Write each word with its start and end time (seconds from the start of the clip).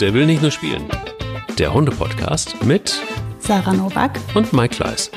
Der 0.00 0.14
will 0.14 0.24
nicht 0.24 0.40
nur 0.40 0.50
spielen. 0.50 0.84
Der 1.58 1.74
Hunde-Podcast 1.74 2.64
mit 2.64 3.02
Sarah 3.38 3.74
Novak 3.74 4.18
und 4.34 4.50
Mike 4.54 4.76
Kleiss. 4.76 5.10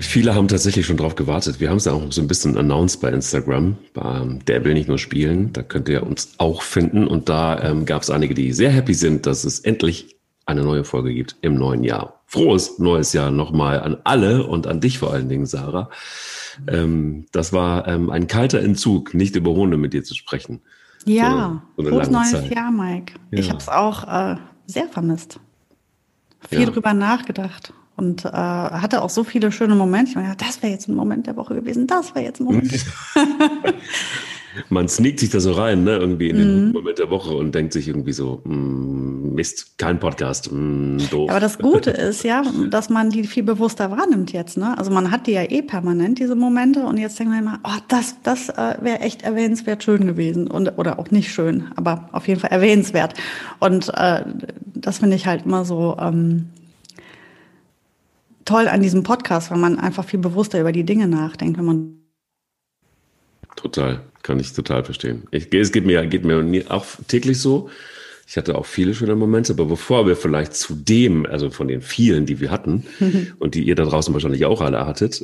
Viele 0.00 0.34
haben 0.34 0.48
tatsächlich 0.48 0.84
schon 0.84 0.96
drauf 0.96 1.14
gewartet. 1.14 1.60
Wir 1.60 1.70
haben 1.70 1.76
es 1.76 1.86
auch 1.86 2.10
so 2.10 2.20
ein 2.20 2.26
bisschen 2.26 2.58
announced 2.58 3.00
bei 3.00 3.10
Instagram. 3.10 3.76
Bei 3.94 4.20
Der 4.48 4.64
will 4.64 4.74
nicht 4.74 4.88
nur 4.88 4.98
spielen. 4.98 5.52
Da 5.52 5.62
könnt 5.62 5.88
ihr 5.88 6.04
uns 6.04 6.34
auch 6.38 6.62
finden. 6.62 7.06
Und 7.06 7.28
da 7.28 7.62
ähm, 7.62 7.86
gab 7.86 8.02
es 8.02 8.10
einige, 8.10 8.34
die 8.34 8.52
sehr 8.52 8.70
happy 8.70 8.94
sind, 8.94 9.26
dass 9.26 9.44
es 9.44 9.60
endlich 9.60 10.16
eine 10.44 10.64
neue 10.64 10.82
Folge 10.82 11.14
gibt 11.14 11.36
im 11.40 11.54
neuen 11.54 11.84
Jahr. 11.84 12.20
Frohes 12.26 12.80
neues 12.80 13.12
Jahr 13.12 13.30
nochmal 13.30 13.78
an 13.78 13.98
alle 14.02 14.44
und 14.44 14.66
an 14.66 14.80
dich 14.80 14.98
vor 14.98 15.12
allen 15.12 15.28
Dingen, 15.28 15.46
Sarah. 15.46 15.88
Ähm, 16.66 17.26
das 17.30 17.52
war 17.52 17.86
ähm, 17.86 18.10
ein 18.10 18.26
kalter 18.26 18.60
Entzug, 18.60 19.14
nicht 19.14 19.36
über 19.36 19.52
Hunde 19.52 19.76
mit 19.76 19.92
dir 19.92 20.02
zu 20.02 20.16
sprechen. 20.16 20.62
Ja, 21.06 21.62
so, 21.76 21.84
so 21.84 21.88
frohes 21.90 22.10
neues 22.10 22.32
Zeit. 22.32 22.54
Jahr, 22.54 22.70
Mike. 22.70 23.14
Ja. 23.30 23.38
Ich 23.38 23.48
habe 23.48 23.58
es 23.58 23.68
auch 23.68 24.04
äh, 24.06 24.36
sehr 24.66 24.88
vermisst. 24.88 25.40
Viel 26.48 26.60
ja. 26.60 26.66
drüber 26.66 26.94
nachgedacht 26.94 27.72
und 27.96 28.24
äh, 28.24 28.28
hatte 28.28 29.02
auch 29.02 29.10
so 29.10 29.24
viele 29.24 29.50
schöne 29.52 29.74
Momente. 29.74 30.10
Ich 30.10 30.16
meine, 30.16 30.36
das 30.36 30.62
wäre 30.62 30.72
jetzt 30.72 30.88
ein 30.88 30.94
Moment 30.94 31.26
der 31.26 31.36
Woche 31.36 31.54
gewesen, 31.54 31.86
das 31.86 32.14
wäre 32.14 32.24
jetzt 32.24 32.40
ein 32.40 32.44
Moment. 32.44 32.72
Man 34.68 34.88
sneakt 34.88 35.20
sich 35.20 35.30
da 35.30 35.40
so 35.40 35.52
rein, 35.52 35.84
ne, 35.84 35.96
irgendwie 35.96 36.30
in 36.30 36.36
den 36.36 36.66
mhm. 36.66 36.72
Moment 36.72 36.98
der 36.98 37.10
Woche 37.10 37.34
und 37.34 37.54
denkt 37.54 37.72
sich 37.72 37.88
irgendwie 37.88 38.12
so, 38.12 38.40
mm, 38.44 39.34
Mist, 39.34 39.78
kein 39.78 40.00
Podcast, 40.00 40.50
mm, 40.52 40.98
doof. 41.10 41.30
Aber 41.30 41.40
das 41.40 41.58
Gute 41.58 41.90
ist 41.90 42.24
ja, 42.24 42.42
dass 42.70 42.88
man 42.88 43.10
die 43.10 43.24
viel 43.24 43.42
bewusster 43.42 43.90
wahrnimmt 43.90 44.32
jetzt, 44.32 44.56
ne? 44.56 44.76
Also 44.78 44.90
man 44.90 45.10
hat 45.10 45.26
die 45.26 45.32
ja 45.32 45.42
eh 45.42 45.62
permanent, 45.62 46.18
diese 46.18 46.34
Momente, 46.34 46.84
und 46.84 46.96
jetzt 46.98 47.18
denkt 47.18 47.32
man 47.32 47.42
immer, 47.42 47.60
oh, 47.64 47.78
das, 47.88 48.16
das 48.22 48.48
äh, 48.48 48.76
wäre 48.80 49.00
echt 49.00 49.22
erwähnenswert 49.22 49.84
schön 49.84 50.06
gewesen. 50.06 50.48
Und, 50.48 50.78
oder 50.78 50.98
auch 50.98 51.10
nicht 51.10 51.32
schön, 51.32 51.64
aber 51.76 52.08
auf 52.12 52.28
jeden 52.28 52.40
Fall 52.40 52.50
erwähnenswert. 52.50 53.14
Und 53.60 53.92
äh, 53.94 54.24
das 54.74 54.98
finde 54.98 55.16
ich 55.16 55.26
halt 55.26 55.44
immer 55.44 55.64
so. 55.64 55.96
Ähm, 56.00 56.46
toll 58.46 58.68
an 58.68 58.80
diesem 58.80 59.02
Podcast, 59.02 59.50
weil 59.50 59.58
man 59.58 59.78
einfach 59.78 60.04
viel 60.04 60.20
bewusster 60.20 60.60
über 60.60 60.72
die 60.72 60.84
Dinge 60.84 61.08
nachdenkt, 61.08 61.58
wenn 61.58 61.64
man 61.64 61.98
Total, 63.66 63.98
kann 64.22 64.38
ich 64.38 64.52
total 64.52 64.84
verstehen. 64.84 65.24
Ich, 65.32 65.52
es 65.52 65.72
geht 65.72 65.84
mir, 65.84 66.06
geht 66.06 66.24
mir 66.24 66.64
auch 66.68 66.86
täglich 67.08 67.40
so. 67.40 67.68
Ich 68.24 68.36
hatte 68.36 68.56
auch 68.56 68.64
viele 68.64 68.94
schöne 68.94 69.16
Momente, 69.16 69.54
aber 69.54 69.64
bevor 69.64 70.06
wir 70.06 70.14
vielleicht 70.14 70.54
zu 70.54 70.76
dem, 70.76 71.26
also 71.26 71.50
von 71.50 71.66
den 71.66 71.80
vielen, 71.82 72.26
die 72.26 72.38
wir 72.38 72.52
hatten 72.52 72.86
und 73.40 73.56
die 73.56 73.64
ihr 73.64 73.74
da 73.74 73.84
draußen 73.84 74.14
wahrscheinlich 74.14 74.44
auch 74.44 74.60
alle 74.60 74.86
hattet, 74.86 75.20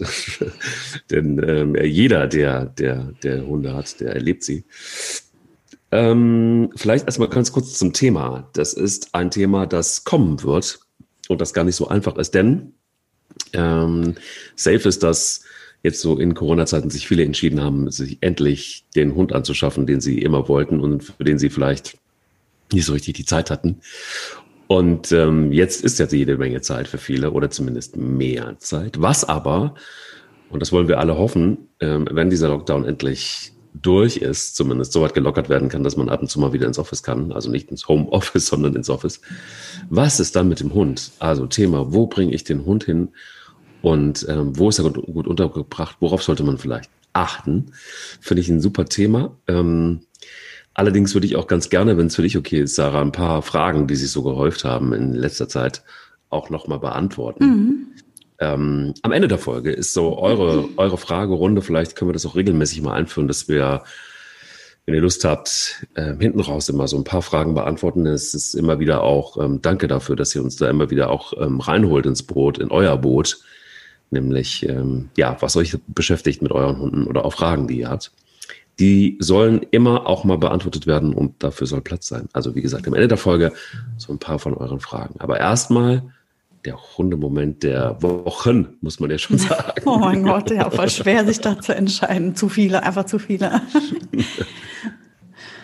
denn 1.13 1.41
ähm, 1.47 1.77
jeder, 1.77 2.27
der, 2.27 2.67
der, 2.67 3.13
der 3.23 3.47
Hunde 3.47 3.75
hat, 3.75 4.01
der 4.01 4.13
erlebt 4.13 4.43
sie. 4.43 4.65
Ähm, 5.93 6.71
vielleicht 6.75 7.07
erstmal 7.07 7.29
ganz 7.29 7.53
kurz 7.53 7.79
zum 7.79 7.93
Thema. 7.93 8.51
Das 8.55 8.73
ist 8.73 9.15
ein 9.15 9.31
Thema, 9.31 9.67
das 9.67 10.03
kommen 10.03 10.43
wird 10.43 10.81
und 11.29 11.41
das 11.41 11.55
gar 11.55 11.63
nicht 11.63 11.77
so 11.77 11.87
einfach 11.87 12.17
ist, 12.17 12.35
denn 12.35 12.73
ähm, 13.53 14.17
safe 14.57 14.89
ist, 14.89 15.05
dass 15.05 15.45
jetzt 15.83 16.01
so 16.01 16.19
in 16.19 16.35
Corona-Zeiten 16.35 16.91
sich 16.91 17.09
viele 17.09 17.25
entschieden 17.25 17.61
haben, 17.61 17.91
sich 17.91 18.19
endlich 18.21 18.85
den 18.95 19.15
Hund 19.15 19.33
anzuschaffen, 19.33 19.87
den 19.87 20.01
sie 20.01 20.21
immer 20.21 20.49
wollten 20.49 20.81
und 20.81 21.05
für 21.05 21.25
den 21.25 21.39
sie 21.39 21.51
vielleicht 21.51 21.99
nicht 22.73 22.85
so 22.85 22.93
richtig 22.93 23.15
die 23.15 23.25
Zeit 23.25 23.51
hatten. 23.51 23.81
Und 24.69 25.13
ähm, 25.13 25.53
jetzt 25.53 25.85
ist 25.85 25.99
ja 25.99 26.07
jede 26.07 26.39
Menge 26.39 26.61
Zeit 26.63 26.89
für 26.89 26.99
viele 26.99 27.33
oder 27.33 27.51
zumindest 27.51 27.97
mehr 27.97 28.57
Zeit. 28.59 29.01
Was 29.01 29.25
aber, 29.25 29.75
und 30.51 30.61
das 30.61 30.73
wollen 30.73 30.89
wir 30.89 30.99
alle 30.99 31.19
hoffen, 31.19 31.69
ähm, 31.81 32.07
wenn 32.11 32.31
dieser 32.31 32.49
Lockdown 32.49 32.85
endlich 32.85 33.53
durch 33.75 34.19
ist, 34.19 34.55
zumindest 34.55 34.93
so 34.93 35.03
weit 35.03 35.15
gelockert 35.15 35.49
werden 35.49 35.69
kann, 35.69 35.83
dass 35.83 35.97
man 35.97 36.09
ab 36.09 36.23
und 36.23 36.29
zu 36.29 36.39
mal 36.41 36.53
wieder 36.53 36.67
ins 36.67 36.79
Office 36.79 37.03
kann, 37.03 37.33
also 37.33 37.51
nicht 37.51 37.71
ins 37.71 37.89
Homeoffice, 37.89 38.47
sondern 38.49 38.75
ins 38.77 38.91
Office. 38.91 39.21
Was 39.91 40.21
ist 40.21 40.37
dann 40.37 40.49
mit 40.49 40.61
dem 40.61 40.75
Hund? 40.75 41.11
Also 41.19 41.47
Thema, 41.47 41.93
wo 41.93 42.07
bringe 42.07 42.33
ich 42.33 42.45
den 42.45 42.65
Hund 42.65 42.85
hin? 42.85 43.09
Und 43.83 44.27
ähm, 44.29 44.57
wo 44.57 44.69
ist 44.69 44.79
er 44.79 44.85
gut, 44.91 45.05
gut, 45.07 45.27
untergebracht? 45.27 45.97
Worauf 46.01 46.23
sollte 46.23 46.45
man 46.45 46.59
vielleicht 46.59 46.91
achten? 47.13 47.73
Finde 48.21 48.41
ich 48.41 48.49
ein 48.49 48.61
super 48.61 48.87
Thema. 48.87 49.37
Ähm, 49.49 50.01
allerdings 50.73 51.15
würde 51.15 51.27
ich 51.27 51.37
auch 51.37 51.47
ganz 51.47 51.69
gerne, 51.69 51.99
wenn 51.99 52.07
es 52.07 52.17
für 52.17 52.23
dich 52.23 52.39
okay 52.39 52.61
ist, 52.61 52.77
Sarah, 52.77 53.03
ein 53.03 53.13
paar 53.13 53.43
Fragen, 53.43 53.87
die 53.87 53.97
sich 53.97 54.11
so 54.11 54.23
gehäuft 54.23 54.65
haben 54.65 54.93
in 54.93 55.13
letzter 55.13 55.49
Zeit, 55.49 55.83
auch 56.31 56.49
nochmal 56.49 56.79
beantworten. 56.79 57.45
Mhm. 57.45 57.87
Ähm, 58.39 58.95
am 59.03 59.13
Ende 59.13 59.29
der 59.29 59.39
Folge 59.39 59.73
ist 59.73 59.93
so 59.93 60.19
eure, 60.19 60.69
eure 60.77 60.99
Fragerunde. 60.99 61.61
Vielleicht 61.61 61.97
können 61.97 62.09
wir 62.09 62.15
das 62.15 62.27
auch 62.27 62.37
regelmäßig 62.37 62.83
mal 62.83 62.95
einführen, 62.95 63.29
dass 63.29 63.49
wir 63.49 63.83
wenn 64.85 64.95
ihr 64.95 65.01
Lust 65.01 65.25
habt, 65.25 65.87
äh, 65.95 66.15
hinten 66.19 66.41
raus 66.41 66.69
immer 66.69 66.89
so 66.89 66.97
ein 66.97 67.05
paar 67.05 67.23
Fragen 67.23 67.55
beantworten. 67.55 68.05
Es 68.07 68.35
ist 68.35 68.55
immer 68.55 68.81
wieder 68.81 69.03
auch, 69.03 69.37
ähm, 69.43 69.63
danke 69.63 69.87
dafür, 69.87 70.17
dass 70.17 70.35
ihr 70.35 70.43
uns 70.43 70.57
da 70.57 70.69
immer 70.69 70.91
wieder 70.91 71.11
auch 71.11 71.35
ähm, 71.41 71.61
reinholt 71.61 72.05
ins 72.07 72.25
Boot, 72.25 72.59
in 72.59 72.71
euer 72.71 72.97
Boot 72.99 73.39
nämlich 74.13 74.69
ähm, 74.69 75.11
ja, 75.17 75.37
was 75.41 75.57
euch 75.57 75.77
beschäftigt 75.89 76.43
mit 76.43 76.53
euren 76.53 76.79
Hunden 76.79 77.07
oder 77.07 77.25
auch 77.25 77.35
Fragen, 77.35 77.67
die 77.67 77.79
ihr 77.79 77.89
habt. 77.89 78.13
Die 78.79 79.17
sollen 79.21 79.61
immer 79.71 80.07
auch 80.07 80.25
mal 80.25 80.39
beantwortet 80.39 80.87
werden 80.87 81.13
und 81.13 81.43
dafür 81.43 81.67
soll 81.67 81.83
Platz 81.83 82.09
sein. 82.09 82.29
Also 82.33 82.55
wie 82.55 82.63
gesagt, 82.63 82.87
am 82.87 82.95
Ende 82.95 83.09
der 83.09 83.19
Folge 83.19 83.53
so 83.99 84.13
ein 84.13 84.19
paar 84.19 84.39
von 84.39 84.55
euren 84.55 84.81
Fragen. 84.81 85.17
Aber 85.19 85.39
erstmal 85.39 86.03
der 86.65 86.79
Hundemoment 86.97 87.63
der 87.63 88.01
Wochen, 88.03 88.77
muss 88.81 89.01
man 89.01 89.11
ja 89.11 89.19
schon 89.19 89.39
sagen. 89.39 89.83
Oh 89.85 89.99
mein 89.99 90.23
Gott, 90.23 90.51
ja, 90.51 90.71
voll 90.71 90.89
schwer, 90.89 91.27
sich 91.27 91.41
da 91.41 91.61
zu 91.61 91.75
entscheiden. 91.75 92.35
Zu 92.35 92.49
viele, 92.49 92.83
einfach 92.83 93.05
zu 93.05 93.19
viele. 93.19 93.61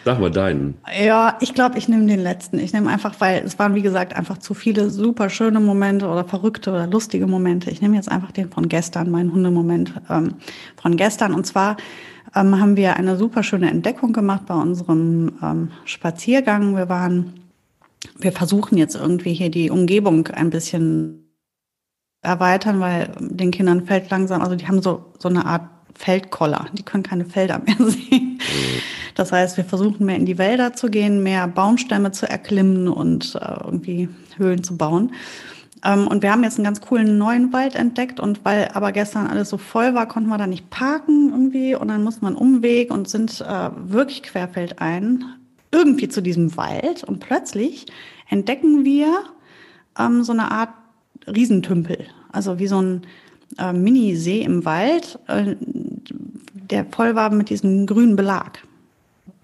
Sag 0.09 0.21
mal 0.21 0.31
deinen. 0.31 0.79
Ja, 1.05 1.37
ich 1.43 1.53
glaube, 1.53 1.77
ich 1.77 1.87
nehme 1.87 2.07
den 2.07 2.21
letzten. 2.21 2.59
Ich 2.59 2.73
nehme 2.73 2.89
einfach, 2.89 3.17
weil 3.19 3.43
es 3.45 3.59
waren, 3.59 3.75
wie 3.75 3.83
gesagt, 3.83 4.17
einfach 4.17 4.39
zu 4.39 4.55
viele 4.55 4.89
super 4.89 5.29
schöne 5.29 5.61
Momente 5.61 6.09
oder 6.09 6.25
verrückte 6.25 6.71
oder 6.71 6.87
lustige 6.87 7.27
Momente. 7.27 7.71
Ich 7.71 7.83
nehme 7.83 7.95
jetzt 7.95 8.11
einfach 8.11 8.33
den 8.33 8.51
von 8.51 8.71
gestern, 8.71 9.11
meinen 9.11 9.35
Hundemoment 9.35 9.93
ähm, 10.09 10.37
von 10.81 10.97
gestern. 10.97 11.35
Und 11.35 11.47
zwar 11.47 11.77
ähm, 12.35 12.59
haben 12.59 12.79
wir 12.79 12.97
eine 12.97 13.19
super 13.19 13.43
schöne 13.43 13.71
Entdeckung 13.71 14.15
gemacht 14.15 14.47
bei 14.47 14.55
unserem 14.55 15.33
ähm, 15.43 15.73
Spaziergang. 15.85 16.75
Wir 16.75 16.89
waren, 16.89 17.41
wir 18.19 18.33
versuchen 18.33 18.79
jetzt 18.79 18.97
irgendwie 18.97 19.35
hier 19.35 19.51
die 19.51 19.71
Umgebung 19.71 20.27
ein 20.29 20.49
bisschen 20.49 21.35
erweitern, 22.23 22.81
weil 22.81 23.13
den 23.21 23.51
Kindern 23.51 23.85
fällt 23.85 24.09
langsam, 24.09 24.41
also 24.41 24.57
die 24.57 24.67
haben 24.69 24.81
so, 24.81 25.13
so 25.19 25.29
eine 25.29 25.45
Art 25.45 25.69
Feldkoller. 25.99 26.67
Die 26.73 26.85
können 26.85 27.03
keine 27.03 27.25
Felder 27.25 27.61
mehr 27.65 27.77
sehen. 27.91 28.41
Das 29.15 29.33
heißt, 29.33 29.57
wir 29.57 29.65
versuchen 29.65 30.07
mehr 30.07 30.17
in 30.17 30.27
die 30.27 30.39
Wälder 30.39 30.73
zu 30.73 30.89
gehen, 30.89 31.23
mehr 31.23 31.49
Baumstämme 31.49 32.13
zu 32.13 32.29
erklimmen 32.29 32.89
und 32.89 33.35
äh, 33.35 33.65
irgendwie 33.65 34.09
Höhlen 34.37 34.63
zu 34.63 34.77
bauen. 34.77 35.13
Ähm, 35.85 36.07
und 36.07 36.23
wir 36.23 36.31
haben 36.31 36.45
jetzt 36.45 36.57
einen 36.57 36.65
ganz 36.65 36.81
coolen 36.81 37.19
neuen 37.19 37.53
Wald 37.53 37.75
entdeckt 37.75 38.21
und 38.21 38.45
weil 38.45 38.69
aber 38.75 38.93
gestern 38.93 39.27
alles 39.27 39.51
so 39.51 39.59
voll 39.59 39.95
war, 39.95 40.07
konnten 40.07 40.29
wir 40.29 40.39
da 40.39 40.47
nicht 40.47 40.71
parken 40.71 41.31
irgendwie 41.31 41.75
und 41.75 41.89
dann 41.89 42.05
mussten 42.05 42.23
wir 42.23 42.29
einen 42.29 42.37
Umweg 42.37 42.93
und 42.93 43.09
sind 43.09 43.41
äh, 43.41 43.71
wirklich 43.77 44.23
querfeldein 44.23 45.25
irgendwie 45.73 46.09
zu 46.09 46.23
diesem 46.23 46.57
Wald 46.57 47.05
und 47.05 47.19
plötzlich 47.21 47.87
entdecken 48.29 48.85
wir 48.85 49.25
ähm, 49.99 50.23
so 50.23 50.33
eine 50.33 50.51
Art 50.51 50.71
Riesentümpel, 51.27 52.07
also 52.33 52.59
wie 52.59 52.69
so 52.69 52.81
ein 52.81 53.03
äh, 53.59 53.73
Minisee 53.73 54.43
im 54.43 54.65
Wald, 54.65 55.19
äh, 55.27 55.57
der 56.71 56.85
voll 56.87 57.15
war 57.15 57.31
mit 57.31 57.51
diesem 57.51 57.87
grünen 57.87 58.17
Belag 58.17 58.63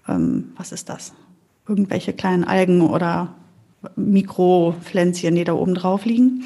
ähm, 0.07 0.51
was 0.57 0.71
ist 0.71 0.89
das? 0.89 1.13
Irgendwelche 1.67 2.13
kleinen 2.13 2.43
Algen 2.43 2.81
oder 2.81 3.33
Mikropflänzchen, 3.95 5.35
die 5.35 5.43
da 5.43 5.53
oben 5.53 5.75
drauf 5.75 6.05
liegen. 6.05 6.45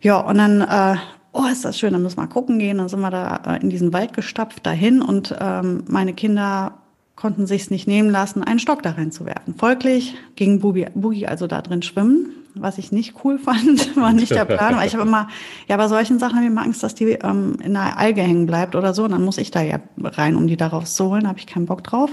Ja, 0.00 0.18
und 0.20 0.38
dann, 0.38 0.60
äh, 0.60 0.96
oh, 1.32 1.46
ist 1.50 1.64
das 1.64 1.78
schön, 1.78 1.92
dann 1.92 2.02
müssen 2.02 2.16
wir 2.18 2.22
mal 2.22 2.28
gucken 2.28 2.58
gehen. 2.58 2.78
Dann 2.78 2.88
sind 2.88 3.00
wir 3.00 3.10
da 3.10 3.42
äh, 3.46 3.60
in 3.60 3.70
diesen 3.70 3.92
Wald 3.92 4.12
gestapft 4.12 4.64
dahin 4.66 5.02
und 5.02 5.34
ähm, 5.40 5.84
meine 5.88 6.12
Kinder 6.12 6.74
konnten 7.16 7.46
sich's 7.46 7.70
nicht 7.70 7.88
nehmen 7.88 8.10
lassen, 8.10 8.44
einen 8.44 8.60
Stock 8.60 8.82
da 8.82 8.92
reinzuwerfen. 8.92 9.54
Folglich 9.56 10.14
ging 10.36 10.60
Bugi, 10.60 10.86
Bugi 10.94 11.26
also 11.26 11.46
da 11.48 11.62
drin 11.62 11.82
schwimmen, 11.82 12.37
was 12.60 12.78
ich 12.78 12.92
nicht 12.92 13.14
cool 13.24 13.38
fand, 13.38 13.96
war 13.96 14.12
nicht 14.12 14.30
der 14.30 14.44
Plan. 14.44 14.76
Weil 14.76 14.86
ich 14.86 14.94
habe 14.94 15.04
immer, 15.04 15.28
ja, 15.68 15.76
bei 15.76 15.88
solchen 15.88 16.18
Sachen 16.18 16.36
habe 16.36 16.44
ich 16.44 16.50
immer 16.50 16.62
Angst, 16.62 16.82
dass 16.82 16.94
die 16.94 17.04
ähm, 17.04 17.56
in 17.62 17.76
einer 17.76 17.98
Alge 17.98 18.22
hängen 18.22 18.46
bleibt 18.46 18.74
oder 18.74 18.94
so. 18.94 19.04
Und 19.04 19.12
dann 19.12 19.24
muss 19.24 19.38
ich 19.38 19.50
da 19.50 19.62
ja 19.62 19.78
rein, 20.02 20.36
um 20.36 20.46
die 20.46 20.56
darauf 20.56 20.84
zu 20.84 21.06
holen. 21.10 21.22
Da 21.22 21.28
habe 21.28 21.38
ich 21.38 21.46
keinen 21.46 21.66
Bock 21.66 21.84
drauf. 21.84 22.10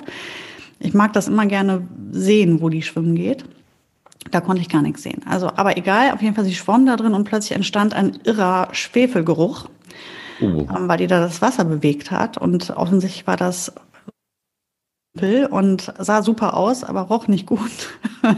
Ich 0.80 0.94
mag 0.94 1.14
das 1.14 1.28
immer 1.28 1.46
gerne 1.46 1.88
sehen, 2.12 2.62
wo 2.62 2.70
die 2.70 2.82
schwimmen 2.82 3.16
geht. 3.16 3.46
Da 4.32 4.42
konnte 4.42 4.62
ich 4.62 4.70
gar 4.70 4.82
nichts 4.82 5.04
sehen. 5.04 5.22
Also, 5.30 5.52
aber 5.56 5.78
egal, 5.78 6.12
auf 6.12 6.22
jeden 6.22 6.36
Fall, 6.36 6.46
sie 6.46 6.56
schwamm 6.56 6.86
da 6.86 6.96
drin 6.96 7.14
und 7.14 7.26
plötzlich 7.26 7.54
entstand 7.54 7.94
ein 7.94 8.18
irrer 8.24 8.70
Schwefelgeruch, 8.72 9.70
uh. 10.42 10.62
ähm, 10.62 10.88
weil 10.88 10.98
die 10.98 11.08
da 11.08 11.20
das 11.20 11.42
Wasser 11.42 11.64
bewegt 11.64 12.12
hat. 12.12 12.38
Und 12.38 12.72
offensichtlich 12.72 13.28
war 13.28 13.38
das 13.38 13.74
und 15.50 15.94
sah 15.98 16.22
super 16.22 16.56
aus, 16.56 16.84
aber 16.84 17.02
roch 17.02 17.28
nicht 17.28 17.46
gut. 17.46 17.72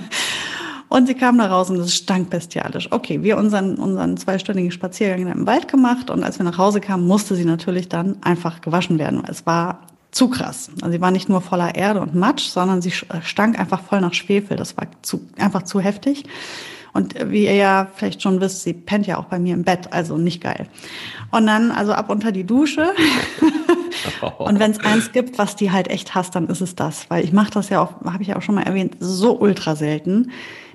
und 0.89 1.07
sie 1.07 1.15
kam 1.15 1.37
da 1.37 1.47
raus 1.47 1.69
und 1.69 1.77
es 1.77 1.95
stank 1.95 2.29
bestialisch. 2.29 2.91
Okay, 2.91 3.23
wir 3.23 3.37
unseren, 3.37 3.75
unseren 3.75 4.17
zweistündigen 4.17 4.71
Spaziergang 4.71 5.27
im 5.27 5.45
Wald 5.45 5.67
gemacht 5.67 6.09
und 6.09 6.23
als 6.23 6.39
wir 6.39 6.45
nach 6.45 6.57
Hause 6.57 6.79
kamen, 6.79 7.05
musste 7.05 7.35
sie 7.35 7.45
natürlich 7.45 7.89
dann 7.89 8.17
einfach 8.21 8.61
gewaschen 8.61 8.97
werden. 8.97 9.23
Es 9.27 9.45
war 9.45 9.81
zu 10.11 10.29
krass. 10.29 10.71
Also 10.81 10.93
sie 10.93 11.01
war 11.01 11.11
nicht 11.11 11.29
nur 11.29 11.41
voller 11.41 11.75
Erde 11.75 12.01
und 12.01 12.15
Matsch, 12.15 12.47
sondern 12.47 12.81
sie 12.81 12.91
stank 12.91 13.59
einfach 13.59 13.81
voll 13.81 14.01
nach 14.01 14.13
Schwefel. 14.13 14.57
Das 14.57 14.77
war 14.77 14.87
zu, 15.01 15.27
einfach 15.37 15.63
zu 15.63 15.79
heftig. 15.79 16.23
Und 16.93 17.13
wie 17.31 17.45
ihr 17.45 17.53
ja 17.53 17.87
vielleicht 17.93 18.23
schon 18.23 18.41
wisst, 18.41 18.63
sie 18.63 18.73
pennt 18.73 19.05
ja 19.05 19.17
auch 19.17 19.25
bei 19.25 19.37
mir 19.37 19.53
im 19.53 19.63
Bett, 19.63 19.93
also 19.93 20.17
nicht 20.17 20.41
geil. 20.41 20.67
Und 21.29 21.45
dann 21.45 21.69
also 21.69 21.93
ab 21.93 22.09
unter 22.09 22.31
die 22.31 22.45
Dusche. 22.45 22.93
und 24.39 24.57
wenn 24.57 24.71
es 24.71 24.79
eins 24.79 25.11
gibt, 25.11 25.37
was 25.37 25.55
die 25.55 25.71
halt 25.71 25.89
echt 25.89 26.15
hasst, 26.15 26.33
dann 26.33 26.47
ist 26.47 26.61
es 26.61 26.73
das. 26.73 27.07
Weil 27.09 27.23
ich 27.23 27.33
mache 27.33 27.51
das 27.51 27.69
ja 27.69 27.81
auch, 27.81 28.01
habe 28.11 28.23
ich 28.23 28.29
ja 28.29 28.37
auch 28.37 28.41
schon 28.41 28.55
mal 28.55 28.63
erwähnt, 28.63 28.95
so 28.99 29.37
ultra 29.37 29.75
selten 29.75 30.31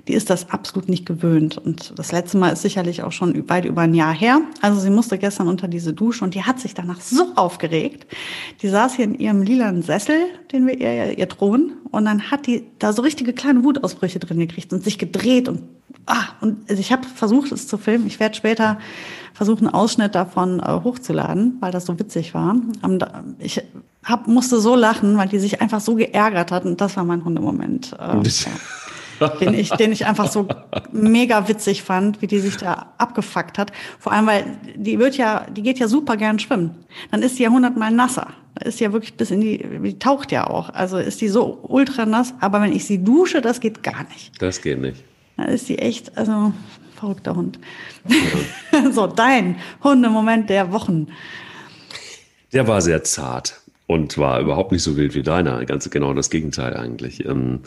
die 0.07 0.13
ist 0.13 0.29
das 0.29 0.49
absolut 0.49 0.89
nicht 0.89 1.05
gewöhnt. 1.05 1.57
Und 1.57 1.97
das 1.97 2.11
letzte 2.11 2.37
Mal 2.37 2.49
ist 2.49 2.61
sicherlich 2.61 3.03
auch 3.03 3.11
schon 3.11 3.49
weit 3.49 3.65
über 3.65 3.81
ein 3.81 3.93
Jahr 3.93 4.13
her. 4.13 4.41
Also 4.61 4.79
sie 4.79 4.89
musste 4.89 5.17
gestern 5.17 5.47
unter 5.47 5.67
diese 5.67 5.93
Dusche 5.93 6.25
und 6.25 6.35
die 6.35 6.43
hat 6.43 6.59
sich 6.59 6.73
danach 6.73 6.99
so 6.99 7.33
aufgeregt. 7.35 8.05
Die 8.61 8.67
saß 8.67 8.95
hier 8.95 9.05
in 9.05 9.15
ihrem 9.15 9.41
lilanen 9.41 9.81
Sessel, 9.81 10.17
den 10.51 10.67
wir 10.67 10.79
ihr, 10.79 11.17
ihr 11.17 11.25
drohen. 11.27 11.73
Und 11.91 12.05
dann 12.05 12.31
hat 12.31 12.47
die 12.47 12.65
da 12.79 12.91
so 12.91 13.01
richtige 13.01 13.33
kleine 13.33 13.63
Wutausbrüche 13.63 14.19
drin 14.19 14.39
gekriegt 14.39 14.73
und 14.73 14.83
sich 14.83 14.97
gedreht 14.97 15.47
und 15.47 15.61
ah, 16.05 16.23
und 16.41 16.69
ich 16.69 16.91
habe 16.91 17.07
versucht, 17.07 17.51
es 17.53 17.67
zu 17.67 17.77
filmen. 17.77 18.07
Ich 18.07 18.19
werde 18.19 18.35
später 18.35 18.79
versuchen, 19.33 19.67
einen 19.67 19.75
Ausschnitt 19.75 20.15
davon 20.15 20.59
äh, 20.59 20.79
hochzuladen, 20.83 21.57
weil 21.61 21.71
das 21.71 21.85
so 21.85 21.97
witzig 21.97 22.33
war. 22.33 22.57
Und 22.81 23.05
ich 23.39 23.61
hab, 24.03 24.27
musste 24.27 24.59
so 24.59 24.75
lachen, 24.75 25.17
weil 25.17 25.29
die 25.29 25.39
sich 25.39 25.61
einfach 25.61 25.79
so 25.79 25.95
geärgert 25.95 26.51
hat. 26.51 26.65
Und 26.65 26.81
das 26.81 26.97
war 26.97 27.05
mein 27.05 27.23
Hundemoment. 27.23 27.93
Äh, 27.93 28.17
ja 28.17 28.51
den 29.29 29.53
ich, 29.53 29.69
den 29.71 29.91
ich 29.91 30.05
einfach 30.05 30.31
so 30.31 30.47
mega 30.91 31.47
witzig 31.47 31.83
fand, 31.83 32.21
wie 32.21 32.27
die 32.27 32.39
sich 32.39 32.57
da 32.57 32.93
abgefuckt 32.97 33.57
hat. 33.57 33.71
Vor 33.99 34.11
allem, 34.11 34.27
weil 34.27 34.45
die 34.75 34.99
wird 34.99 35.17
ja, 35.17 35.45
die 35.49 35.61
geht 35.61 35.79
ja 35.79 35.87
super 35.87 36.17
gern 36.17 36.39
schwimmen. 36.39 36.71
Dann 37.11 37.21
ist 37.21 37.37
sie 37.37 37.43
ja 37.43 37.49
hundertmal 37.49 37.91
nasser. 37.91 38.27
Da 38.55 38.65
ist 38.67 38.77
sie 38.77 38.83
ja 38.83 38.93
wirklich 38.93 39.15
bis 39.15 39.31
in 39.31 39.41
die, 39.41 39.57
die 39.83 39.99
taucht 39.99 40.31
ja 40.31 40.47
auch. 40.47 40.69
Also 40.69 40.97
ist 40.97 41.21
die 41.21 41.29
so 41.29 41.59
ultra 41.63 42.05
nass. 42.05 42.33
Aber 42.39 42.61
wenn 42.61 42.73
ich 42.73 42.85
sie 42.85 43.03
dusche, 43.03 43.41
das 43.41 43.59
geht 43.59 43.83
gar 43.83 44.03
nicht. 44.09 44.41
Das 44.41 44.61
geht 44.61 44.79
nicht. 44.79 45.03
Da 45.37 45.45
ist 45.45 45.67
sie 45.67 45.79
echt, 45.79 46.17
also 46.17 46.53
verrückter 46.95 47.35
Hund. 47.35 47.59
Ja. 48.07 48.91
so, 48.91 49.07
dein 49.07 49.57
Hundemoment 49.83 50.49
der 50.49 50.71
Wochen. 50.71 51.07
Der 52.53 52.67
war 52.67 52.81
sehr 52.81 53.03
zart 53.03 53.61
und 53.87 54.17
war 54.17 54.39
überhaupt 54.39 54.71
nicht 54.71 54.83
so 54.83 54.95
wild 54.95 55.15
wie 55.15 55.23
deiner. 55.23 55.65
Ganz 55.65 55.89
genau 55.89 56.13
das 56.13 56.29
Gegenteil 56.29 56.77
eigentlich. 56.77 57.25
Ähm, 57.25 57.61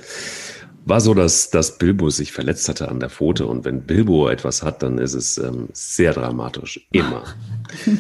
war 0.87 1.00
so, 1.00 1.15
dass, 1.15 1.50
dass 1.50 1.79
Bilbo 1.79 2.11
sich 2.11 2.31
verletzt 2.33 2.69
hatte 2.69 2.88
an 2.88 3.00
der 3.00 3.11
Pfote. 3.11 3.47
Und 3.47 3.65
wenn 3.65 3.83
Bilbo 3.83 4.29
etwas 4.29 4.62
hat, 4.62 4.85
dann 4.85 4.99
ist 4.99 5.15
es 5.15 5.37
ähm, 5.37 5.69
sehr 5.73 6.12
dramatisch. 6.12 6.87
Immer. 6.93 7.25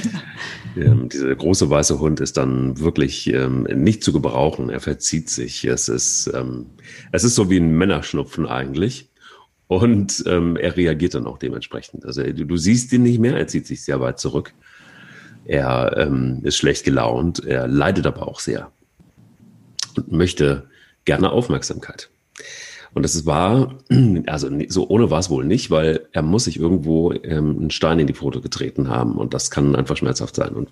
ähm, 0.76 1.08
dieser 1.08 1.34
große 1.34 1.68
weiße 1.68 1.98
Hund 1.98 2.20
ist 2.20 2.36
dann 2.36 2.78
wirklich 2.78 3.26
ähm, 3.26 3.64
nicht 3.64 4.04
zu 4.04 4.12
gebrauchen. 4.12 4.70
Er 4.70 4.78
verzieht 4.78 5.28
sich. 5.28 5.64
Es 5.64 5.88
ist, 5.88 6.30
ähm, 6.32 6.66
es 7.10 7.24
ist 7.24 7.34
so 7.34 7.50
wie 7.50 7.58
ein 7.58 7.76
Männerschnupfen 7.76 8.46
eigentlich. 8.46 9.08
Und 9.66 10.22
ähm, 10.28 10.56
er 10.56 10.76
reagiert 10.76 11.14
dann 11.16 11.26
auch 11.26 11.38
dementsprechend. 11.38 12.06
Also 12.06 12.22
du, 12.22 12.46
du 12.46 12.56
siehst 12.56 12.92
ihn 12.92 13.02
nicht 13.02 13.18
mehr, 13.18 13.36
er 13.36 13.48
zieht 13.48 13.66
sich 13.66 13.82
sehr 13.82 14.00
weit 14.00 14.20
zurück. 14.20 14.52
Er 15.44 15.96
ähm, 15.96 16.38
ist 16.44 16.56
schlecht 16.56 16.84
gelaunt, 16.84 17.44
er 17.44 17.66
leidet 17.66 18.06
aber 18.06 18.28
auch 18.28 18.38
sehr 18.38 18.70
und 19.96 20.12
möchte 20.12 20.68
gerne 21.04 21.30
Aufmerksamkeit. 21.30 22.10
Und 22.96 23.02
das 23.02 23.26
war, 23.26 23.74
also 24.26 24.48
so 24.68 24.88
ohne 24.88 25.10
war 25.10 25.18
es 25.18 25.28
wohl 25.28 25.44
nicht, 25.44 25.70
weil 25.70 26.08
er 26.12 26.22
muss 26.22 26.44
sich 26.44 26.58
irgendwo 26.58 27.12
ähm, 27.12 27.58
einen 27.58 27.70
Stein 27.70 27.98
in 27.98 28.06
die 28.06 28.14
Pfote 28.14 28.40
getreten 28.40 28.88
haben 28.88 29.16
und 29.18 29.34
das 29.34 29.50
kann 29.50 29.76
einfach 29.76 29.98
schmerzhaft 29.98 30.34
sein. 30.34 30.54
Und 30.54 30.70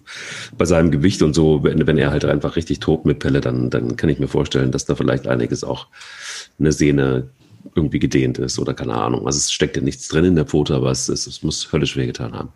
bei 0.56 0.64
seinem 0.64 0.90
Gewicht 0.90 1.20
und 1.20 1.34
so, 1.34 1.62
wenn, 1.64 1.86
wenn 1.86 1.98
er 1.98 2.10
halt 2.10 2.24
einfach 2.24 2.56
richtig 2.56 2.80
tobt 2.80 3.04
mit 3.04 3.18
Pelle, 3.18 3.42
dann, 3.42 3.68
dann 3.68 3.96
kann 3.96 4.08
ich 4.08 4.20
mir 4.20 4.28
vorstellen, 4.28 4.70
dass 4.70 4.86
da 4.86 4.94
vielleicht 4.94 5.26
einiges 5.26 5.64
auch 5.64 5.88
eine 6.58 6.72
Sehne 6.72 7.28
irgendwie 7.74 7.98
gedehnt 7.98 8.38
ist 8.38 8.58
oder 8.58 8.72
keine 8.72 8.94
Ahnung. 8.94 9.26
Also 9.26 9.36
es 9.36 9.52
steckt 9.52 9.76
ja 9.76 9.82
nichts 9.82 10.08
drin 10.08 10.24
in 10.24 10.34
der 10.34 10.46
Pfote, 10.46 10.76
aber 10.76 10.90
es, 10.90 11.10
es, 11.10 11.26
es 11.26 11.42
muss 11.42 11.74
höllisch 11.74 11.94
wehgetan 11.94 12.32
haben. 12.32 12.54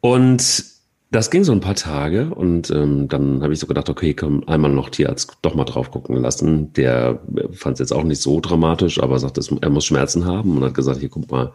Und 0.00 0.73
das 1.14 1.30
ging 1.30 1.44
so 1.44 1.52
ein 1.52 1.60
paar 1.60 1.76
Tage 1.76 2.34
und 2.34 2.70
ähm, 2.70 3.06
dann 3.06 3.40
habe 3.42 3.52
ich 3.52 3.60
so 3.60 3.68
gedacht, 3.68 3.88
okay, 3.88 4.14
komm, 4.14 4.42
einmal 4.48 4.72
noch 4.72 4.90
Tierarzt 4.90 5.36
doch 5.42 5.54
mal 5.54 5.64
drauf 5.64 5.92
gucken 5.92 6.16
lassen. 6.16 6.72
Der 6.72 7.20
fand 7.52 7.74
es 7.74 7.78
jetzt 7.78 7.92
auch 7.92 8.02
nicht 8.02 8.20
so 8.20 8.40
dramatisch, 8.40 9.00
aber 9.00 9.20
sagt, 9.20 9.38
er 9.38 9.70
muss 9.70 9.84
Schmerzen 9.84 10.24
haben 10.24 10.56
und 10.56 10.64
hat 10.64 10.74
gesagt, 10.74 10.98
hier 10.98 11.08
guck 11.08 11.30
mal, 11.30 11.46
ein 11.46 11.52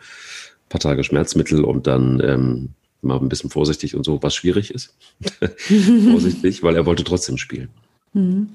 paar 0.69 0.79
Tage 0.79 1.03
Schmerzmittel 1.03 1.65
und 1.65 1.88
dann 1.88 2.21
ähm, 2.23 2.69
mal 3.01 3.19
ein 3.19 3.27
bisschen 3.27 3.50
vorsichtig 3.50 3.95
und 3.95 4.06
so, 4.06 4.23
was 4.23 4.33
schwierig 4.33 4.73
ist. 4.73 4.95
vorsichtig, 6.09 6.63
weil 6.63 6.77
er 6.77 6.85
wollte 6.85 7.03
trotzdem 7.03 7.38
spielen. 7.38 7.67
Mhm. 8.13 8.47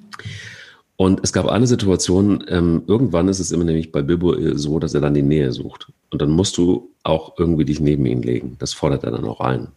Und 0.96 1.20
es 1.22 1.34
gab 1.34 1.48
eine 1.48 1.66
Situation, 1.66 2.44
ähm, 2.48 2.82
irgendwann 2.86 3.28
ist 3.28 3.40
es 3.40 3.52
immer 3.52 3.64
nämlich 3.64 3.92
bei 3.92 4.00
Bilbo 4.00 4.34
so, 4.56 4.78
dass 4.78 4.94
er 4.94 5.02
dann 5.02 5.12
die 5.12 5.22
Nähe 5.22 5.52
sucht. 5.52 5.92
Und 6.10 6.22
dann 6.22 6.30
musst 6.30 6.56
du 6.56 6.88
auch 7.02 7.34
irgendwie 7.36 7.66
dich 7.66 7.80
neben 7.80 8.06
ihn 8.06 8.22
legen. 8.22 8.56
Das 8.58 8.72
fordert 8.72 9.04
er 9.04 9.10
dann 9.10 9.24
auch 9.24 9.40
ein. 9.40 9.68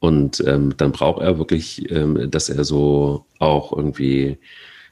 Und 0.00 0.42
ähm, 0.46 0.74
dann 0.76 0.92
braucht 0.92 1.22
er 1.22 1.38
wirklich, 1.38 1.90
ähm, 1.90 2.30
dass 2.30 2.48
er 2.48 2.64
so 2.64 3.26
auch 3.38 3.76
irgendwie, 3.76 4.38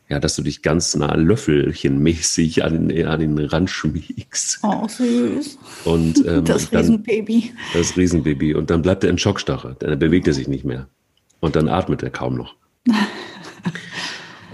ja, 0.09 0.19
dass 0.19 0.35
du 0.35 0.43
dich 0.43 0.63
ganz 0.63 0.97
nah 0.97 1.15
löffelchenmäßig 1.15 2.65
an 2.65 2.89
den, 2.89 3.07
an 3.07 3.21
den 3.21 3.39
Rand 3.39 3.71
schmiegst. 3.71 4.61
Oh, 4.63 4.89
süß. 4.89 5.59
Und, 5.85 6.27
ähm, 6.27 6.45
das 6.45 6.73
Riesenbaby. 6.73 7.53
Dann, 7.73 7.81
das 7.81 7.97
Riesenbaby. 7.97 8.55
Und 8.55 8.71
dann 8.71 8.83
bleibt 8.83 9.05
er 9.05 9.11
in 9.11 9.19
Schockstarre. 9.19 9.77
Dann 9.79 9.99
bewegt 9.99 10.27
er 10.27 10.35
sich 10.35 10.49
nicht 10.49 10.65
mehr. 10.65 10.89
Und 11.39 11.55
dann 11.55 11.69
atmet 11.69 12.03
er 12.03 12.11
kaum 12.11 12.37
noch. 12.37 12.57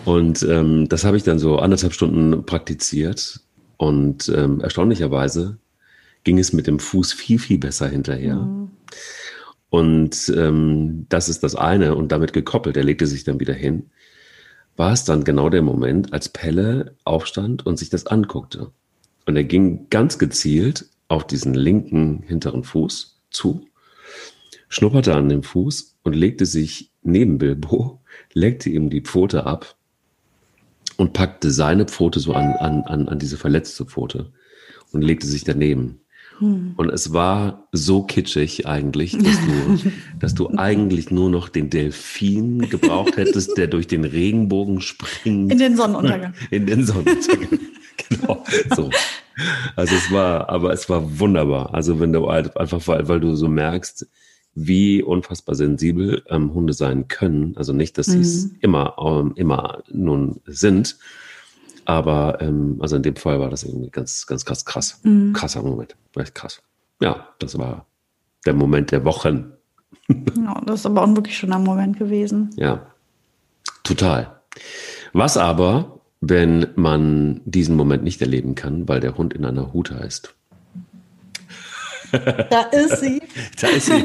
und 0.05 0.43
ähm, 0.43 0.89
das 0.89 1.05
habe 1.05 1.17
ich 1.17 1.23
dann 1.23 1.39
so 1.39 1.59
anderthalb 1.59 1.95
Stunden 1.95 2.45
praktiziert. 2.45 3.41
Und 3.79 4.29
ähm, 4.29 4.61
erstaunlicherweise 4.61 5.59
ging 6.25 6.39
es 6.39 6.53
mit 6.53 6.67
dem 6.67 6.79
Fuß 6.79 7.15
viel, 7.15 7.39
viel 7.39 7.59
besser 7.59 7.89
hinterher. 7.89 8.37
Mhm. 8.37 8.71
Und 9.73 10.31
ähm, 10.37 11.07
das 11.09 11.31
ist 11.31 11.43
das 11.43 11.55
eine 11.55 11.95
und 11.95 12.13
damit 12.13 12.35
gekoppelt, 12.35 12.77
er 12.77 12.85
legte 12.85 13.07
sich 13.07 13.25
dann 13.25 13.41
wieder 13.41 13.55
hin, 13.55 13.89
war 14.77 14.93
es 14.93 15.05
dann 15.05 15.25
genau 15.25 15.49
der 15.49 15.63
Moment, 15.63 16.13
als 16.13 16.29
Pelle 16.29 16.95
aufstand 17.05 17.65
und 17.65 17.79
sich 17.79 17.89
das 17.89 18.07
anguckte. 18.07 18.71
Und 19.25 19.35
er 19.35 19.45
ging 19.45 19.89
ganz 19.89 20.19
gezielt 20.19 20.91
auf 21.09 21.27
diesen 21.27 21.55
linken 21.55 22.23
hinteren 22.23 22.65
Fuß 22.65 23.23
zu, 23.31 23.65
schnupperte 24.69 25.15
an 25.15 25.31
dem 25.31 25.43
Fuß 25.43 25.97
und 26.03 26.13
legte 26.13 26.45
sich 26.45 26.93
neben 27.01 27.39
Bilbo, 27.39 28.03
legte 28.35 28.69
ihm 28.69 28.91
die 28.91 29.01
Pfote 29.01 29.47
ab 29.47 29.77
und 30.99 31.15
packte 31.15 31.51
seine 31.51 31.87
Pfote 31.87 32.21
so 32.21 32.35
an, 32.35 32.53
an, 32.57 32.83
an, 32.83 33.09
an 33.09 33.19
diese 33.19 33.39
verletzte 33.39 33.87
Pfote 33.87 34.33
und 34.93 35.01
legte 35.01 35.27
sich 35.27 35.45
daneben. 35.45 36.02
Hm. 36.43 36.75
Und 36.77 36.91
es 36.91 37.13
war 37.13 37.69
so 37.71 38.03
kitschig 38.03 38.67
eigentlich, 38.67 39.17
dass 39.17 39.37
du, 39.37 39.93
dass 40.19 40.35
du 40.35 40.51
eigentlich 40.57 41.13
nur 41.13 41.31
noch 41.31 41.49
den 41.49 41.71
Delfin 41.71 42.69
gebraucht 42.69 43.17
hättest, 43.17 43.57
der 43.57 43.69
durch 43.69 43.87
den 43.87 44.05
Regenbogen 44.05 44.81
springt. 44.81 45.53
In 45.53 45.59
den 45.59 45.77
Sonnenuntergang. 45.77 46.35
In 46.51 46.67
den 46.67 46.85
Sonnenuntergang. 46.85 47.61
genau. 48.09 48.45
So. 48.75 48.91
Also 49.77 49.95
es 49.95 50.11
war, 50.11 50.49
aber 50.49 50.73
es 50.73 50.91
war 50.91 51.21
wunderbar. 51.21 51.73
Also 51.73 52.01
wenn 52.01 52.13
du 52.13 52.29
halt 52.29 52.57
einfach, 52.57 52.87
weil, 52.89 53.07
weil 53.07 53.21
du 53.21 53.37
so 53.37 53.47
merkst, 53.47 54.09
wie 54.57 55.01
unfassbar 55.01 55.55
sensibel 55.55 56.25
ähm, 56.29 56.53
Hunde 56.53 56.73
sein 56.73 57.07
können. 57.07 57.57
Also 57.57 57.73
nicht, 57.73 57.97
dass 57.99 58.07
sie 58.07 58.19
es 58.21 58.47
mhm. 58.47 58.57
immer, 58.61 58.97
ähm, 58.99 59.33
immer 59.37 59.85
nun 59.91 60.41
sind, 60.47 60.99
aber 61.85 62.39
ähm, 62.41 62.79
also 62.81 62.97
in 62.97 63.03
dem 63.03 63.17
Fall 63.17 63.41
war 63.41 63.51
das 63.51 63.65
irgendwie 63.65 63.91
ganz, 63.91 64.27
ganz 64.27 64.45
krass, 64.45 64.65
krass. 64.65 65.01
Mhm. 65.03 65.33
Krasser 65.33 65.63
Moment. 65.63 65.97
Echt 66.17 66.35
krass. 66.35 66.63
Ja, 67.01 67.29
das 67.39 67.59
war 67.59 67.87
der 68.47 68.55
Moment 68.55 68.91
der 68.91 69.05
Wochen. 69.05 69.53
ja, 70.09 70.61
das 70.67 70.81
ist 70.81 70.87
aber 70.87 71.03
auch 71.03 71.07
ein 71.07 71.17
wirklich 71.17 71.37
schöner 71.37 71.59
Moment 71.59 71.99
gewesen. 71.99 72.51
Ja, 72.57 72.87
total. 73.85 74.41
Was 75.13 75.37
aber, 75.37 76.01
wenn 76.21 76.69
man 76.77 77.41
diesen 77.45 77.77
Moment 77.77 78.05
nicht 78.05 78.21
erleben 78.21 78.55
kann, 78.55 78.89
weil 78.89 79.01
der 79.01 79.17
Hund 79.17 79.35
in 79.35 79.45
einer 79.45 79.73
Hut 79.73 79.91
heißt? 79.91 80.35
Da 82.13 82.63
ist 82.73 83.01
sie. 83.01 83.23
Da 83.61 83.69
ist 83.69 83.87
sie. 83.87 84.05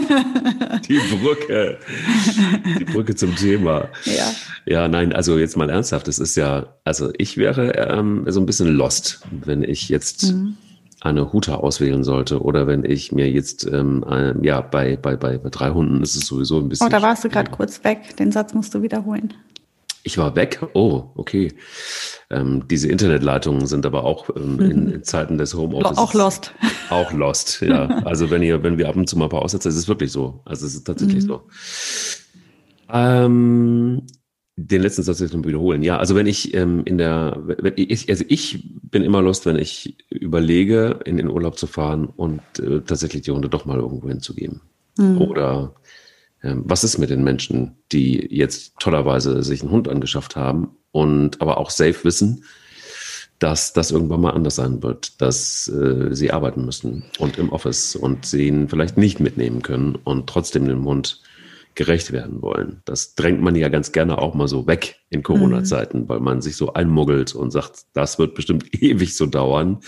Die 0.87 0.99
Brücke. 1.15 1.77
Die 2.79 2.85
Brücke 2.85 3.15
zum 3.15 3.35
Thema. 3.35 3.89
Ja. 4.05 4.31
Ja, 4.65 4.87
nein, 4.87 5.13
also 5.13 5.37
jetzt 5.37 5.57
mal 5.57 5.69
ernsthaft. 5.69 6.07
Es 6.07 6.19
ist 6.19 6.35
ja, 6.35 6.67
also 6.83 7.11
ich 7.17 7.37
wäre 7.37 7.73
ähm, 7.75 8.25
so 8.27 8.39
ein 8.39 8.45
bisschen 8.45 8.67
lost, 8.67 9.21
wenn 9.31 9.63
ich 9.63 9.89
jetzt 9.89 10.33
mhm. 10.33 10.57
eine 11.01 11.31
Huta 11.31 11.55
auswählen 11.55 12.03
sollte 12.03 12.41
oder 12.41 12.67
wenn 12.67 12.83
ich 12.83 13.11
mir 13.11 13.29
jetzt, 13.29 13.65
ähm, 13.65 14.05
äh, 14.09 14.33
ja, 14.45 14.61
bei, 14.61 14.97
bei, 14.97 15.15
bei, 15.15 15.37
bei 15.37 15.49
drei 15.49 15.71
Hunden 15.71 16.01
ist 16.01 16.15
es 16.15 16.27
sowieso 16.27 16.59
ein 16.59 16.69
bisschen. 16.69 16.87
Oh, 16.87 16.89
da 16.89 17.01
warst 17.01 17.23
du 17.23 17.29
gerade 17.29 17.51
kurz 17.51 17.83
weg. 17.83 18.15
Den 18.17 18.31
Satz 18.31 18.53
musst 18.53 18.73
du 18.73 18.81
wiederholen. 18.81 19.33
Ich 20.07 20.17
war 20.17 20.37
weg. 20.37 20.65
Oh, 20.73 21.03
okay. 21.15 21.51
Ähm, 22.29 22.63
diese 22.69 22.87
Internetleitungen 22.87 23.67
sind 23.67 23.85
aber 23.85 24.05
auch 24.05 24.29
ähm, 24.37 24.57
in, 24.61 24.85
mhm. 24.85 24.93
in, 24.93 25.03
Zeiten 25.03 25.37
des 25.37 25.53
Homeoffice. 25.53 25.97
Auch 25.97 26.13
lost. 26.13 26.53
Auch 26.89 27.11
lost, 27.11 27.61
ja. 27.61 27.87
Also 28.05 28.29
wenn 28.31 28.41
ihr, 28.41 28.63
wenn 28.63 28.77
wir 28.77 28.87
ab 28.87 28.95
und 28.95 29.09
zu 29.09 29.17
mal 29.17 29.25
ein 29.25 29.29
paar 29.29 29.41
aussetzen, 29.41 29.67
ist 29.67 29.75
es 29.75 29.89
wirklich 29.89 30.13
so. 30.13 30.39
Also 30.45 30.65
es 30.65 30.75
ist 30.75 30.85
tatsächlich 30.85 31.25
mhm. 31.25 31.27
so. 31.27 31.41
Ähm, 32.89 34.03
den 34.55 34.81
letzten 34.81 35.03
Satz 35.03 35.19
jetzt 35.19 35.33
noch 35.33 35.43
wiederholen. 35.43 35.83
Ja, 35.83 35.97
also 35.97 36.15
wenn 36.15 36.25
ich 36.25 36.53
ähm, 36.53 36.83
in 36.85 36.97
der, 36.97 37.37
wenn 37.45 37.73
ich, 37.75 38.09
also 38.09 38.23
ich 38.29 38.63
bin 38.83 39.03
immer 39.03 39.21
lust, 39.21 39.45
wenn 39.45 39.57
ich 39.57 39.97
überlege, 40.09 41.01
in 41.03 41.17
den 41.17 41.27
Urlaub 41.27 41.57
zu 41.57 41.67
fahren 41.67 42.05
und 42.05 42.41
äh, 42.59 42.79
tatsächlich 42.79 43.23
die 43.23 43.31
Hunde 43.31 43.49
doch 43.49 43.65
mal 43.65 43.77
irgendwo 43.77 44.07
hinzugeben. 44.07 44.61
Mhm. 44.97 45.17
Oder 45.17 45.75
was 46.41 46.83
ist 46.83 46.97
mit 46.97 47.09
den 47.09 47.23
Menschen, 47.23 47.77
die 47.91 48.27
jetzt 48.29 48.73
tollerweise 48.79 49.43
sich 49.43 49.61
einen 49.61 49.71
Hund 49.71 49.87
angeschafft 49.87 50.35
haben 50.35 50.77
und 50.91 51.41
aber 51.41 51.57
auch 51.57 51.69
safe 51.69 52.03
wissen, 52.03 52.43
dass 53.39 53.73
das 53.73 53.91
irgendwann 53.91 54.21
mal 54.21 54.31
anders 54.31 54.55
sein 54.55 54.81
wird, 54.81 55.21
dass 55.21 55.67
äh, 55.67 56.13
sie 56.13 56.31
arbeiten 56.31 56.65
müssen 56.65 57.05
und 57.19 57.37
im 57.37 57.51
Office 57.51 57.95
und 57.95 58.25
sie 58.25 58.47
ihn 58.47 58.67
vielleicht 58.67 58.97
nicht 58.97 59.19
mitnehmen 59.19 59.61
können 59.61 59.95
und 59.95 60.27
trotzdem 60.27 60.67
den 60.67 60.83
Hund 60.83 61.21
gerecht 61.75 62.11
werden 62.11 62.41
wollen. 62.41 62.81
Das 62.85 63.13
drängt 63.13 63.39
man 63.41 63.55
ja 63.55 63.69
ganz 63.69 63.91
gerne 63.91 64.17
auch 64.17 64.33
mal 64.33 64.47
so 64.47 64.65
weg 64.65 64.99
in 65.11 65.21
Corona-Zeiten, 65.21 66.01
mhm. 66.01 66.09
weil 66.09 66.19
man 66.19 66.41
sich 66.41 66.55
so 66.55 66.73
einmuggelt 66.73 67.35
und 67.35 67.51
sagt, 67.51 67.85
das 67.93 68.17
wird 68.17 68.33
bestimmt 68.33 68.73
ewig 68.81 69.15
so 69.15 69.27
dauern. 69.27 69.79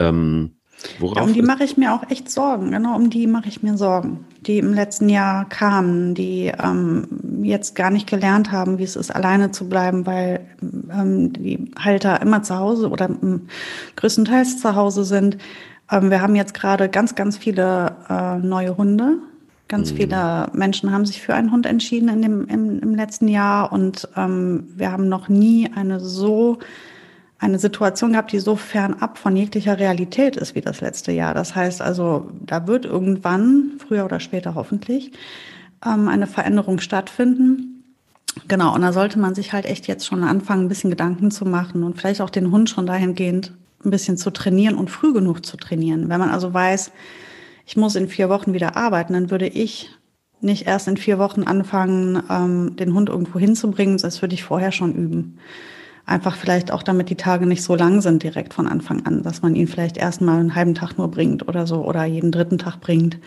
Ähm, 0.00 0.56
ja, 1.00 1.22
um 1.22 1.32
die 1.32 1.42
mache 1.42 1.64
ich 1.64 1.76
mir 1.76 1.94
auch 1.94 2.08
echt 2.10 2.30
Sorgen. 2.30 2.70
Genau, 2.70 2.96
um 2.96 3.10
die 3.10 3.26
mache 3.26 3.48
ich 3.48 3.62
mir 3.62 3.76
Sorgen, 3.76 4.24
die 4.46 4.58
im 4.58 4.72
letzten 4.72 5.08
Jahr 5.08 5.48
kamen, 5.48 6.14
die 6.14 6.52
ähm, 6.62 7.06
jetzt 7.42 7.74
gar 7.74 7.90
nicht 7.90 8.08
gelernt 8.08 8.52
haben, 8.52 8.78
wie 8.78 8.84
es 8.84 8.96
ist, 8.96 9.14
alleine 9.14 9.50
zu 9.50 9.68
bleiben, 9.68 10.06
weil 10.06 10.46
ähm, 10.62 11.32
die 11.32 11.70
Halter 11.78 12.20
immer 12.22 12.42
zu 12.42 12.56
Hause 12.56 12.90
oder 12.90 13.08
ähm, 13.08 13.48
größtenteils 13.96 14.60
zu 14.60 14.74
Hause 14.74 15.04
sind. 15.04 15.38
Ähm, 15.90 16.10
wir 16.10 16.22
haben 16.22 16.36
jetzt 16.36 16.54
gerade 16.54 16.88
ganz, 16.88 17.14
ganz 17.14 17.36
viele 17.36 17.96
äh, 18.08 18.38
neue 18.38 18.76
Hunde. 18.76 19.18
Ganz 19.68 19.92
mhm. 19.92 19.96
viele 19.96 20.48
Menschen 20.52 20.92
haben 20.92 21.06
sich 21.06 21.22
für 21.22 21.34
einen 21.34 21.52
Hund 21.52 21.66
entschieden 21.66 22.08
in 22.08 22.22
dem, 22.22 22.46
im, 22.48 22.80
im 22.80 22.94
letzten 22.94 23.28
Jahr 23.28 23.72
und 23.72 24.08
ähm, 24.16 24.68
wir 24.76 24.90
haben 24.90 25.08
noch 25.08 25.28
nie 25.28 25.70
eine 25.74 26.00
so 26.00 26.58
eine 27.40 27.58
Situation 27.58 28.12
gehabt, 28.12 28.32
die 28.32 28.38
so 28.38 28.54
fernab 28.54 29.16
von 29.16 29.34
jeglicher 29.34 29.78
Realität 29.78 30.36
ist 30.36 30.54
wie 30.54 30.60
das 30.60 30.82
letzte 30.82 31.10
Jahr. 31.10 31.32
Das 31.32 31.54
heißt 31.54 31.80
also, 31.80 32.30
da 32.44 32.66
wird 32.66 32.84
irgendwann, 32.84 33.72
früher 33.86 34.04
oder 34.04 34.20
später 34.20 34.54
hoffentlich, 34.54 35.12
ähm, 35.84 36.08
eine 36.08 36.26
Veränderung 36.26 36.80
stattfinden. 36.80 37.82
Genau, 38.46 38.74
und 38.74 38.82
da 38.82 38.92
sollte 38.92 39.18
man 39.18 39.34
sich 39.34 39.54
halt 39.54 39.64
echt 39.64 39.86
jetzt 39.88 40.06
schon 40.06 40.22
anfangen, 40.22 40.66
ein 40.66 40.68
bisschen 40.68 40.90
Gedanken 40.90 41.30
zu 41.30 41.46
machen 41.46 41.82
und 41.82 41.98
vielleicht 41.98 42.20
auch 42.20 42.30
den 42.30 42.50
Hund 42.50 42.68
schon 42.68 42.86
dahingehend 42.86 43.52
ein 43.84 43.90
bisschen 43.90 44.18
zu 44.18 44.30
trainieren 44.30 44.76
und 44.76 44.90
früh 44.90 45.14
genug 45.14 45.44
zu 45.44 45.56
trainieren. 45.56 46.10
Wenn 46.10 46.20
man 46.20 46.30
also 46.30 46.52
weiß, 46.52 46.92
ich 47.66 47.76
muss 47.78 47.96
in 47.96 48.08
vier 48.08 48.28
Wochen 48.28 48.52
wieder 48.52 48.76
arbeiten, 48.76 49.14
dann 49.14 49.30
würde 49.30 49.48
ich 49.48 49.90
nicht 50.42 50.66
erst 50.66 50.88
in 50.88 50.98
vier 50.98 51.18
Wochen 51.18 51.44
anfangen, 51.44 52.22
ähm, 52.28 52.76
den 52.76 52.92
Hund 52.94 53.08
irgendwo 53.08 53.38
hinzubringen, 53.38 53.96
das 53.96 54.20
würde 54.20 54.34
ich 54.34 54.44
vorher 54.44 54.72
schon 54.72 54.94
üben. 54.94 55.38
Einfach 56.10 56.34
vielleicht 56.34 56.72
auch, 56.72 56.82
damit 56.82 57.08
die 57.08 57.14
Tage 57.14 57.46
nicht 57.46 57.62
so 57.62 57.76
lang 57.76 58.00
sind 58.00 58.24
direkt 58.24 58.52
von 58.52 58.66
Anfang 58.66 59.06
an, 59.06 59.22
dass 59.22 59.42
man 59.42 59.54
ihn 59.54 59.68
vielleicht 59.68 59.96
erst 59.96 60.20
mal 60.20 60.40
einen 60.40 60.56
halben 60.56 60.74
Tag 60.74 60.98
nur 60.98 61.08
bringt 61.08 61.46
oder 61.46 61.68
so 61.68 61.84
oder 61.84 62.04
jeden 62.04 62.32
dritten 62.32 62.58
Tag 62.58 62.80
bringt. 62.80 63.18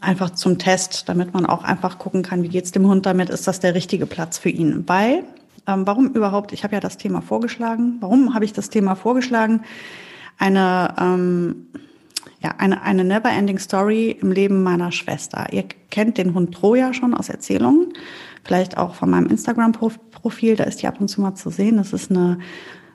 Einfach 0.00 0.30
zum 0.30 0.56
Test, 0.56 1.08
damit 1.08 1.34
man 1.34 1.46
auch 1.46 1.64
einfach 1.64 1.98
gucken 1.98 2.22
kann, 2.22 2.44
wie 2.44 2.48
geht's 2.48 2.70
dem 2.70 2.86
Hund 2.86 3.06
damit, 3.06 3.28
ist 3.28 3.48
das 3.48 3.58
der 3.58 3.74
richtige 3.74 4.06
Platz 4.06 4.38
für 4.38 4.50
ihn. 4.50 4.84
Weil, 4.86 5.24
ähm, 5.66 5.84
warum 5.84 6.12
überhaupt, 6.12 6.52
ich 6.52 6.62
habe 6.62 6.74
ja 6.74 6.80
das 6.80 6.96
Thema 6.96 7.22
vorgeschlagen, 7.22 7.96
warum 7.98 8.34
habe 8.34 8.44
ich 8.44 8.52
das 8.52 8.70
Thema 8.70 8.94
vorgeschlagen? 8.94 9.62
Eine, 10.38 10.94
ähm, 11.00 11.66
ja, 12.40 12.54
eine, 12.58 12.82
eine 12.82 13.02
never-ending 13.02 13.58
Story 13.58 14.16
im 14.20 14.30
Leben 14.30 14.62
meiner 14.62 14.92
Schwester. 14.92 15.48
Ihr 15.50 15.64
kennt 15.90 16.18
den 16.18 16.34
Hund 16.34 16.54
Troja 16.54 16.94
schon 16.94 17.14
aus 17.14 17.28
Erzählungen, 17.28 17.94
vielleicht 18.44 18.78
auch 18.78 18.94
von 18.94 19.10
meinem 19.10 19.26
Instagram-Profil 19.26 20.05
Profil, 20.26 20.56
da 20.56 20.64
ist 20.64 20.82
die 20.82 20.88
ab 20.88 21.00
und 21.00 21.06
zu 21.06 21.20
mal 21.20 21.36
zu 21.36 21.50
sehen. 21.50 21.76
Das 21.76 21.92
ist 21.92 22.10
eine 22.10 22.40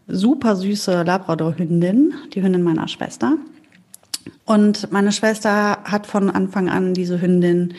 super 0.06 0.58
süße 0.58 1.04
Labrador-Hündin, 1.04 2.14
die 2.34 2.44
Hündin 2.44 2.62
meiner 2.62 2.90
Schwester. 2.90 3.38
Und 4.44 4.92
meine 4.92 5.14
Schwester 5.14 5.78
hat 5.86 6.08
von 6.08 6.30
Anfang 6.30 6.68
an 6.68 6.94
diese 6.94 7.22
Hündin 7.22 7.74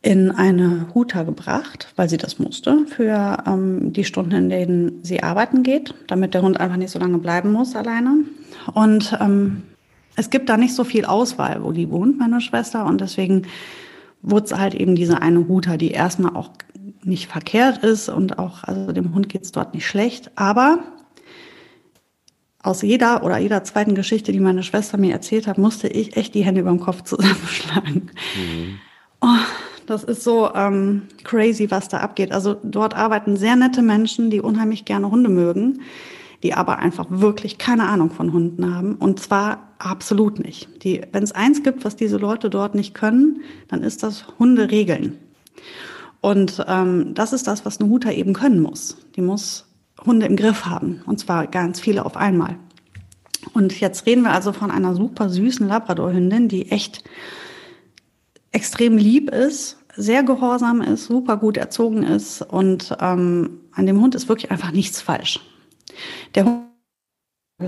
in 0.00 0.30
eine 0.30 0.86
Huta 0.94 1.24
gebracht, 1.24 1.92
weil 1.96 2.08
sie 2.08 2.16
das 2.16 2.38
musste 2.38 2.86
für 2.86 3.44
ähm, 3.46 3.92
die 3.92 4.04
Stunden, 4.04 4.32
in 4.32 4.48
denen 4.48 5.04
sie 5.04 5.22
arbeiten 5.22 5.62
geht, 5.62 5.92
damit 6.06 6.32
der 6.32 6.40
Hund 6.40 6.58
einfach 6.58 6.78
nicht 6.78 6.92
so 6.92 6.98
lange 6.98 7.18
bleiben 7.18 7.52
muss 7.52 7.76
alleine. 7.76 8.24
Und 8.72 9.18
ähm, 9.20 9.64
es 10.16 10.30
gibt 10.30 10.48
da 10.48 10.56
nicht 10.56 10.74
so 10.74 10.84
viel 10.84 11.04
Auswahl, 11.04 11.62
wo 11.62 11.72
die 11.72 11.90
wohnt, 11.90 12.18
meine 12.18 12.40
Schwester. 12.40 12.86
Und 12.86 13.02
deswegen 13.02 13.42
wurde 14.22 14.46
es 14.46 14.56
halt 14.56 14.74
eben 14.74 14.94
diese 14.94 15.20
eine 15.20 15.46
Huta, 15.46 15.76
die 15.76 15.90
erstmal 15.90 16.34
auch 16.34 16.48
nicht 17.04 17.28
verkehrt 17.28 17.78
ist 17.84 18.08
und 18.08 18.38
auch, 18.38 18.64
also 18.64 18.92
dem 18.92 19.14
Hund 19.14 19.28
geht 19.28 19.42
es 19.42 19.52
dort 19.52 19.74
nicht 19.74 19.86
schlecht. 19.86 20.30
Aber 20.36 20.80
aus 22.62 22.82
jeder 22.82 23.24
oder 23.24 23.38
jeder 23.38 23.64
zweiten 23.64 23.94
Geschichte, 23.94 24.32
die 24.32 24.40
meine 24.40 24.62
Schwester 24.62 24.98
mir 24.98 25.12
erzählt 25.12 25.46
hat, 25.46 25.58
musste 25.58 25.88
ich 25.88 26.16
echt 26.16 26.34
die 26.34 26.44
Hände 26.44 26.60
über 26.60 26.70
dem 26.70 26.80
Kopf 26.80 27.02
zusammenschlagen. 27.04 28.10
Mhm. 28.36 28.78
Oh, 29.22 29.38
das 29.86 30.04
ist 30.04 30.22
so 30.22 30.54
ähm, 30.54 31.02
crazy, 31.24 31.70
was 31.70 31.88
da 31.88 31.98
abgeht. 31.98 32.32
Also 32.32 32.56
dort 32.62 32.94
arbeiten 32.94 33.36
sehr 33.36 33.56
nette 33.56 33.82
Menschen, 33.82 34.30
die 34.30 34.40
unheimlich 34.40 34.84
gerne 34.84 35.10
Hunde 35.10 35.30
mögen, 35.30 35.80
die 36.42 36.54
aber 36.54 36.78
einfach 36.78 37.06
wirklich 37.08 37.58
keine 37.58 37.88
Ahnung 37.88 38.10
von 38.10 38.32
Hunden 38.32 38.74
haben. 38.74 38.94
Und 38.94 39.20
zwar 39.20 39.68
absolut 39.78 40.38
nicht. 40.38 40.68
wenn 40.84 41.22
es 41.22 41.32
eins 41.32 41.62
gibt, 41.62 41.84
was 41.84 41.96
diese 41.96 42.18
Leute 42.18 42.50
dort 42.50 42.74
nicht 42.74 42.94
können, 42.94 43.42
dann 43.68 43.82
ist 43.82 44.02
das 44.02 44.26
Hunde 44.38 44.70
regeln. 44.70 45.18
Und 46.20 46.64
ähm, 46.68 47.14
das 47.14 47.32
ist 47.32 47.46
das, 47.46 47.64
was 47.64 47.80
eine 47.80 47.88
Huta 47.88 48.10
eben 48.10 48.34
können 48.34 48.60
muss. 48.60 48.96
Die 49.16 49.22
muss 49.22 49.66
Hunde 50.04 50.26
im 50.26 50.36
Griff 50.36 50.66
haben. 50.66 51.02
Und 51.06 51.18
zwar 51.18 51.46
ganz 51.46 51.80
viele 51.80 52.04
auf 52.04 52.16
einmal. 52.16 52.56
Und 53.54 53.78
jetzt 53.80 54.06
reden 54.06 54.22
wir 54.22 54.32
also 54.32 54.52
von 54.52 54.70
einer 54.70 54.94
super 54.94 55.30
süßen 55.30 55.66
Labradorhündin, 55.66 56.48
die 56.48 56.70
echt 56.70 57.04
extrem 58.52 58.96
lieb 58.96 59.30
ist, 59.30 59.78
sehr 59.96 60.22
gehorsam 60.22 60.82
ist, 60.82 61.06
super 61.06 61.36
gut 61.36 61.56
erzogen 61.56 62.02
ist. 62.02 62.42
Und 62.42 62.96
ähm, 63.00 63.60
an 63.72 63.86
dem 63.86 64.00
Hund 64.00 64.14
ist 64.14 64.28
wirklich 64.28 64.50
einfach 64.50 64.72
nichts 64.72 65.00
falsch. 65.00 65.40
Der 66.34 66.44
Hund 66.44 66.64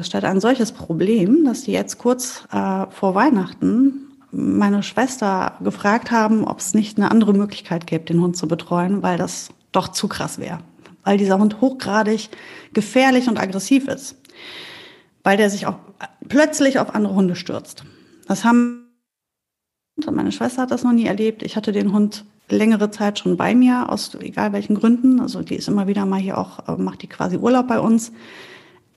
stellt 0.03 0.25
ein 0.25 0.41
solches 0.41 0.73
Problem, 0.73 1.45
dass 1.45 1.63
die 1.63 1.73
jetzt 1.73 1.99
kurz 1.99 2.45
äh, 2.53 2.87
vor 2.91 3.15
Weihnachten 3.15 4.12
meine 4.33 4.83
Schwester 4.83 5.57
gefragt 5.63 6.11
haben, 6.11 6.45
ob 6.45 6.59
es 6.59 6.75
nicht 6.75 6.97
eine 6.97 7.11
andere 7.11 7.35
Möglichkeit 7.35 7.87
gibt, 7.87 8.09
den 8.09 8.21
Hund 8.21 8.37
zu 8.37 8.49
betreuen, 8.49 9.03
weil 9.03 9.19
das 9.19 9.51
doch 9.71 9.89
zu 9.89 10.09
krass 10.09 10.39
wäre. 10.39 10.61
Weil 11.05 11.19
dieser 11.19 11.39
Hund 11.39 11.61
hochgradig 11.61 12.31
gefährlich 12.73 13.29
und 13.29 13.39
aggressiv 13.39 13.89
ist. 13.89 14.17
Weil 15.23 15.37
der 15.37 15.51
sich 15.51 15.67
auch 15.67 15.77
plötzlich 16.29 16.79
auf 16.79 16.95
andere 16.95 17.15
Hunde 17.15 17.37
stürzt. 17.37 17.85
Das 18.27 18.45
haben 18.45 18.79
meine 20.11 20.33
Schwester 20.33 20.63
hat 20.63 20.71
das 20.71 20.85
noch 20.85 20.93
nie 20.93 21.05
erlebt. 21.05 21.43
Ich 21.43 21.55
hatte 21.55 21.71
den 21.71 21.93
Hund 21.93 22.25
längere 22.49 22.91
Zeit 22.91 23.19
schon 23.19 23.37
bei 23.37 23.55
mir, 23.55 23.91
aus 23.91 24.15
egal 24.21 24.53
welchen 24.53 24.75
Gründen. 24.75 25.21
Also 25.21 25.43
die 25.43 25.55
ist 25.55 25.69
immer 25.69 25.87
wieder 25.87 26.07
mal 26.07 26.19
hier 26.19 26.39
auch, 26.39 26.67
äh, 26.67 26.81
macht 26.81 27.03
die 27.03 27.09
quasi 27.09 27.37
Urlaub 27.37 27.69
bei 27.69 27.79
uns. 27.79 28.11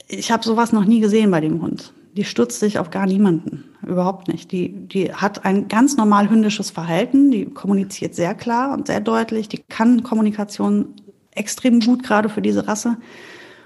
Ich 0.08 0.32
habe 0.32 0.44
sowas 0.44 0.72
noch 0.72 0.86
nie 0.86 1.02
gesehen 1.02 1.32
bei 1.32 1.42
dem 1.42 1.62
Hund 1.62 1.94
die 2.16 2.24
stürzt 2.24 2.60
sich 2.60 2.80
auf 2.80 2.90
gar 2.92 3.06
niemanden. 3.06 3.66
Überhaupt 3.86 4.30
nicht. 4.30 4.52
Die, 4.52 4.70
die 4.70 5.14
hat 5.14 5.44
ein 5.44 5.68
ganz 5.68 5.98
normal 5.98 6.30
hündisches 6.30 6.72
Verhalten. 6.72 7.30
Die 7.30 7.46
kommuniziert 7.46 8.16
sehr 8.16 8.34
klar 8.34 8.74
und 8.74 8.88
sehr 8.88 9.02
deutlich. 9.02 9.50
Die 9.50 9.58
kann 9.58 10.02
Kommunikation 10.02 10.94
extrem 11.32 11.82
gut, 11.82 12.04
gerade 12.04 12.30
für 12.30 12.42
diese 12.42 12.68
Rasse. 12.68 12.98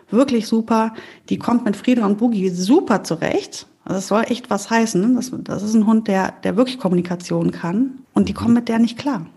Wirklich 0.09 0.47
super. 0.47 0.93
Die 1.29 1.37
kommt 1.37 1.65
mit 1.65 1.75
Frieda 1.75 2.05
und 2.05 2.17
Boogie 2.17 2.49
super 2.49 3.03
zurecht. 3.03 3.67
Also 3.85 3.97
das 3.97 4.07
soll 4.07 4.23
echt 4.27 4.49
was 4.49 4.69
heißen. 4.71 5.15
Das, 5.15 5.31
das 5.43 5.61
ist 5.61 5.75
ein 5.75 5.85
Hund, 5.85 6.07
der, 6.07 6.33
der 6.43 6.57
wirklich 6.57 6.79
Kommunikation 6.79 7.51
kann. 7.51 7.99
Und 8.13 8.29
die 8.29 8.33
kommen 8.33 8.55
mit 8.55 8.67
der 8.67 8.79
nicht 8.79 8.97
klar. 8.97 9.27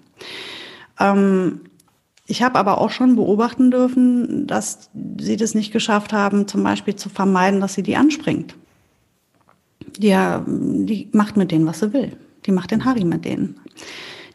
Ähm, 0.98 1.60
ich 2.26 2.42
habe 2.42 2.58
aber 2.58 2.78
auch 2.78 2.90
schon 2.90 3.16
beobachten 3.16 3.70
dürfen, 3.70 4.46
dass 4.46 4.88
sie 5.18 5.36
das 5.36 5.54
nicht 5.54 5.70
geschafft 5.70 6.14
haben, 6.14 6.48
zum 6.48 6.62
Beispiel 6.62 6.96
zu 6.96 7.10
vermeiden, 7.10 7.60
dass 7.60 7.74
sie 7.74 7.82
die 7.82 7.96
anspringt. 7.96 8.54
Die, 9.96 10.16
die 10.46 11.08
macht 11.12 11.36
mit 11.36 11.50
denen, 11.50 11.66
was 11.66 11.80
sie 11.80 11.92
will. 11.92 12.16
Die 12.46 12.52
macht 12.52 12.70
den 12.70 12.84
Harry 12.84 13.04
mit 13.04 13.24
denen. 13.24 13.60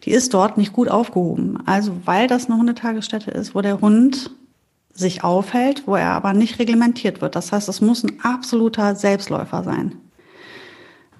Die 0.03 0.11
ist 0.11 0.33
dort 0.33 0.57
nicht 0.57 0.73
gut 0.73 0.87
aufgehoben. 0.87 1.59
Also, 1.65 1.91
weil 2.05 2.27
das 2.27 2.45
eine 2.45 2.57
Hundetagesstätte 2.57 3.31
ist, 3.31 3.55
wo 3.55 3.61
der 3.61 3.81
Hund 3.81 4.31
sich 4.93 5.23
aufhält, 5.23 5.83
wo 5.85 5.95
er 5.95 6.11
aber 6.11 6.33
nicht 6.33 6.59
reglementiert 6.59 7.21
wird. 7.21 7.35
Das 7.35 7.51
heißt, 7.51 7.69
es 7.69 7.81
muss 7.81 8.03
ein 8.03 8.19
absoluter 8.23 8.95
Selbstläufer 8.95 9.63
sein. 9.63 9.95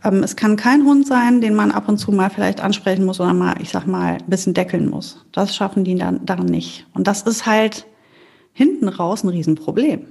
Ähm, 0.04 0.24
es 0.24 0.36
kann 0.36 0.56
kein 0.56 0.84
Hund 0.84 1.08
sein, 1.08 1.42
den 1.42 1.56
man 1.56 1.72
ab 1.72 1.88
und 1.88 1.98
zu 1.98 2.12
mal 2.12 2.30
vielleicht 2.30 2.62
ansprechen 2.62 3.06
muss 3.06 3.20
oder 3.20 3.34
mal, 3.34 3.56
ich 3.62 3.70
sag 3.70 3.86
mal, 3.86 4.14
ein 4.14 4.30
bisschen 4.30 4.54
deckeln 4.54 4.90
muss. 4.90 5.26
Das 5.32 5.56
schaffen 5.56 5.84
die 5.84 5.96
dann, 5.96 6.26
dann 6.26 6.46
nicht. 6.46 6.88
Und 6.94 7.08
das 7.08 7.22
ist 7.24 7.46
halt 7.46 7.86
hinten 8.54 8.88
raus 8.88 9.24
ein 9.24 9.30
Riesenproblem. 9.30 10.06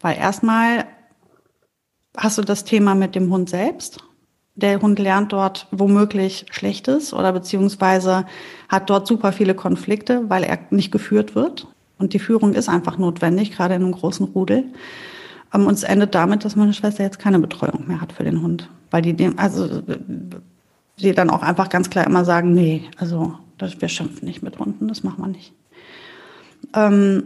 Weil 0.00 0.16
erstmal 0.16 0.86
hast 2.16 2.38
du 2.38 2.42
das 2.42 2.64
Thema 2.64 2.94
mit 2.94 3.14
dem 3.14 3.30
Hund 3.32 3.48
selbst. 3.48 3.98
der 4.54 4.82
Hund 4.82 4.98
lernt 4.98 5.32
dort 5.32 5.66
womöglich 5.70 6.44
Schlechtes 6.50 7.14
oder 7.14 7.32
beziehungsweise 7.32 8.26
hat 8.68 8.90
dort 8.90 9.06
super 9.06 9.32
viele 9.32 9.54
Konflikte, 9.54 10.28
weil 10.28 10.44
er 10.44 10.58
nicht 10.70 10.92
geführt 10.92 11.34
wird. 11.34 11.66
Und 11.98 12.12
die 12.12 12.18
Führung 12.18 12.52
ist 12.52 12.68
einfach 12.68 12.98
notwendig, 12.98 13.52
gerade 13.52 13.74
in 13.74 13.82
einem 13.82 13.92
großen 13.92 14.26
Rudel. 14.26 14.64
Ähm, 15.54 15.66
und 15.66 15.74
es 15.74 15.84
endet 15.84 16.14
damit, 16.14 16.44
dass 16.44 16.56
meine 16.56 16.74
Schwester 16.74 17.02
jetzt 17.04 17.18
keine 17.18 17.38
Betreuung 17.38 17.86
mehr 17.86 18.00
hat 18.00 18.12
für 18.12 18.24
den 18.24 18.42
Hund. 18.42 18.68
Weil 18.90 19.02
die 19.02 19.14
dem, 19.14 19.38
also 19.38 19.82
sie 20.96 21.12
dann 21.12 21.30
auch 21.30 21.42
einfach 21.42 21.68
ganz 21.68 21.90
klar 21.90 22.06
immer 22.06 22.24
sagen, 22.24 22.52
nee, 22.52 22.82
also 22.98 23.38
das, 23.58 23.80
wir 23.80 23.88
schimpfen 23.88 24.26
nicht 24.26 24.42
mit 24.42 24.58
Hunden, 24.58 24.88
das 24.88 25.02
machen 25.02 25.22
wir 25.22 25.28
nicht. 25.28 25.52
Ähm, 26.74 27.24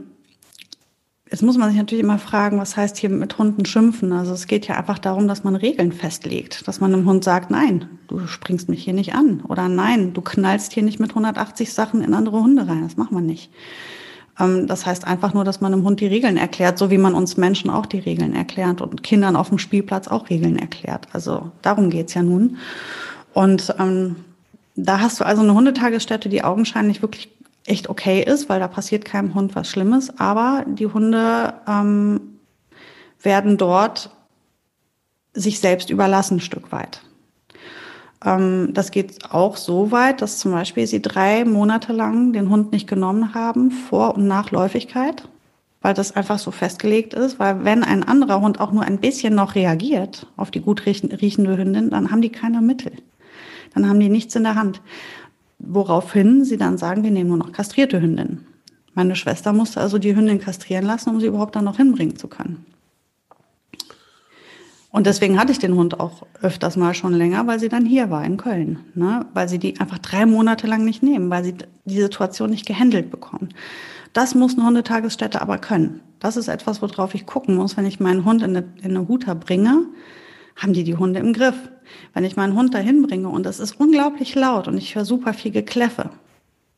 Jetzt 1.28 1.42
muss 1.42 1.58
man 1.58 1.70
sich 1.70 1.78
natürlich 1.78 2.04
immer 2.04 2.18
fragen, 2.18 2.58
was 2.58 2.76
heißt 2.76 2.96
hier 2.96 3.10
mit 3.10 3.36
Hunden 3.36 3.64
schimpfen? 3.64 4.12
Also 4.12 4.32
es 4.32 4.46
geht 4.46 4.68
ja 4.68 4.76
einfach 4.76 5.00
darum, 5.00 5.26
dass 5.26 5.42
man 5.42 5.56
Regeln 5.56 5.90
festlegt, 5.90 6.68
dass 6.68 6.80
man 6.80 6.94
einem 6.94 7.04
Hund 7.04 7.24
sagt, 7.24 7.50
nein, 7.50 7.88
du 8.06 8.26
springst 8.28 8.68
mich 8.68 8.84
hier 8.84 8.92
nicht 8.92 9.14
an 9.14 9.40
oder 9.40 9.68
nein, 9.68 10.12
du 10.12 10.20
knallst 10.20 10.72
hier 10.72 10.84
nicht 10.84 11.00
mit 11.00 11.10
180 11.10 11.72
Sachen 11.72 12.00
in 12.00 12.14
andere 12.14 12.40
Hunde 12.40 12.68
rein. 12.68 12.82
Das 12.82 12.96
macht 12.96 13.10
man 13.10 13.26
nicht. 13.26 13.50
Ähm, 14.38 14.68
das 14.68 14.86
heißt 14.86 15.04
einfach 15.04 15.34
nur, 15.34 15.42
dass 15.42 15.60
man 15.60 15.72
einem 15.72 15.82
Hund 15.82 16.00
die 16.00 16.06
Regeln 16.06 16.36
erklärt, 16.36 16.78
so 16.78 16.92
wie 16.92 16.98
man 16.98 17.14
uns 17.14 17.36
Menschen 17.36 17.70
auch 17.70 17.86
die 17.86 17.98
Regeln 17.98 18.32
erklärt 18.32 18.80
und 18.80 19.02
Kindern 19.02 19.34
auf 19.34 19.48
dem 19.48 19.58
Spielplatz 19.58 20.06
auch 20.06 20.30
Regeln 20.30 20.56
erklärt. 20.56 21.08
Also 21.12 21.50
darum 21.60 21.90
geht's 21.90 22.14
ja 22.14 22.22
nun. 22.22 22.58
Und 23.34 23.74
ähm, 23.80 24.16
da 24.76 25.00
hast 25.00 25.20
du 25.20 25.24
also 25.24 25.42
eine 25.42 25.54
Hundetagesstätte, 25.54 26.28
die 26.28 26.44
augenscheinlich 26.44 27.02
wirklich 27.02 27.35
echt 27.66 27.88
okay 27.88 28.22
ist, 28.22 28.48
weil 28.48 28.60
da 28.60 28.68
passiert 28.68 29.04
keinem 29.04 29.34
Hund 29.34 29.54
was 29.54 29.68
Schlimmes. 29.68 30.18
Aber 30.18 30.64
die 30.66 30.86
Hunde 30.86 31.54
ähm, 31.66 32.38
werden 33.20 33.56
dort 33.56 34.10
sich 35.32 35.60
selbst 35.60 35.90
überlassen, 35.90 36.36
ein 36.36 36.40
Stück 36.40 36.72
weit. 36.72 37.02
Ähm, 38.24 38.70
das 38.72 38.90
geht 38.90 39.30
auch 39.30 39.56
so 39.56 39.92
weit, 39.92 40.22
dass 40.22 40.38
zum 40.38 40.52
Beispiel 40.52 40.86
sie 40.86 41.02
drei 41.02 41.44
Monate 41.44 41.92
lang 41.92 42.32
den 42.32 42.50
Hund 42.50 42.72
nicht 42.72 42.88
genommen 42.88 43.34
haben, 43.34 43.70
vor 43.70 44.14
und 44.14 44.26
nach 44.26 44.50
Läufigkeit, 44.50 45.28
weil 45.82 45.94
das 45.94 46.16
einfach 46.16 46.38
so 46.38 46.50
festgelegt 46.50 47.14
ist. 47.14 47.38
Weil 47.38 47.64
wenn 47.64 47.84
ein 47.84 48.02
anderer 48.02 48.40
Hund 48.40 48.60
auch 48.60 48.72
nur 48.72 48.82
ein 48.82 48.98
bisschen 48.98 49.34
noch 49.34 49.54
reagiert 49.54 50.26
auf 50.36 50.50
die 50.50 50.60
gut 50.60 50.86
riechende 50.86 51.56
Hündin, 51.56 51.90
dann 51.90 52.10
haben 52.10 52.22
die 52.22 52.32
keine 52.32 52.60
Mittel. 52.60 52.92
Dann 53.74 53.88
haben 53.88 54.00
die 54.00 54.08
nichts 54.08 54.34
in 54.34 54.44
der 54.44 54.54
Hand. 54.54 54.80
Woraufhin 55.58 56.44
sie 56.44 56.56
dann 56.56 56.78
sagen, 56.78 57.02
wir 57.02 57.10
nehmen 57.10 57.28
nur 57.28 57.38
noch 57.38 57.52
kastrierte 57.52 58.00
Hündinnen. 58.00 58.46
Meine 58.94 59.16
Schwester 59.16 59.52
musste 59.52 59.80
also 59.80 59.98
die 59.98 60.16
Hündin 60.16 60.40
kastrieren 60.40 60.84
lassen, 60.84 61.10
um 61.10 61.20
sie 61.20 61.26
überhaupt 61.26 61.56
dann 61.56 61.64
noch 61.64 61.76
hinbringen 61.76 62.16
zu 62.16 62.28
können. 62.28 62.64
Und 64.90 65.06
deswegen 65.06 65.38
hatte 65.38 65.52
ich 65.52 65.58
den 65.58 65.74
Hund 65.74 66.00
auch 66.00 66.26
öfters 66.40 66.76
mal 66.76 66.94
schon 66.94 67.12
länger, 67.12 67.46
weil 67.46 67.60
sie 67.60 67.68
dann 67.68 67.84
hier 67.84 68.08
war 68.10 68.24
in 68.24 68.38
Köln. 68.38 68.78
Ne? 68.94 69.26
Weil 69.34 69.48
sie 69.48 69.58
die 69.58 69.78
einfach 69.78 69.98
drei 69.98 70.24
Monate 70.24 70.66
lang 70.66 70.84
nicht 70.84 71.02
nehmen, 71.02 71.28
weil 71.28 71.44
sie 71.44 71.54
die 71.84 72.00
Situation 72.00 72.48
nicht 72.48 72.66
gehandelt 72.66 73.10
bekommen. 73.10 73.50
Das 74.14 74.34
muss 74.34 74.56
eine 74.56 74.66
Hundetagesstätte 74.66 75.42
aber 75.42 75.58
können. 75.58 76.00
Das 76.18 76.38
ist 76.38 76.48
etwas, 76.48 76.80
worauf 76.80 77.14
ich 77.14 77.26
gucken 77.26 77.56
muss, 77.56 77.76
wenn 77.76 77.84
ich 77.84 78.00
meinen 78.00 78.24
Hund 78.24 78.42
in 78.42 78.56
eine, 78.56 78.64
in 78.82 78.96
eine 78.96 79.08
Huta 79.08 79.34
bringe 79.34 79.86
haben 80.56 80.72
die 80.72 80.84
die 80.84 80.96
Hunde 80.96 81.20
im 81.20 81.32
Griff. 81.32 81.54
Wenn 82.14 82.24
ich 82.24 82.36
meinen 82.36 82.54
Hund 82.54 82.74
dahin 82.74 83.02
bringe 83.02 83.28
und 83.28 83.46
es 83.46 83.60
ist 83.60 83.80
unglaublich 83.80 84.34
laut 84.34 84.68
und 84.68 84.76
ich 84.76 84.94
höre 84.94 85.04
super 85.04 85.34
viel 85.34 85.50
Gekläffe, 85.50 86.10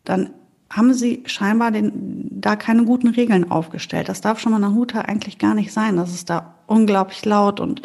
dann 0.05 0.31
haben 0.71 0.93
sie 0.93 1.23
scheinbar 1.27 1.71
den, 1.71 2.29
da 2.31 2.57
keine 2.57 2.85
guten 2.85 3.09
Regeln 3.09 3.51
aufgestellt. 3.51 4.09
Das 4.09 4.21
darf 4.21 4.39
schon 4.39 4.53
mal 4.53 4.63
eine 4.63 4.75
Huta 4.75 5.01
eigentlich 5.01 5.39
gar 5.39 5.55
nicht 5.55 5.73
sein. 5.73 5.97
Das 5.97 6.13
ist 6.13 6.29
da 6.29 6.55
unglaublich 6.67 7.25
laut 7.25 7.61
und 7.61 7.83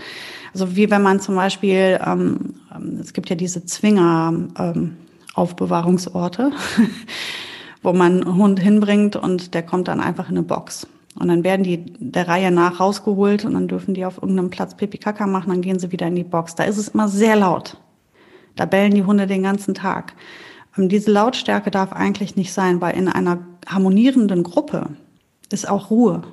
also 0.53 0.75
wie 0.75 0.92
wenn 0.92 1.01
man 1.01 1.20
zum 1.20 1.36
Beispiel, 1.36 2.00
ähm, 2.06 2.56
ähm 2.75 3.00
es 3.00 3.13
gibt 3.13 3.30
ja 3.30 3.36
diese 3.36 3.65
Zwinger 3.65 4.34
ähm, 4.58 4.98
Aufbewahrungsorte, 5.34 6.51
wo 7.82 7.94
man 7.94 8.22
einen 8.22 8.36
Hund 8.36 8.60
hinbringt 8.60 9.15
und 9.15 9.53
der 9.53 9.63
kommt 9.63 9.88
dann 9.88 10.00
einfach 10.00 10.30
in 10.30 10.38
eine 10.38 10.46
Box. 10.46 10.88
Und 11.20 11.27
dann 11.27 11.43
werden 11.43 11.63
die 11.63 11.86
der 12.00 12.27
Reihe 12.27 12.51
nach 12.51 12.79
rausgeholt 12.79 13.46
und 13.46 13.53
dann 13.53 13.68
dürfen 13.68 13.94
die 13.94 14.05
auf 14.05 14.18
irgendeinem 14.18 14.50
Platz 14.50 14.75
Pipi 14.75 14.98
Kaka 14.98 15.27
machen, 15.27 15.50
dann 15.50 15.61
gehen 15.61 15.79
sie 15.79 15.92
wieder 15.92 16.07
in 16.07 16.16
die 16.16 16.24
Box. 16.24 16.55
Da 16.55 16.64
ist 16.64 16.77
es 16.77 16.90
immer 16.90 17.07
sehr 17.07 17.35
laut. 17.35 17.77
Da 18.55 18.66
bellen 18.66 18.94
die 18.94 19.03
Hunde 19.03 19.27
den 19.27 19.44
ganzen 19.44 19.74
Tag. 19.74 20.14
Und 20.75 20.90
diese 20.90 21.11
Lautstärke 21.11 21.72
darf 21.72 21.94
eigentlich 21.94 22.35
nicht 22.35 22.51
sein, 22.51 22.81
weil 22.81 22.98
in 22.98 23.07
einer 23.07 23.40
harmonierenden 23.68 24.44
Gruppe 24.44 24.90
ist 25.51 25.70
auch 25.70 25.92
Ruhe. 25.92 26.24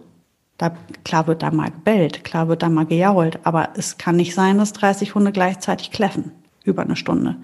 Da, 0.56 0.74
klar 1.04 1.26
wird 1.26 1.42
da 1.42 1.50
mal 1.50 1.70
gebellt, 1.70 2.24
klar 2.24 2.48
wird 2.48 2.62
da 2.62 2.68
mal 2.68 2.84
gejault, 2.86 3.38
aber 3.44 3.70
es 3.76 3.96
kann 3.96 4.16
nicht 4.16 4.34
sein, 4.34 4.58
dass 4.58 4.72
30 4.74 5.14
Hunde 5.14 5.32
gleichzeitig 5.32 5.90
kläffen 5.90 6.32
über 6.64 6.82
eine 6.82 6.96
Stunde. 6.96 7.36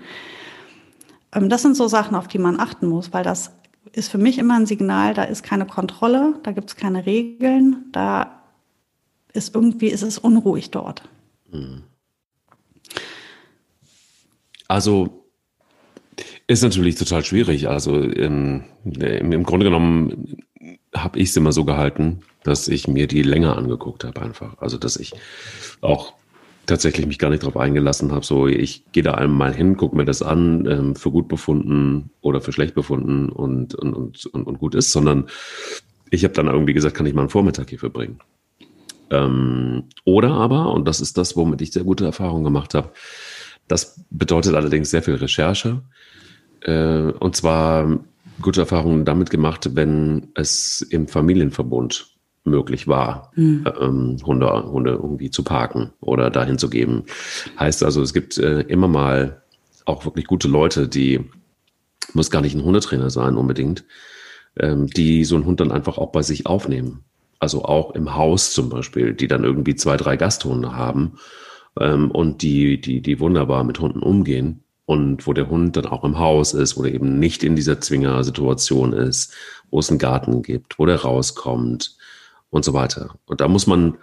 Ähm, 1.32 1.48
das 1.48 1.62
sind 1.62 1.76
so 1.76 1.88
Sachen, 1.88 2.14
auf 2.14 2.28
die 2.28 2.38
man 2.38 2.60
achten 2.60 2.86
muss, 2.86 3.12
weil 3.12 3.24
das 3.24 3.52
ist 3.96 4.10
für 4.10 4.18
mich 4.18 4.38
immer 4.38 4.56
ein 4.56 4.66
Signal, 4.66 5.14
da 5.14 5.24
ist 5.24 5.42
keine 5.42 5.66
Kontrolle, 5.66 6.34
da 6.42 6.52
gibt 6.52 6.70
es 6.70 6.76
keine 6.76 7.06
Regeln, 7.06 7.86
da 7.92 8.42
ist 9.32 9.54
irgendwie, 9.54 9.88
ist 9.88 10.02
es 10.02 10.18
unruhig 10.18 10.70
dort. 10.70 11.02
Hm. 11.50 11.82
Also 14.68 15.24
ist 16.46 16.62
natürlich 16.62 16.96
total 16.96 17.24
schwierig. 17.24 17.68
Also 17.68 18.00
im, 18.00 18.64
im 18.84 19.42
Grunde 19.44 19.64
genommen 19.64 20.36
habe 20.94 21.18
ich 21.18 21.30
es 21.30 21.36
immer 21.36 21.52
so 21.52 21.64
gehalten, 21.64 22.20
dass 22.42 22.68
ich 22.68 22.88
mir 22.88 23.06
die 23.06 23.22
länger 23.22 23.56
angeguckt 23.56 24.04
habe 24.04 24.20
einfach. 24.22 24.58
Also 24.58 24.78
dass 24.78 24.96
ich 24.96 25.12
auch 25.80 26.14
tatsächlich 26.66 27.06
mich 27.06 27.18
gar 27.18 27.30
nicht 27.30 27.42
darauf 27.42 27.56
eingelassen 27.56 28.12
habe. 28.12 28.24
So, 28.24 28.46
ich 28.46 28.84
gehe 28.92 29.02
da 29.02 29.12
einmal 29.12 29.54
hin, 29.54 29.76
gucke 29.76 29.96
mir 29.96 30.04
das 30.04 30.22
an, 30.22 30.66
ähm, 30.66 30.96
für 30.96 31.10
gut 31.10 31.28
befunden 31.28 32.10
oder 32.20 32.40
für 32.40 32.52
schlecht 32.52 32.74
befunden 32.74 33.28
und, 33.28 33.74
und, 33.74 33.94
und, 33.94 34.26
und, 34.26 34.46
und 34.46 34.58
gut 34.58 34.74
ist, 34.74 34.92
sondern 34.92 35.26
ich 36.10 36.24
habe 36.24 36.34
dann 36.34 36.46
irgendwie 36.46 36.74
gesagt, 36.74 36.96
kann 36.96 37.06
ich 37.06 37.14
mal 37.14 37.22
einen 37.22 37.30
Vormittag 37.30 37.70
hier 37.70 37.78
verbringen. 37.78 38.18
Ähm, 39.10 39.84
oder 40.04 40.32
aber, 40.32 40.72
und 40.72 40.86
das 40.86 41.00
ist 41.00 41.16
das, 41.18 41.36
womit 41.36 41.60
ich 41.62 41.72
sehr 41.72 41.84
gute 41.84 42.04
Erfahrungen 42.04 42.44
gemacht 42.44 42.74
habe, 42.74 42.92
das 43.68 44.04
bedeutet 44.10 44.54
allerdings 44.54 44.90
sehr 44.90 45.02
viel 45.02 45.14
Recherche. 45.14 45.82
Äh, 46.60 47.12
und 47.18 47.36
zwar 47.36 48.00
gute 48.40 48.60
Erfahrungen 48.60 49.04
damit 49.04 49.30
gemacht, 49.30 49.70
wenn 49.74 50.28
es 50.34 50.82
im 50.90 51.08
Familienverbund 51.08 52.15
möglich 52.46 52.88
war, 52.88 53.32
mhm. 53.34 53.66
ähm, 53.80 54.16
Hunde, 54.24 54.64
Hunde 54.64 54.92
irgendwie 54.92 55.30
zu 55.30 55.42
parken 55.42 55.90
oder 56.00 56.30
dahin 56.30 56.58
zu 56.58 56.70
geben. 56.70 57.04
Heißt 57.58 57.82
also, 57.82 58.02
es 58.02 58.12
gibt 58.14 58.38
äh, 58.38 58.60
immer 58.62 58.88
mal 58.88 59.42
auch 59.84 60.04
wirklich 60.04 60.26
gute 60.26 60.48
Leute, 60.48 60.88
die, 60.88 61.24
muss 62.12 62.30
gar 62.30 62.40
nicht 62.40 62.54
ein 62.54 62.64
Hundetrainer 62.64 63.10
sein 63.10 63.36
unbedingt, 63.36 63.84
ähm, 64.58 64.86
die 64.86 65.24
so 65.24 65.36
einen 65.36 65.44
Hund 65.44 65.60
dann 65.60 65.72
einfach 65.72 65.98
auch 65.98 66.12
bei 66.12 66.22
sich 66.22 66.46
aufnehmen. 66.46 67.04
Also 67.38 67.64
auch 67.64 67.94
im 67.94 68.14
Haus 68.14 68.52
zum 68.52 68.70
Beispiel, 68.70 69.12
die 69.12 69.28
dann 69.28 69.44
irgendwie 69.44 69.74
zwei, 69.74 69.96
drei 69.96 70.16
Gasthunde 70.16 70.74
haben 70.74 71.18
ähm, 71.78 72.10
und 72.10 72.42
die, 72.42 72.80
die, 72.80 73.00
die 73.00 73.20
wunderbar 73.20 73.64
mit 73.64 73.78
Hunden 73.78 74.00
umgehen 74.00 74.64
und 74.86 75.26
wo 75.26 75.32
der 75.32 75.50
Hund 75.50 75.76
dann 75.76 75.86
auch 75.86 76.04
im 76.04 76.18
Haus 76.18 76.54
ist, 76.54 76.76
wo 76.76 76.84
er 76.84 76.94
eben 76.94 77.18
nicht 77.18 77.44
in 77.44 77.56
dieser 77.56 77.80
Zwingersituation 77.80 78.92
ist, 78.92 79.34
wo 79.70 79.80
es 79.80 79.90
einen 79.90 79.98
Garten 79.98 80.42
gibt, 80.42 80.78
wo 80.78 80.86
der 80.86 81.02
rauskommt, 81.02 81.95
und 82.56 82.64
so 82.64 82.72
weiter. 82.72 83.14
Und 83.26 83.40
da 83.40 83.48
muss 83.48 83.66
man, 83.66 83.98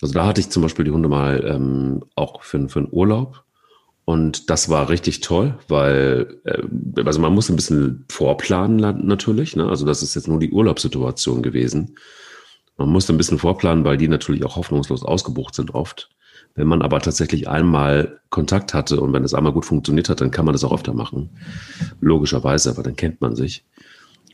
also 0.00 0.12
da 0.12 0.26
hatte 0.26 0.40
ich 0.40 0.50
zum 0.50 0.62
Beispiel 0.62 0.84
die 0.84 0.90
Hunde 0.90 1.08
mal 1.08 1.44
ähm, 1.46 2.04
auch 2.16 2.42
für, 2.42 2.68
für 2.68 2.80
einen 2.80 2.88
Urlaub. 2.90 3.44
Und 4.04 4.48
das 4.48 4.70
war 4.70 4.88
richtig 4.88 5.20
toll, 5.20 5.58
weil, 5.68 6.40
äh, 6.44 6.62
also 7.04 7.20
man 7.20 7.34
muss 7.34 7.50
ein 7.50 7.56
bisschen 7.56 8.06
vorplanen 8.08 9.06
natürlich. 9.06 9.54
Ne? 9.54 9.68
Also 9.68 9.84
das 9.84 10.02
ist 10.02 10.14
jetzt 10.14 10.26
nur 10.26 10.40
die 10.40 10.50
Urlaubssituation 10.50 11.42
gewesen. 11.42 11.96
Man 12.78 12.88
muss 12.88 13.10
ein 13.10 13.18
bisschen 13.18 13.38
vorplanen, 13.38 13.84
weil 13.84 13.98
die 13.98 14.08
natürlich 14.08 14.44
auch 14.44 14.56
hoffnungslos 14.56 15.02
ausgebucht 15.02 15.54
sind 15.54 15.74
oft. 15.74 16.08
Wenn 16.54 16.68
man 16.68 16.80
aber 16.80 17.00
tatsächlich 17.00 17.48
einmal 17.48 18.20
Kontakt 18.30 18.72
hatte 18.72 19.00
und 19.00 19.12
wenn 19.12 19.24
es 19.24 19.34
einmal 19.34 19.52
gut 19.52 19.66
funktioniert 19.66 20.08
hat, 20.08 20.20
dann 20.20 20.30
kann 20.30 20.46
man 20.46 20.54
das 20.54 20.64
auch 20.64 20.72
öfter 20.72 20.94
machen. 20.94 21.30
Logischerweise, 22.00 22.70
aber 22.70 22.82
dann 22.82 22.96
kennt 22.96 23.20
man 23.20 23.36
sich. 23.36 23.64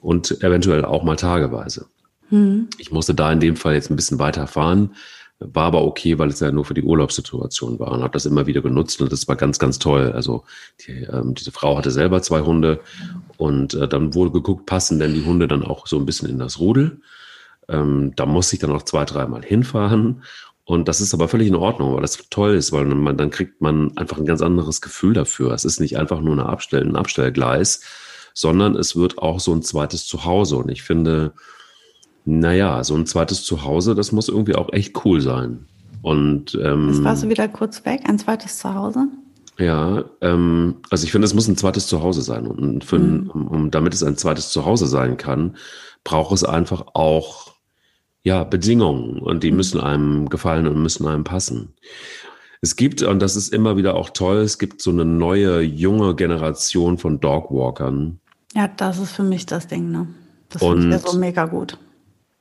Und 0.01 0.43
eventuell 0.43 0.85
auch 0.85 1.03
mal 1.03 1.17
tageweise. 1.17 1.87
Mhm. 2.31 2.69
Ich 2.79 2.91
musste 2.91 3.15
da 3.15 3.33
in 3.33 3.41
dem 3.41 3.57
Fall 3.57 3.75
jetzt 3.75 3.91
ein 3.91 3.97
bisschen 3.97 4.19
weiter 4.19 4.47
fahren, 4.47 4.95
war 5.39 5.65
aber 5.65 5.85
okay, 5.85 6.19
weil 6.19 6.29
es 6.29 6.41
ja 6.41 6.51
nur 6.51 6.65
für 6.65 6.75
die 6.75 6.83
Urlaubssituation 6.83 7.79
war 7.79 7.93
und 7.93 8.03
habe 8.03 8.13
das 8.13 8.27
immer 8.27 8.47
wieder 8.47 8.63
genutzt 8.63 9.01
und 9.03 9.13
das 9.13 9.29
war 9.29 9.37
ganz, 9.37 9.59
ganz 9.59 9.79
toll. 9.79 10.13
Also 10.13 10.45
die, 10.87 11.03
ähm, 11.03 11.35
diese 11.35 11.53
Frau 11.53 11.77
hatte 11.77 11.91
selber 11.91 12.23
zwei 12.23 12.41
Hunde 12.41 12.81
und 13.37 13.75
äh, 13.75 13.89
dann 13.89 14.15
wurde 14.15 14.31
geguckt, 14.31 14.67
passen 14.67 14.99
denn 14.99 15.15
die 15.15 15.25
Hunde 15.25 15.49
dann 15.49 15.63
auch 15.63 15.87
so 15.87 15.99
ein 15.99 16.07
bisschen 16.07 16.29
in 16.29 16.39
das 16.39 16.59
Rudel. 16.59 17.01
Ähm, 17.69 18.13
da 18.17 18.27
musste 18.27 18.57
ich 18.57 18.61
dann 18.61 18.73
auch 18.73 18.83
zwei, 18.83 19.05
dreimal 19.05 19.43
hinfahren 19.43 20.23
und 20.65 20.89
das 20.89 21.01
ist 21.01 21.13
aber 21.13 21.29
völlig 21.29 21.49
in 21.49 21.57
Ordnung, 21.57 21.95
weil 21.95 22.01
das 22.01 22.19
toll 22.31 22.55
ist, 22.55 22.73
weil 22.73 22.87
man, 22.87 23.19
dann 23.19 23.31
kriegt 23.31 23.61
man 23.61 23.97
einfach 23.99 24.17
ein 24.17 24.25
ganz 24.25 24.41
anderes 24.41 24.81
Gefühl 24.81 25.13
dafür. 25.13 25.53
Es 25.53 25.65
ist 25.65 25.79
nicht 25.79 25.99
einfach 25.99 26.21
nur 26.21 26.33
eine 26.33 26.47
Abstell, 26.47 26.83
ein 26.83 26.97
Abstellgleis, 26.97 27.83
sondern 28.33 28.75
es 28.75 28.97
wird 28.97 29.19
auch 29.19 29.41
so 29.41 29.53
ein 29.53 29.63
zweites 29.63 30.07
Zuhause. 30.07 30.57
Und 30.57 30.71
ich 30.71 30.83
finde, 30.83 31.35
naja, 32.25 32.83
so 32.85 32.95
ein 32.95 33.07
zweites 33.07 33.45
Zuhause, 33.45 33.95
das 33.95 34.13
muss 34.13 34.29
irgendwie 34.29 34.55
auch 34.55 34.73
echt 34.73 35.05
cool 35.05 35.21
sein. 35.21 35.67
Und 36.03 36.59
ähm, 36.63 36.89
Jetzt 36.89 37.05
warst 37.05 37.23
du 37.23 37.29
wieder 37.29 37.49
kurz 37.49 37.85
weg, 37.85 38.03
ein 38.05 38.19
zweites 38.19 38.59
Zuhause? 38.59 39.09
Ja, 39.59 40.05
ähm, 40.21 40.77
also 40.91 41.05
ich 41.05 41.13
finde, 41.13 41.27
es 41.27 41.35
muss 41.35 41.49
ein 41.49 41.57
zweites 41.57 41.87
Zuhause 41.87 42.23
sein. 42.23 42.47
Und 42.47 42.85
für, 42.85 42.99
mhm. 42.99 43.31
um, 43.31 43.49
um, 43.49 43.71
damit 43.71 43.95
es 43.95 44.03
ein 44.03 44.17
zweites 44.17 44.51
Zuhause 44.51 44.87
sein 44.87 45.17
kann, 45.17 45.57
braucht 46.03 46.33
es 46.33 46.45
einfach 46.45 46.85
auch 46.95 47.55
ja, 48.23 48.43
Bedingungen 48.45 49.19
und 49.19 49.43
die 49.43 49.51
mhm. 49.51 49.57
müssen 49.59 49.81
einem 49.81 50.29
gefallen 50.29 50.67
und 50.67 50.83
müssen 50.83 51.07
einem 51.07 51.25
passen. 51.25 51.75
Es 52.63 52.77
gibt, 52.77 53.03
und 53.03 53.21
das 53.21 53.37
ist 53.37 53.53
immer 53.53 53.77
wieder 53.77 53.95
auch 53.95 54.11
toll, 54.11 54.39
es 54.39 54.59
gibt 54.59 54.81
so 54.81 54.91
eine 54.91 55.05
neue, 55.05 55.61
junge 55.61 56.15
Generation 56.15 56.97
von 56.97 57.21
Dogwalkern. 57.21 58.19
Ja, 58.55 58.69
das 58.69 58.99
ist 58.99 59.13
für 59.13 59.23
mich 59.23 59.45
das 59.45 59.67
Ding, 59.67 59.91
ne? 59.91 60.07
Das 60.49 60.63
finde 60.63 60.87
ich 60.87 60.93
ja 60.93 60.99
so 60.99 61.19
mega 61.19 61.45
gut. 61.45 61.79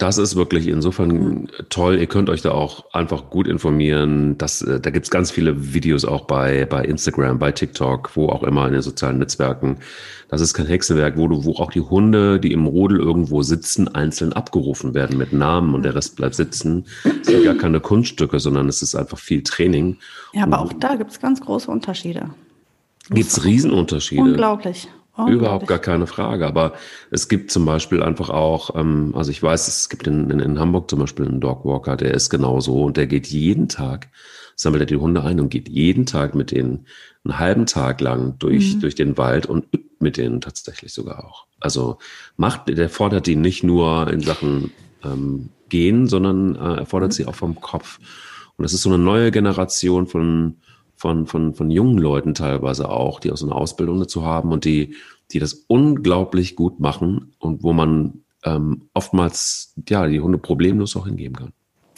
Das 0.04 0.18
ist 0.18 0.36
wirklich 0.36 0.68
insofern 0.68 1.08
mhm. 1.08 1.48
toll. 1.70 1.98
Ihr 1.98 2.08
könnt 2.08 2.30
euch 2.30 2.42
da 2.42 2.52
auch 2.52 2.92
einfach 2.92 3.30
gut 3.30 3.48
informieren. 3.48 4.38
Das, 4.38 4.62
äh, 4.62 4.82
da 4.82 4.90
gibt's 4.90 5.10
ganz 5.10 5.32
viele 5.32 5.74
Videos 5.74 6.04
auch 6.04 6.26
bei, 6.26 6.66
bei 6.66 6.84
Instagram, 6.84 7.40
bei 7.40 7.54
TikTok, 7.54 8.12
wo 8.16 8.28
auch 8.28 8.44
immer 8.44 8.68
in 8.68 8.74
den 8.74 8.82
sozialen 8.82 9.20
Netzwerken. 9.20 9.78
Das 10.28 10.42
ist 10.42 10.54
kein 10.54 10.66
Hexenwerk, 10.66 11.16
wo, 11.16 11.30
du, 11.30 11.46
wo 11.46 11.54
auch 11.54 11.72
die 11.72 11.80
Hunde, 11.80 12.38
die 12.38 12.52
im 12.52 12.66
Rudel 12.66 13.00
irgendwo 13.00 13.44
sitzen, 13.44 13.88
einzeln 13.96 14.34
abgerufen 14.34 14.94
werden 14.94 15.18
mit 15.18 15.32
Namen 15.32 15.74
und 15.74 15.84
der 15.84 15.96
Rest 15.96 16.18
bleibt 16.18 16.36
sitzen. 16.36 16.86
Es 17.22 17.28
sind 17.28 17.46
gar 17.46 17.56
keine 17.56 17.80
Kunststücke, 17.80 18.42
sondern 18.42 18.68
es 18.68 18.82
ist 18.82 18.96
einfach 18.96 19.18
viel 19.18 19.42
Training. 19.42 20.00
Ja, 20.34 20.44
aber 20.44 20.60
auch 20.60 20.74
da 20.74 20.96
gibt's 20.98 21.22
ganz 21.22 21.40
große 21.40 21.72
Unterschiede. 21.72 22.30
Gibt's 23.10 23.46
Riesenunterschiede. 23.46 24.22
Unglaublich. 24.22 24.90
Oh, 25.16 25.28
Überhaupt 25.28 25.68
gar 25.68 25.80
keine 25.80 26.08
Frage. 26.08 26.48
Aber 26.48 26.74
es 27.12 27.28
gibt 27.28 27.52
zum 27.52 27.66
Beispiel 27.66 28.02
einfach 28.02 28.30
auch, 28.30 28.76
ähm, 28.76 29.14
also 29.16 29.30
ich 29.30 29.44
weiß, 29.44 29.68
es 29.68 29.90
gibt 29.90 30.08
in, 30.08 30.30
in, 30.32 30.40
in 30.40 30.60
Hamburg 30.60 30.90
zum 30.90 31.00
Beispiel 31.00 31.28
einen 31.28 31.40
Dogwalker, 31.40 31.96
der 31.98 32.14
ist 32.14 32.30
genauso 32.30 32.84
und 32.84 32.98
der 32.98 33.06
geht 33.06 33.28
jeden 33.28 33.70
Tag, 33.70 34.10
sammelt 34.56 34.82
er 34.82 34.88
die 34.88 34.96
Hunde 34.96 35.24
ein 35.24 35.40
und 35.40 35.50
geht 35.50 35.70
jeden 35.70 36.08
Tag 36.08 36.34
mit 36.34 36.50
denen 36.50 36.88
einen 37.24 37.38
halben 37.38 37.66
Tag 37.68 38.02
lang 38.02 38.38
durch, 38.40 38.76
mhm. 38.76 38.80
durch 38.82 38.96
den 38.96 39.18
Wald 39.18 39.46
und 39.46 39.66
übt 39.72 39.84
mit 40.00 40.18
denen 40.18 40.42
tatsächlich 40.42 40.94
sogar 40.94 41.26
auch. 41.26 41.46
Also 41.60 41.98
macht, 42.36 42.68
der 42.68 42.90
fordert 42.90 43.26
die 43.26 43.36
nicht 43.36 43.64
nur 43.64 44.12
in 44.12 44.20
Sachen 44.20 44.72
ähm, 45.04 45.50
Gehen, 45.70 46.08
sondern 46.08 46.56
äh, 46.56 46.80
er 46.80 46.86
fordert 46.86 47.12
mhm. 47.12 47.14
sie 47.14 47.26
auch 47.26 47.36
vom 47.36 47.60
Kopf. 47.62 48.00
Und 48.58 48.64
das 48.64 48.74
ist 48.74 48.84
so 48.84 48.90
eine 48.90 49.00
neue 49.02 49.32
Generation 49.32 50.08
von 50.08 50.58
von, 51.04 51.28
von, 51.28 51.54
von 51.54 51.70
jungen 51.70 51.98
Leuten 51.98 52.34
teilweise 52.34 52.88
auch, 52.88 53.20
die 53.20 53.30
aus 53.30 53.44
einer 53.44 53.58
Ausbildung 53.58 54.00
dazu 54.00 54.24
haben 54.24 54.54
und 54.54 54.64
die, 54.64 54.96
die 55.32 55.40
das 55.40 55.66
unglaublich 55.68 56.56
gut 56.56 56.80
machen 56.80 57.34
und 57.40 57.62
wo 57.62 57.74
man 57.74 58.22
ähm, 58.46 58.84
oftmals 58.94 59.74
ja 59.90 60.08
die 60.08 60.22
Hunde 60.22 60.38
problemlos 60.38 60.96
auch 60.96 61.06
hingeben 61.06 61.36
kann. 61.36 61.52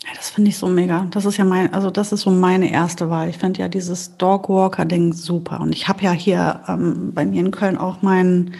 Ja, 0.03 0.09
das 0.15 0.31
finde 0.31 0.49
ich 0.49 0.57
so 0.57 0.67
mega. 0.67 1.05
Das 1.11 1.25
ist 1.25 1.37
ja 1.37 1.45
mein, 1.45 1.71
also 1.71 1.91
das 1.91 2.13
ist 2.13 2.21
so 2.21 2.31
meine 2.31 2.71
erste 2.71 3.11
Wahl. 3.11 3.29
Ich 3.29 3.37
finde 3.37 3.59
ja 3.59 3.67
dieses 3.67 4.17
Dogwalker-Ding 4.17 5.13
super. 5.13 5.61
Und 5.61 5.71
ich 5.71 5.87
habe 5.87 6.01
ja 6.01 6.11
hier 6.11 6.61
ähm, 6.67 7.11
bei 7.13 7.27
mir 7.27 7.41
in 7.41 7.51
Köln 7.51 7.77
auch 7.77 8.01
meinen 8.01 8.55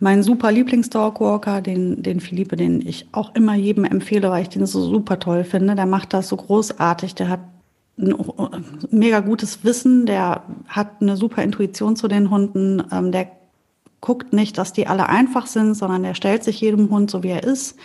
mein 0.00 0.22
super 0.22 0.50
Lieblings-Dogwalker, 0.50 1.60
den, 1.60 2.02
den 2.02 2.20
Philippe, 2.20 2.56
den 2.56 2.86
ich 2.86 3.06
auch 3.12 3.34
immer 3.34 3.54
jedem 3.54 3.84
empfehle, 3.84 4.30
weil 4.30 4.42
ich 4.42 4.48
den 4.48 4.64
so 4.64 4.80
super 4.82 5.18
toll 5.18 5.44
finde. 5.44 5.74
Der 5.74 5.86
macht 5.86 6.14
das 6.14 6.28
so 6.28 6.36
großartig. 6.36 7.14
Der 7.14 7.28
hat 7.28 7.40
ein 7.98 8.14
mega 8.90 9.20
gutes 9.20 9.64
Wissen, 9.64 10.06
der 10.06 10.42
hat 10.68 11.00
eine 11.00 11.16
super 11.16 11.42
Intuition 11.42 11.96
zu 11.96 12.08
den 12.08 12.30
Hunden, 12.30 12.82
ähm, 12.92 13.10
der 13.12 13.30
guckt 14.00 14.32
nicht, 14.32 14.58
dass 14.58 14.72
die 14.72 14.86
alle 14.86 15.08
einfach 15.08 15.46
sind, 15.46 15.74
sondern 15.74 16.02
der 16.02 16.14
stellt 16.14 16.44
sich 16.44 16.60
jedem 16.60 16.90
Hund 16.90 17.10
so, 17.10 17.22
wie 17.22 17.30
er 17.30 17.44
ist 17.44 17.76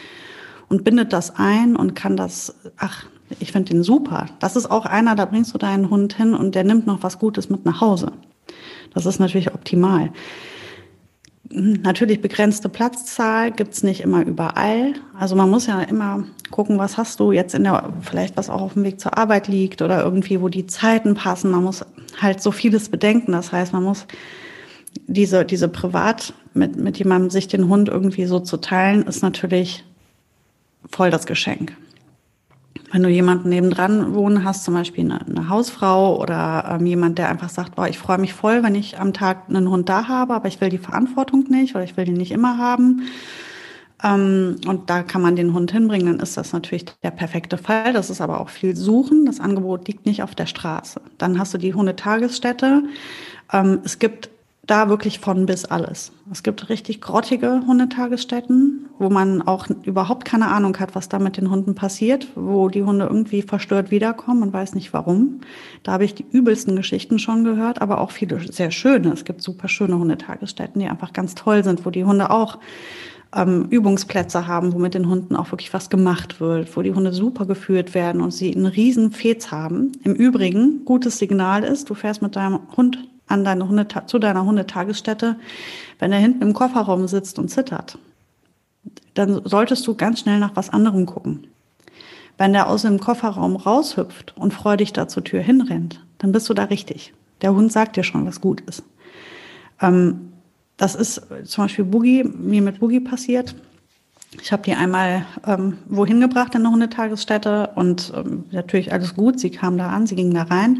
und 0.69 0.83
bindet 0.83 1.13
das 1.13 1.35
ein 1.37 1.75
und 1.75 1.95
kann 1.95 2.17
das, 2.17 2.55
ach, 2.77 3.05
ich 3.39 3.51
finde 3.51 3.73
den 3.73 3.83
super. 3.83 4.27
Das 4.39 4.55
ist 4.55 4.69
auch 4.69 4.85
einer, 4.85 5.15
da 5.15 5.25
bringst 5.25 5.53
du 5.53 5.57
deinen 5.57 5.89
Hund 5.89 6.13
hin 6.13 6.33
und 6.33 6.55
der 6.55 6.63
nimmt 6.63 6.85
noch 6.85 7.03
was 7.03 7.17
Gutes 7.17 7.49
mit 7.49 7.65
nach 7.65 7.81
Hause. 7.81 8.11
Das 8.93 9.05
ist 9.05 9.19
natürlich 9.19 9.53
optimal. 9.53 10.11
Natürlich 11.53 12.21
begrenzte 12.21 12.69
Platzzahl 12.69 13.51
gibt's 13.51 13.83
nicht 13.83 14.01
immer 14.01 14.25
überall. 14.25 14.93
Also 15.17 15.35
man 15.35 15.49
muss 15.49 15.67
ja 15.67 15.81
immer 15.81 16.23
gucken, 16.49 16.77
was 16.77 16.97
hast 16.97 17.19
du 17.19 17.31
jetzt 17.31 17.53
in 17.55 17.63
der, 17.63 17.93
vielleicht 18.01 18.37
was 18.37 18.49
auch 18.49 18.61
auf 18.61 18.73
dem 18.73 18.83
Weg 18.83 18.99
zur 18.99 19.17
Arbeit 19.17 19.47
liegt 19.47 19.81
oder 19.81 20.03
irgendwie, 20.03 20.41
wo 20.41 20.49
die 20.49 20.67
Zeiten 20.67 21.13
passen. 21.13 21.51
Man 21.51 21.63
muss 21.63 21.85
halt 22.21 22.41
so 22.41 22.51
vieles 22.51 22.89
bedenken. 22.89 23.33
Das 23.33 23.51
heißt, 23.51 23.73
man 23.73 23.83
muss 23.83 24.05
diese, 25.07 25.45
diese 25.45 25.67
privat 25.67 26.33
mit, 26.53 26.77
mit 26.77 26.97
jemandem 26.97 27.29
sich 27.29 27.47
den 27.47 27.67
Hund 27.67 27.89
irgendwie 27.89 28.25
so 28.25 28.39
zu 28.39 28.57
teilen, 28.57 29.03
ist 29.03 29.21
natürlich 29.21 29.83
voll 30.89 31.11
das 31.11 31.25
Geschenk 31.25 31.75
wenn 32.91 33.03
du 33.03 33.09
jemanden 33.09 33.49
nebendran 33.49 34.13
wohnen 34.13 34.43
hast, 34.43 34.63
zum 34.63 34.73
Beispiel 34.73 35.05
eine, 35.05 35.25
eine 35.25 35.49
Hausfrau 35.49 36.19
oder 36.19 36.77
ähm, 36.79 36.85
jemand, 36.85 37.17
der 37.17 37.29
einfach 37.29 37.49
sagt, 37.49 37.75
boah, 37.75 37.87
ich 37.87 37.97
freue 37.97 38.17
mich 38.17 38.33
voll, 38.33 38.63
wenn 38.63 38.75
ich 38.75 38.99
am 38.99 39.13
Tag 39.13 39.49
einen 39.49 39.69
Hund 39.69 39.87
da 39.87 40.07
habe, 40.07 40.33
aber 40.33 40.47
ich 40.47 40.59
will 40.59 40.69
die 40.69 40.77
Verantwortung 40.77 41.45
nicht 41.49 41.75
oder 41.75 41.83
ich 41.83 41.95
will 41.95 42.05
den 42.05 42.15
nicht 42.15 42.31
immer 42.31 42.57
haben. 42.57 43.03
Ähm, 44.03 44.57
und 44.67 44.89
da 44.89 45.03
kann 45.03 45.21
man 45.21 45.35
den 45.35 45.53
Hund 45.53 45.71
hinbringen, 45.71 46.07
dann 46.07 46.19
ist 46.19 46.35
das 46.35 46.53
natürlich 46.53 46.85
der 47.03 47.11
perfekte 47.11 47.57
Fall. 47.57 47.93
Das 47.93 48.09
ist 48.09 48.21
aber 48.21 48.41
auch 48.41 48.49
viel 48.49 48.75
Suchen. 48.75 49.25
Das 49.25 49.39
Angebot 49.39 49.87
liegt 49.87 50.05
nicht 50.05 50.23
auf 50.23 50.35
der 50.35 50.45
Straße. 50.45 51.01
Dann 51.17 51.39
hast 51.39 51.53
du 51.53 51.57
die 51.57 51.73
Hundetagesstätte. 51.73 52.83
Ähm, 53.53 53.79
es 53.83 53.99
gibt 53.99 54.29
da 54.71 54.87
wirklich 54.87 55.19
von 55.19 55.45
bis 55.45 55.65
alles. 55.65 56.13
Es 56.31 56.43
gibt 56.43 56.69
richtig 56.69 57.01
grottige 57.01 57.61
Hundetagesstätten, 57.67 58.87
wo 58.99 59.09
man 59.09 59.41
auch 59.41 59.67
überhaupt 59.83 60.23
keine 60.23 60.47
Ahnung 60.47 60.77
hat, 60.79 60.95
was 60.95 61.09
da 61.09 61.19
mit 61.19 61.35
den 61.35 61.51
Hunden 61.51 61.75
passiert, 61.75 62.29
wo 62.35 62.69
die 62.69 62.83
Hunde 62.83 63.05
irgendwie 63.05 63.41
verstört 63.41 63.91
wiederkommen 63.91 64.43
und 64.43 64.53
weiß 64.53 64.73
nicht 64.75 64.93
warum. 64.93 65.41
Da 65.83 65.91
habe 65.91 66.05
ich 66.05 66.15
die 66.15 66.25
übelsten 66.31 66.77
Geschichten 66.77 67.19
schon 67.19 67.43
gehört, 67.43 67.81
aber 67.81 67.99
auch 67.99 68.11
viele 68.11 68.39
sehr 68.49 68.71
schöne. 68.71 69.11
Es 69.11 69.25
gibt 69.25 69.41
super 69.41 69.67
schöne 69.67 69.99
Hundetagesstätten, 69.99 70.79
die 70.79 70.87
einfach 70.87 71.11
ganz 71.11 71.35
toll 71.35 71.65
sind, 71.65 71.85
wo 71.85 71.89
die 71.89 72.05
Hunde 72.05 72.29
auch 72.29 72.57
ähm, 73.35 73.67
Übungsplätze 73.69 74.47
haben, 74.47 74.71
wo 74.71 74.79
mit 74.79 74.93
den 74.93 75.09
Hunden 75.09 75.35
auch 75.35 75.51
wirklich 75.51 75.73
was 75.73 75.89
gemacht 75.89 76.39
wird, 76.39 76.77
wo 76.77 76.81
die 76.81 76.93
Hunde 76.93 77.11
super 77.11 77.45
geführt 77.45 77.93
werden 77.93 78.21
und 78.21 78.31
sie 78.31 78.55
einen 78.55 78.67
riesen 78.67 79.11
Fez 79.11 79.51
haben. 79.51 79.91
Im 80.05 80.13
Übrigen, 80.13 80.85
gutes 80.85 81.17
Signal 81.17 81.65
ist, 81.65 81.89
du 81.89 81.93
fährst 81.93 82.21
mit 82.21 82.37
deinem 82.37 82.59
Hund 82.77 83.10
an 83.31 83.43
deine 83.43 83.67
Hunde, 83.67 83.87
zu 84.05 84.19
deiner 84.19 84.45
Hundetagesstätte, 84.45 85.37
wenn 85.99 86.11
er 86.11 86.19
hinten 86.19 86.41
im 86.43 86.53
Kofferraum 86.53 87.07
sitzt 87.07 87.39
und 87.39 87.49
zittert, 87.49 87.97
dann 89.13 89.41
solltest 89.45 89.85
du 89.87 89.95
ganz 89.95 90.19
schnell 90.19 90.39
nach 90.39 90.55
was 90.55 90.69
anderem 90.69 91.05
gucken. 91.05 91.47
Wenn 92.37 92.53
der 92.53 92.67
aus 92.67 92.83
dem 92.83 92.99
Kofferraum 92.99 93.55
raushüpft 93.55 94.35
und 94.37 94.53
freudig 94.53 94.93
da 94.93 95.07
zur 95.07 95.23
Tür 95.23 95.41
hinrennt, 95.41 96.03
dann 96.17 96.31
bist 96.31 96.49
du 96.49 96.53
da 96.53 96.65
richtig. 96.65 97.13
Der 97.41 97.53
Hund 97.53 97.71
sagt 97.71 97.97
dir 97.97 98.03
schon, 98.03 98.25
was 98.25 98.41
gut 98.41 98.61
ist. 98.61 98.83
Ähm, 99.81 100.31
das 100.77 100.95
ist 100.95 101.21
zum 101.45 101.65
Beispiel 101.65 101.85
Boogie, 101.85 102.23
mir 102.23 102.61
mit 102.61 102.79
Boogie 102.79 102.99
passiert. 102.99 103.55
Ich 104.41 104.51
habe 104.51 104.63
die 104.63 104.73
einmal 104.73 105.25
ähm, 105.45 105.77
wohin 105.87 106.21
gebracht 106.21 106.55
in 106.55 106.61
eine 106.61 106.71
Hundetagesstätte 106.71 107.71
und 107.75 108.13
ähm, 108.15 108.45
natürlich 108.51 108.93
alles 108.93 109.13
gut. 109.13 109.39
Sie 109.39 109.49
kam 109.49 109.77
da 109.77 109.89
an, 109.89 110.07
sie 110.07 110.15
ging 110.15 110.33
da 110.33 110.43
rein. 110.43 110.79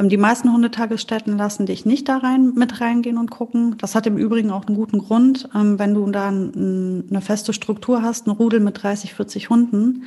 Ähm, 0.00 0.08
die 0.08 0.16
meisten 0.16 0.52
Hundetagesstätten 0.52 1.36
lassen 1.36 1.66
dich 1.66 1.84
nicht 1.84 2.08
da 2.08 2.18
rein 2.18 2.54
mit 2.54 2.80
reingehen 2.80 3.18
und 3.18 3.30
gucken. 3.30 3.76
Das 3.78 3.94
hat 3.94 4.06
im 4.06 4.16
Übrigen 4.16 4.50
auch 4.50 4.66
einen 4.66 4.76
guten 4.76 4.98
Grund. 4.98 5.48
Ähm, 5.54 5.78
wenn 5.78 5.94
du 5.94 6.10
da 6.10 6.28
eine 6.28 7.20
feste 7.20 7.52
Struktur 7.52 8.02
hast, 8.02 8.26
ein 8.26 8.30
Rudel 8.30 8.60
mit 8.60 8.82
30, 8.82 9.14
40 9.14 9.50
Hunden 9.50 10.04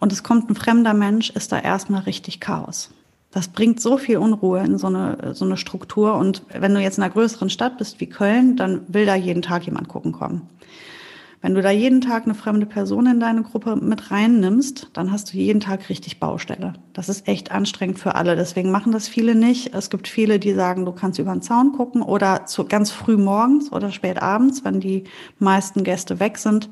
und 0.00 0.12
es 0.12 0.22
kommt 0.22 0.50
ein 0.50 0.54
fremder 0.54 0.94
Mensch, 0.94 1.30
ist 1.30 1.52
da 1.52 1.58
erstmal 1.58 2.02
richtig 2.02 2.40
Chaos. 2.40 2.90
Das 3.30 3.48
bringt 3.48 3.80
so 3.80 3.98
viel 3.98 4.16
Unruhe 4.16 4.60
in 4.60 4.78
so 4.78 4.86
eine, 4.86 5.34
so 5.34 5.44
eine 5.44 5.58
Struktur. 5.58 6.14
Und 6.14 6.42
wenn 6.48 6.74
du 6.74 6.80
jetzt 6.80 6.96
in 6.96 7.04
einer 7.04 7.12
größeren 7.12 7.50
Stadt 7.50 7.76
bist 7.76 8.00
wie 8.00 8.06
Köln, 8.06 8.56
dann 8.56 8.80
will 8.88 9.04
da 9.04 9.14
jeden 9.14 9.42
Tag 9.42 9.66
jemand 9.66 9.88
gucken 9.88 10.12
kommen. 10.12 10.48
Wenn 11.40 11.54
du 11.54 11.62
da 11.62 11.70
jeden 11.70 12.00
Tag 12.00 12.24
eine 12.24 12.34
fremde 12.34 12.66
Person 12.66 13.06
in 13.06 13.20
deine 13.20 13.42
Gruppe 13.42 13.76
mit 13.76 14.10
reinnimmst, 14.10 14.90
dann 14.92 15.12
hast 15.12 15.32
du 15.32 15.36
jeden 15.36 15.60
Tag 15.60 15.88
richtig 15.88 16.18
Baustelle. 16.18 16.72
Das 16.94 17.08
ist 17.08 17.28
echt 17.28 17.52
anstrengend 17.52 18.00
für 18.00 18.16
alle. 18.16 18.34
Deswegen 18.34 18.72
machen 18.72 18.90
das 18.90 19.06
viele 19.06 19.36
nicht. 19.36 19.72
Es 19.72 19.88
gibt 19.88 20.08
viele, 20.08 20.40
die 20.40 20.52
sagen, 20.52 20.84
du 20.84 20.92
kannst 20.92 21.20
über 21.20 21.32
den 21.32 21.42
Zaun 21.42 21.72
gucken 21.72 22.02
oder 22.02 22.46
zu, 22.46 22.64
ganz 22.64 22.90
früh 22.90 23.16
morgens 23.16 23.70
oder 23.70 23.92
spät 23.92 24.20
abends, 24.20 24.64
wenn 24.64 24.80
die 24.80 25.04
meisten 25.38 25.84
Gäste 25.84 26.18
weg 26.18 26.38
sind, 26.38 26.68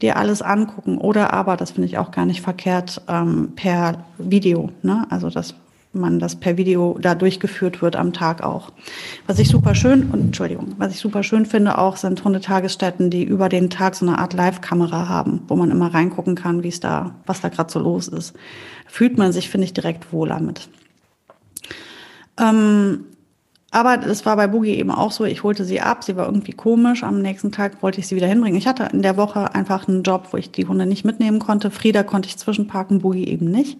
dir 0.00 0.16
alles 0.16 0.42
angucken. 0.42 0.98
Oder 0.98 1.32
aber, 1.32 1.56
das 1.56 1.70
finde 1.70 1.86
ich 1.86 1.98
auch 1.98 2.10
gar 2.10 2.26
nicht 2.26 2.40
verkehrt, 2.40 3.02
ähm, 3.06 3.52
per 3.54 4.04
Video. 4.18 4.70
Ne? 4.82 5.06
Also 5.10 5.30
das 5.30 5.54
man 5.92 6.18
das 6.18 6.36
per 6.36 6.56
Video 6.56 6.98
da 7.00 7.14
durchgeführt 7.14 7.82
wird 7.82 7.96
am 7.96 8.12
Tag 8.12 8.42
auch. 8.42 8.72
Was 9.26 9.38
ich 9.38 9.48
super 9.48 9.74
schön, 9.74 10.10
und 10.10 10.20
Entschuldigung, 10.20 10.74
was 10.78 10.92
ich 10.92 11.00
super 11.00 11.22
schön 11.22 11.46
finde 11.46 11.78
auch, 11.78 11.96
sind 11.96 12.24
Hundetagesstätten, 12.24 13.10
die 13.10 13.24
über 13.24 13.48
den 13.48 13.70
Tag 13.70 13.94
so 13.94 14.06
eine 14.06 14.18
Art 14.18 14.32
Live-Kamera 14.32 15.08
haben, 15.08 15.42
wo 15.48 15.56
man 15.56 15.70
immer 15.70 15.92
reingucken 15.92 16.34
kann, 16.34 16.62
wie 16.62 16.68
es 16.68 16.80
da, 16.80 17.14
was 17.26 17.40
da 17.40 17.48
gerade 17.48 17.72
so 17.72 17.78
los 17.78 18.08
ist. 18.08 18.34
Fühlt 18.86 19.18
man 19.18 19.32
sich, 19.32 19.48
finde 19.48 19.66
ich, 19.66 19.74
direkt 19.74 20.12
wohler 20.12 20.40
mit. 20.40 20.68
Ähm, 22.40 23.04
aber 23.70 24.06
es 24.06 24.26
war 24.26 24.36
bei 24.36 24.48
Boogie 24.48 24.74
eben 24.74 24.90
auch 24.90 25.12
so, 25.12 25.24
ich 25.24 25.42
holte 25.42 25.64
sie 25.64 25.80
ab, 25.80 26.04
sie 26.04 26.14
war 26.14 26.26
irgendwie 26.26 26.52
komisch. 26.52 27.02
Am 27.02 27.22
nächsten 27.22 27.52
Tag 27.52 27.82
wollte 27.82 28.00
ich 28.00 28.06
sie 28.06 28.16
wieder 28.16 28.26
hinbringen. 28.26 28.58
Ich 28.58 28.66
hatte 28.66 28.90
in 28.92 29.00
der 29.00 29.16
Woche 29.16 29.54
einfach 29.54 29.88
einen 29.88 30.02
Job, 30.02 30.28
wo 30.30 30.36
ich 30.36 30.50
die 30.50 30.66
Hunde 30.66 30.84
nicht 30.84 31.06
mitnehmen 31.06 31.38
konnte. 31.38 31.70
Frieda 31.70 32.02
konnte 32.02 32.28
ich 32.28 32.36
zwischenparken, 32.36 33.00
Boogie 33.00 33.26
eben 33.26 33.50
nicht. 33.50 33.78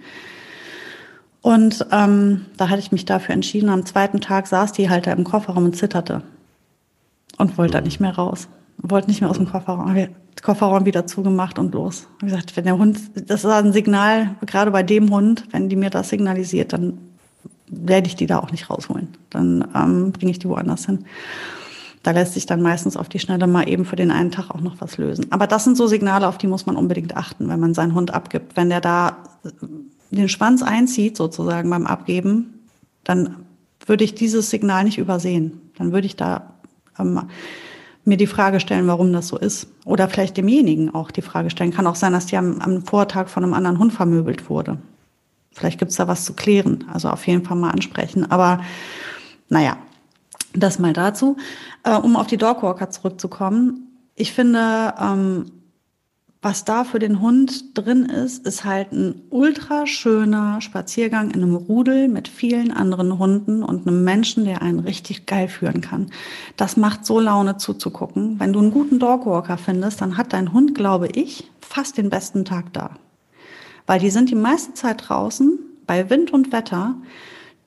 Und 1.42 1.86
ähm, 1.90 2.46
da 2.56 2.68
hatte 2.68 2.78
ich 2.78 2.92
mich 2.92 3.04
dafür 3.04 3.34
entschieden. 3.34 3.68
Am 3.68 3.84
zweiten 3.84 4.20
Tag 4.20 4.46
saß 4.46 4.72
die 4.72 4.88
halt 4.88 5.06
da 5.06 5.12
im 5.12 5.24
Kofferraum 5.24 5.64
und 5.64 5.76
zitterte 5.76 6.22
und 7.36 7.58
wollte 7.58 7.74
da 7.74 7.80
nicht 7.80 8.00
mehr 8.00 8.14
raus. 8.14 8.48
Wollte 8.78 9.08
nicht 9.08 9.20
mehr 9.20 9.28
aus 9.28 9.36
dem 9.36 9.50
Kofferraum. 9.50 9.94
Kofferraum 10.40 10.86
wieder 10.86 11.06
zugemacht 11.06 11.58
und 11.58 11.74
los. 11.74 12.08
Wie 12.20 12.26
gesagt, 12.26 12.56
wenn 12.56 12.64
der 12.64 12.78
Hund, 12.78 12.98
das 13.14 13.44
ist 13.44 13.50
ein 13.50 13.72
Signal, 13.72 14.34
gerade 14.46 14.70
bei 14.70 14.82
dem 14.82 15.10
Hund, 15.10 15.46
wenn 15.50 15.68
die 15.68 15.76
mir 15.76 15.90
das 15.90 16.08
signalisiert, 16.08 16.72
dann 16.72 16.98
werde 17.68 18.06
ich 18.06 18.16
die 18.16 18.26
da 18.26 18.38
auch 18.38 18.50
nicht 18.50 18.68
rausholen. 18.70 19.08
Dann 19.30 19.66
ähm, 19.74 20.12
bringe 20.12 20.30
ich 20.30 20.38
die 20.38 20.48
woanders 20.48 20.86
hin. 20.86 21.04
Da 22.02 22.10
lässt 22.10 22.34
sich 22.34 22.46
dann 22.46 22.60
meistens 22.60 22.96
auf 22.96 23.08
die 23.08 23.20
Schnelle 23.20 23.46
mal 23.46 23.68
eben 23.68 23.84
für 23.84 23.94
den 23.96 24.10
einen 24.10 24.32
Tag 24.32 24.50
auch 24.50 24.60
noch 24.60 24.80
was 24.80 24.98
lösen. 24.98 25.26
Aber 25.30 25.46
das 25.46 25.64
sind 25.64 25.76
so 25.76 25.86
Signale, 25.86 26.26
auf 26.26 26.38
die 26.38 26.48
muss 26.48 26.66
man 26.66 26.76
unbedingt 26.76 27.16
achten, 27.16 27.48
wenn 27.48 27.60
man 27.60 27.74
seinen 27.74 27.94
Hund 27.94 28.12
abgibt. 28.12 28.56
Wenn 28.56 28.70
der 28.70 28.80
da 28.80 29.18
den 30.16 30.28
Schwanz 30.28 30.62
einzieht, 30.62 31.16
sozusagen 31.16 31.70
beim 31.70 31.86
Abgeben, 31.86 32.68
dann 33.04 33.46
würde 33.86 34.04
ich 34.04 34.14
dieses 34.14 34.50
Signal 34.50 34.84
nicht 34.84 34.98
übersehen. 34.98 35.60
Dann 35.76 35.92
würde 35.92 36.06
ich 36.06 36.16
da 36.16 36.54
ähm, 36.98 37.22
mir 38.04 38.16
die 38.16 38.26
Frage 38.26 38.60
stellen, 38.60 38.86
warum 38.86 39.12
das 39.12 39.28
so 39.28 39.38
ist. 39.38 39.68
Oder 39.84 40.08
vielleicht 40.08 40.36
demjenigen 40.36 40.94
auch 40.94 41.10
die 41.10 41.22
Frage 41.22 41.50
stellen. 41.50 41.72
Kann 41.72 41.86
auch 41.86 41.96
sein, 41.96 42.12
dass 42.12 42.26
die 42.26 42.36
am, 42.36 42.60
am 42.60 42.84
Vortag 42.84 43.28
von 43.28 43.44
einem 43.44 43.54
anderen 43.54 43.78
Hund 43.78 43.92
vermöbelt 43.92 44.50
wurde. 44.50 44.78
Vielleicht 45.52 45.78
gibt's 45.78 45.96
da 45.96 46.08
was 46.08 46.24
zu 46.24 46.34
klären. 46.34 46.84
Also 46.92 47.08
auf 47.08 47.26
jeden 47.26 47.44
Fall 47.44 47.56
mal 47.56 47.70
ansprechen. 47.70 48.30
Aber 48.30 48.60
naja, 49.48 49.76
das 50.54 50.78
mal 50.78 50.92
dazu. 50.92 51.36
Äh, 51.84 51.96
um 51.96 52.16
auf 52.16 52.26
die 52.26 52.36
Dogwalker 52.36 52.90
zurückzukommen. 52.90 53.88
Ich 54.14 54.32
finde, 54.32 54.94
ähm, 55.00 55.46
was 56.44 56.64
da 56.64 56.82
für 56.82 56.98
den 56.98 57.20
Hund 57.20 57.78
drin 57.78 58.04
ist, 58.04 58.44
ist 58.44 58.64
halt 58.64 58.90
ein 58.90 59.22
ultra 59.30 59.86
schöner 59.86 60.60
Spaziergang 60.60 61.30
in 61.30 61.40
einem 61.40 61.54
Rudel 61.54 62.08
mit 62.08 62.26
vielen 62.26 62.72
anderen 62.72 63.16
Hunden 63.20 63.62
und 63.62 63.86
einem 63.86 64.02
Menschen, 64.02 64.44
der 64.44 64.60
einen 64.60 64.80
richtig 64.80 65.26
geil 65.26 65.46
führen 65.46 65.80
kann. 65.80 66.10
Das 66.56 66.76
macht 66.76 67.06
so 67.06 67.20
Laune 67.20 67.58
zuzugucken. 67.58 68.40
Wenn 68.40 68.52
du 68.52 68.58
einen 68.58 68.72
guten 68.72 68.98
Dogwalker 68.98 69.56
findest, 69.56 70.00
dann 70.00 70.16
hat 70.16 70.32
dein 70.32 70.52
Hund, 70.52 70.74
glaube 70.74 71.06
ich, 71.14 71.48
fast 71.60 71.96
den 71.96 72.10
besten 72.10 72.44
Tag 72.44 72.72
da. 72.72 72.96
Weil 73.86 74.00
die 74.00 74.10
sind 74.10 74.28
die 74.28 74.34
meiste 74.34 74.74
Zeit 74.74 75.08
draußen, 75.08 75.60
bei 75.86 76.10
Wind 76.10 76.32
und 76.32 76.50
Wetter. 76.50 76.96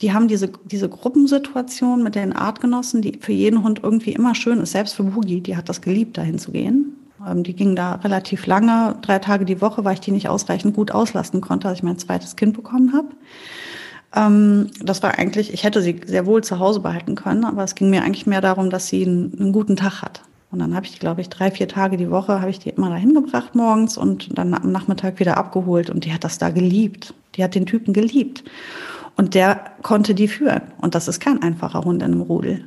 Die 0.01 0.11
haben 0.11 0.27
diese, 0.27 0.51
diese 0.65 0.89
Gruppensituation 0.89 2.03
mit 2.03 2.15
den 2.15 2.33
Artgenossen, 2.33 3.01
die 3.01 3.19
für 3.21 3.31
jeden 3.31 3.63
Hund 3.63 3.79
irgendwie 3.83 4.11
immer 4.11 4.35
schön 4.35 4.59
ist. 4.59 4.73
Selbst 4.73 4.95
für 4.95 5.03
Boogie, 5.03 5.39
die 5.39 5.55
hat 5.55 5.69
das 5.69 5.79
geliebt, 5.79 6.17
dahin 6.17 6.39
zu 6.39 6.51
gehen 6.51 6.97
die 7.33 7.55
ging 7.55 7.75
da 7.75 7.95
relativ 7.95 8.45
lange, 8.45 8.95
drei 9.01 9.19
Tage 9.19 9.45
die 9.45 9.61
Woche, 9.61 9.83
weil 9.83 9.95
ich 9.95 9.99
die 9.99 10.11
nicht 10.11 10.29
ausreichend 10.29 10.75
gut 10.75 10.91
auslasten 10.91 11.41
konnte, 11.41 11.67
als 11.67 11.79
ich 11.79 11.83
mein 11.83 11.97
zweites 11.97 12.35
Kind 12.35 12.55
bekommen 12.55 12.93
habe. 12.93 13.07
Ähm, 14.15 14.69
das 14.81 15.03
war 15.03 15.17
eigentlich, 15.17 15.53
ich 15.53 15.63
hätte 15.63 15.81
sie 15.81 16.01
sehr 16.05 16.25
wohl 16.25 16.43
zu 16.43 16.59
Hause 16.59 16.79
behalten 16.79 17.15
können, 17.15 17.45
aber 17.45 17.63
es 17.63 17.75
ging 17.75 17.89
mir 17.89 18.03
eigentlich 18.03 18.27
mehr 18.27 18.41
darum, 18.41 18.69
dass 18.69 18.87
sie 18.87 19.05
einen, 19.05 19.37
einen 19.39 19.51
guten 19.51 19.75
Tag 19.75 20.01
hat. 20.01 20.21
Und 20.51 20.59
dann 20.59 20.73
habe 20.73 20.85
ich, 20.85 20.99
glaube 20.99 21.19
ich, 21.21 21.29
drei, 21.29 21.51
vier 21.51 21.67
Tage 21.67 21.97
die 21.97 22.09
Woche 22.09 22.39
habe 22.39 22.49
ich 22.49 22.59
die 22.59 22.69
immer 22.69 22.89
dahin 22.89 23.13
gebracht 23.13 23.55
morgens 23.55 23.97
und 23.97 24.37
dann 24.37 24.53
am 24.53 24.71
Nachmittag 24.71 25.19
wieder 25.19 25.35
abgeholt. 25.37 25.89
Und 25.89 26.05
die 26.05 26.13
hat 26.13 26.23
das 26.23 26.37
da 26.37 26.49
geliebt. 26.49 27.13
Die 27.35 27.43
hat 27.43 27.55
den 27.55 27.65
Typen 27.65 27.93
geliebt. 27.93 28.43
Und 29.17 29.33
der 29.33 29.59
konnte 29.81 30.15
die 30.15 30.29
führen. 30.29 30.61
Und 30.77 30.95
das 30.95 31.09
ist 31.09 31.19
kein 31.19 31.41
einfacher 31.41 31.81
Hund 31.81 32.01
in 32.01 32.13
einem 32.13 32.21
Rudel. 32.21 32.63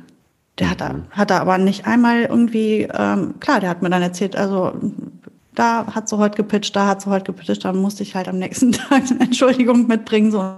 Der 0.59 0.69
hat, 0.69 0.81
da, 0.81 0.95
hat 1.11 1.29
da 1.29 1.39
aber 1.39 1.57
nicht 1.57 1.87
einmal 1.87 2.23
irgendwie, 2.23 2.87
ähm, 2.93 3.39
klar, 3.39 3.61
der 3.61 3.69
hat 3.69 3.81
mir 3.81 3.89
dann 3.89 4.01
erzählt, 4.01 4.35
also 4.35 4.73
da 5.55 5.87
hat 5.95 6.09
sie 6.09 6.17
heute 6.17 6.37
gepitcht, 6.37 6.75
da 6.75 6.87
hat 6.87 7.01
sie 7.01 7.09
heute 7.09 7.31
gepitcht, 7.31 7.63
dann 7.63 7.77
musste 7.77 8.03
ich 8.03 8.15
halt 8.15 8.27
am 8.27 8.37
nächsten 8.37 8.71
Tag 8.73 9.03
eine 9.09 9.21
Entschuldigung 9.21 9.87
mitbringen. 9.87 10.31
So. 10.31 10.55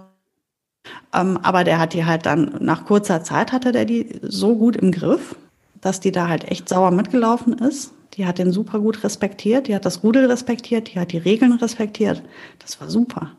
Ähm, 1.14 1.38
aber 1.44 1.64
der 1.64 1.80
hat 1.80 1.94
die 1.94 2.06
halt 2.06 2.26
dann, 2.26 2.58
nach 2.60 2.86
kurzer 2.86 3.24
Zeit 3.24 3.52
hatte 3.52 3.72
der 3.72 3.86
die 3.86 4.20
so 4.24 4.56
gut 4.56 4.76
im 4.76 4.92
Griff, 4.92 5.36
dass 5.82 6.00
die 6.00 6.12
da 6.12 6.28
halt 6.28 6.50
echt 6.50 6.68
sauer 6.68 6.92
mitgelaufen 6.92 7.54
ist. 7.54 7.94
Die 8.16 8.26
hat 8.26 8.40
den 8.40 8.52
super 8.52 8.80
gut 8.80 9.04
respektiert, 9.04 9.68
die 9.68 9.76
hat 9.76 9.86
das 9.86 10.04
Rudel 10.04 10.26
respektiert, 10.26 10.94
die 10.94 11.00
hat 11.00 11.12
die 11.12 11.18
Regeln 11.18 11.54
respektiert. 11.54 12.22
Das 12.60 12.82
war 12.82 12.90
super. 12.90 13.32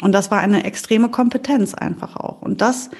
Und 0.00 0.12
das 0.12 0.30
war 0.30 0.38
eine 0.38 0.64
extreme 0.64 1.08
Kompetenz 1.08 1.74
einfach 1.74 2.16
auch. 2.16 2.42
Und 2.42 2.60
das 2.60 2.90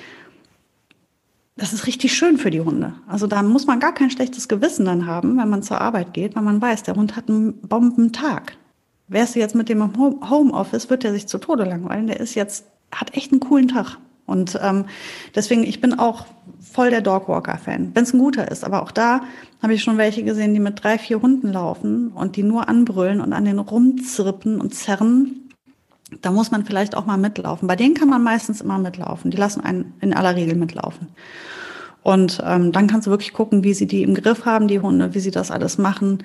das 1.57 1.73
ist 1.73 1.87
richtig 1.87 2.15
schön 2.15 2.37
für 2.37 2.51
die 2.51 2.61
Hunde. 2.61 2.95
Also 3.07 3.27
da 3.27 3.43
muss 3.43 3.67
man 3.67 3.79
gar 3.79 3.95
kein 3.95 4.11
schlechtes 4.11 4.49
Gewissen 4.49 4.87
dann 4.87 5.07
haben, 5.07 5.37
wenn 5.39 5.49
man 5.49 5.63
zur 5.63 5.81
Arbeit 5.81 6.13
geht, 6.13 6.35
weil 6.35 6.43
man 6.43 6.61
weiß, 6.61 6.83
der 6.83 6.97
Hund 6.97 7.15
hat 7.17 7.29
einen 7.29 7.61
Bombentag. 7.61 8.57
Wärst 9.07 9.35
du 9.35 9.39
jetzt 9.39 9.55
mit 9.55 9.69
dem 9.69 9.81
im 9.81 10.31
Homeoffice, 10.31 10.91
wird 10.91 11.05
er 11.05 11.13
sich 11.13 11.29
zu 11.29 11.39
Tode 11.39 11.65
langweilen. 11.65 12.09
Der 12.09 12.19
ist 12.19 12.35
jetzt, 12.35 12.65
hat 12.91 13.17
echt 13.17 13.31
einen 13.31 13.41
coolen 13.41 13.69
Tag. 13.69 13.99
Und 14.27 14.59
ähm, 14.63 14.87
deswegen, 15.35 15.63
ich 15.63 15.81
bin 15.81 15.99
auch 15.99 16.27
voll 16.61 16.91
der 16.91 17.03
Dogwalker-Fan, 17.03 17.91
wenn 17.95 18.03
es 18.03 18.15
ein 18.15 18.19
guter 18.19 18.51
ist. 18.51 18.65
Aber 18.65 18.83
auch 18.83 18.91
da 18.91 19.21
habe 19.63 19.75
ich 19.75 19.83
schon 19.83 19.99
welche 19.99 20.25
gesehen, 20.25 20.55
die 20.55 20.61
mit 20.61 20.83
drei, 20.83 20.99
vier 20.99 21.21
Hunden 21.21 21.53
laufen 21.53 22.09
und 22.09 22.37
die 22.37 22.43
nur 22.43 22.69
anbrüllen 22.69 23.21
und 23.21 23.33
an 23.33 23.45
den 23.45 23.59
rumzirpen 23.59 24.61
und 24.61 24.75
zerren 24.75 25.44
da 26.21 26.31
muss 26.31 26.51
man 26.51 26.65
vielleicht 26.65 26.97
auch 26.97 27.07
mal 27.07 27.17
mitlaufen. 27.17 27.67
Bei 27.69 27.77
denen 27.77 27.95
kann 27.95 28.09
man 28.09 28.23
meistens 28.23 28.61
immer 28.61 28.79
mitlaufen. 28.79 29.31
Die 29.31 29.37
lassen 29.37 29.61
einen 29.61 29.95
in 30.01 30.15
aller 30.15 30.37
Regel 30.37 30.55
mitlaufen. 30.55 31.09
Und 32.03 32.43
ähm, 32.45 32.71
dann 32.73 32.87
kannst 32.87 33.07
du 33.07 33.11
wirklich 33.11 33.33
gucken, 33.33 33.65
wie 33.65 33.75
sie 33.75 33.87
die 33.87 34.03
im 34.03 34.15
Griff 34.15 34.45
haben, 34.45 34.69
die 34.69 34.81
Hunde, 34.81 35.15
wie 35.15 35.21
sie 35.21 35.31
das 35.31 35.51
alles 35.51 35.79
machen. 35.79 36.23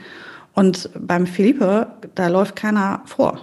Und 0.54 0.90
beim 1.00 1.26
Philippe, 1.26 1.88
da 2.16 2.28
läuft 2.28 2.56
keiner 2.58 3.02
vor. 3.06 3.40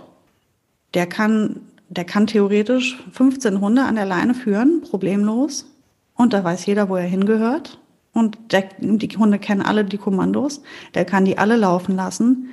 Der 0.92 1.06
kann, 1.06 1.60
der 1.88 2.04
kann 2.04 2.26
theoretisch 2.26 3.02
15 3.12 3.60
Hunde 3.60 3.84
an 3.84 3.94
der 3.94 4.04
Leine 4.04 4.34
führen, 4.34 4.82
problemlos. 4.82 5.66
Und 6.14 6.34
da 6.34 6.44
weiß 6.44 6.66
jeder, 6.66 6.90
wo 6.90 6.96
er 6.96 7.04
hingehört. 7.04 7.78
Und 8.12 8.38
der, 8.52 8.64
die 8.78 9.08
Hunde 9.16 9.38
kennen 9.38 9.62
alle 9.62 9.84
die 9.84 9.98
Kommandos. 9.98 10.62
Der 10.94 11.06
kann 11.06 11.24
die 11.24 11.38
alle 11.38 11.56
laufen 11.56 11.96
lassen. 11.96 12.50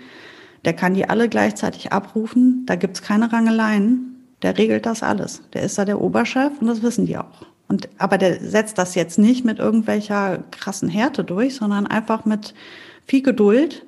Der 0.66 0.74
kann 0.74 0.94
die 0.94 1.10
alle 1.10 1.30
gleichzeitig 1.30 1.92
abrufen. 1.92 2.66
Da 2.66 2.76
gibt's 2.76 3.02
keine 3.02 3.32
Rangeleien. 3.32 4.24
Der 4.42 4.58
regelt 4.58 4.86
das 4.86 5.04
alles. 5.04 5.42
Der 5.54 5.64
ist 5.64 5.78
da 5.78 5.86
der 5.86 6.02
Oberchef 6.02 6.54
und 6.60 6.68
das 6.68 6.82
wissen 6.82 7.06
die 7.06 7.18
auch. 7.18 7.46
Und, 7.68 7.90
aber 7.98 8.18
der 8.18 8.40
setzt 8.40 8.78
das 8.78 8.96
jetzt 8.96 9.18
nicht 9.18 9.46
mit 9.46 9.60
irgendwelcher 9.60 10.44
krassen 10.52 10.90
Härte 10.90 11.24
durch, 11.24 11.56
sondern 11.56 11.88
einfach 11.88 12.26
mit 12.26 12.54
viel 13.06 13.24
Geduld. 13.24 13.86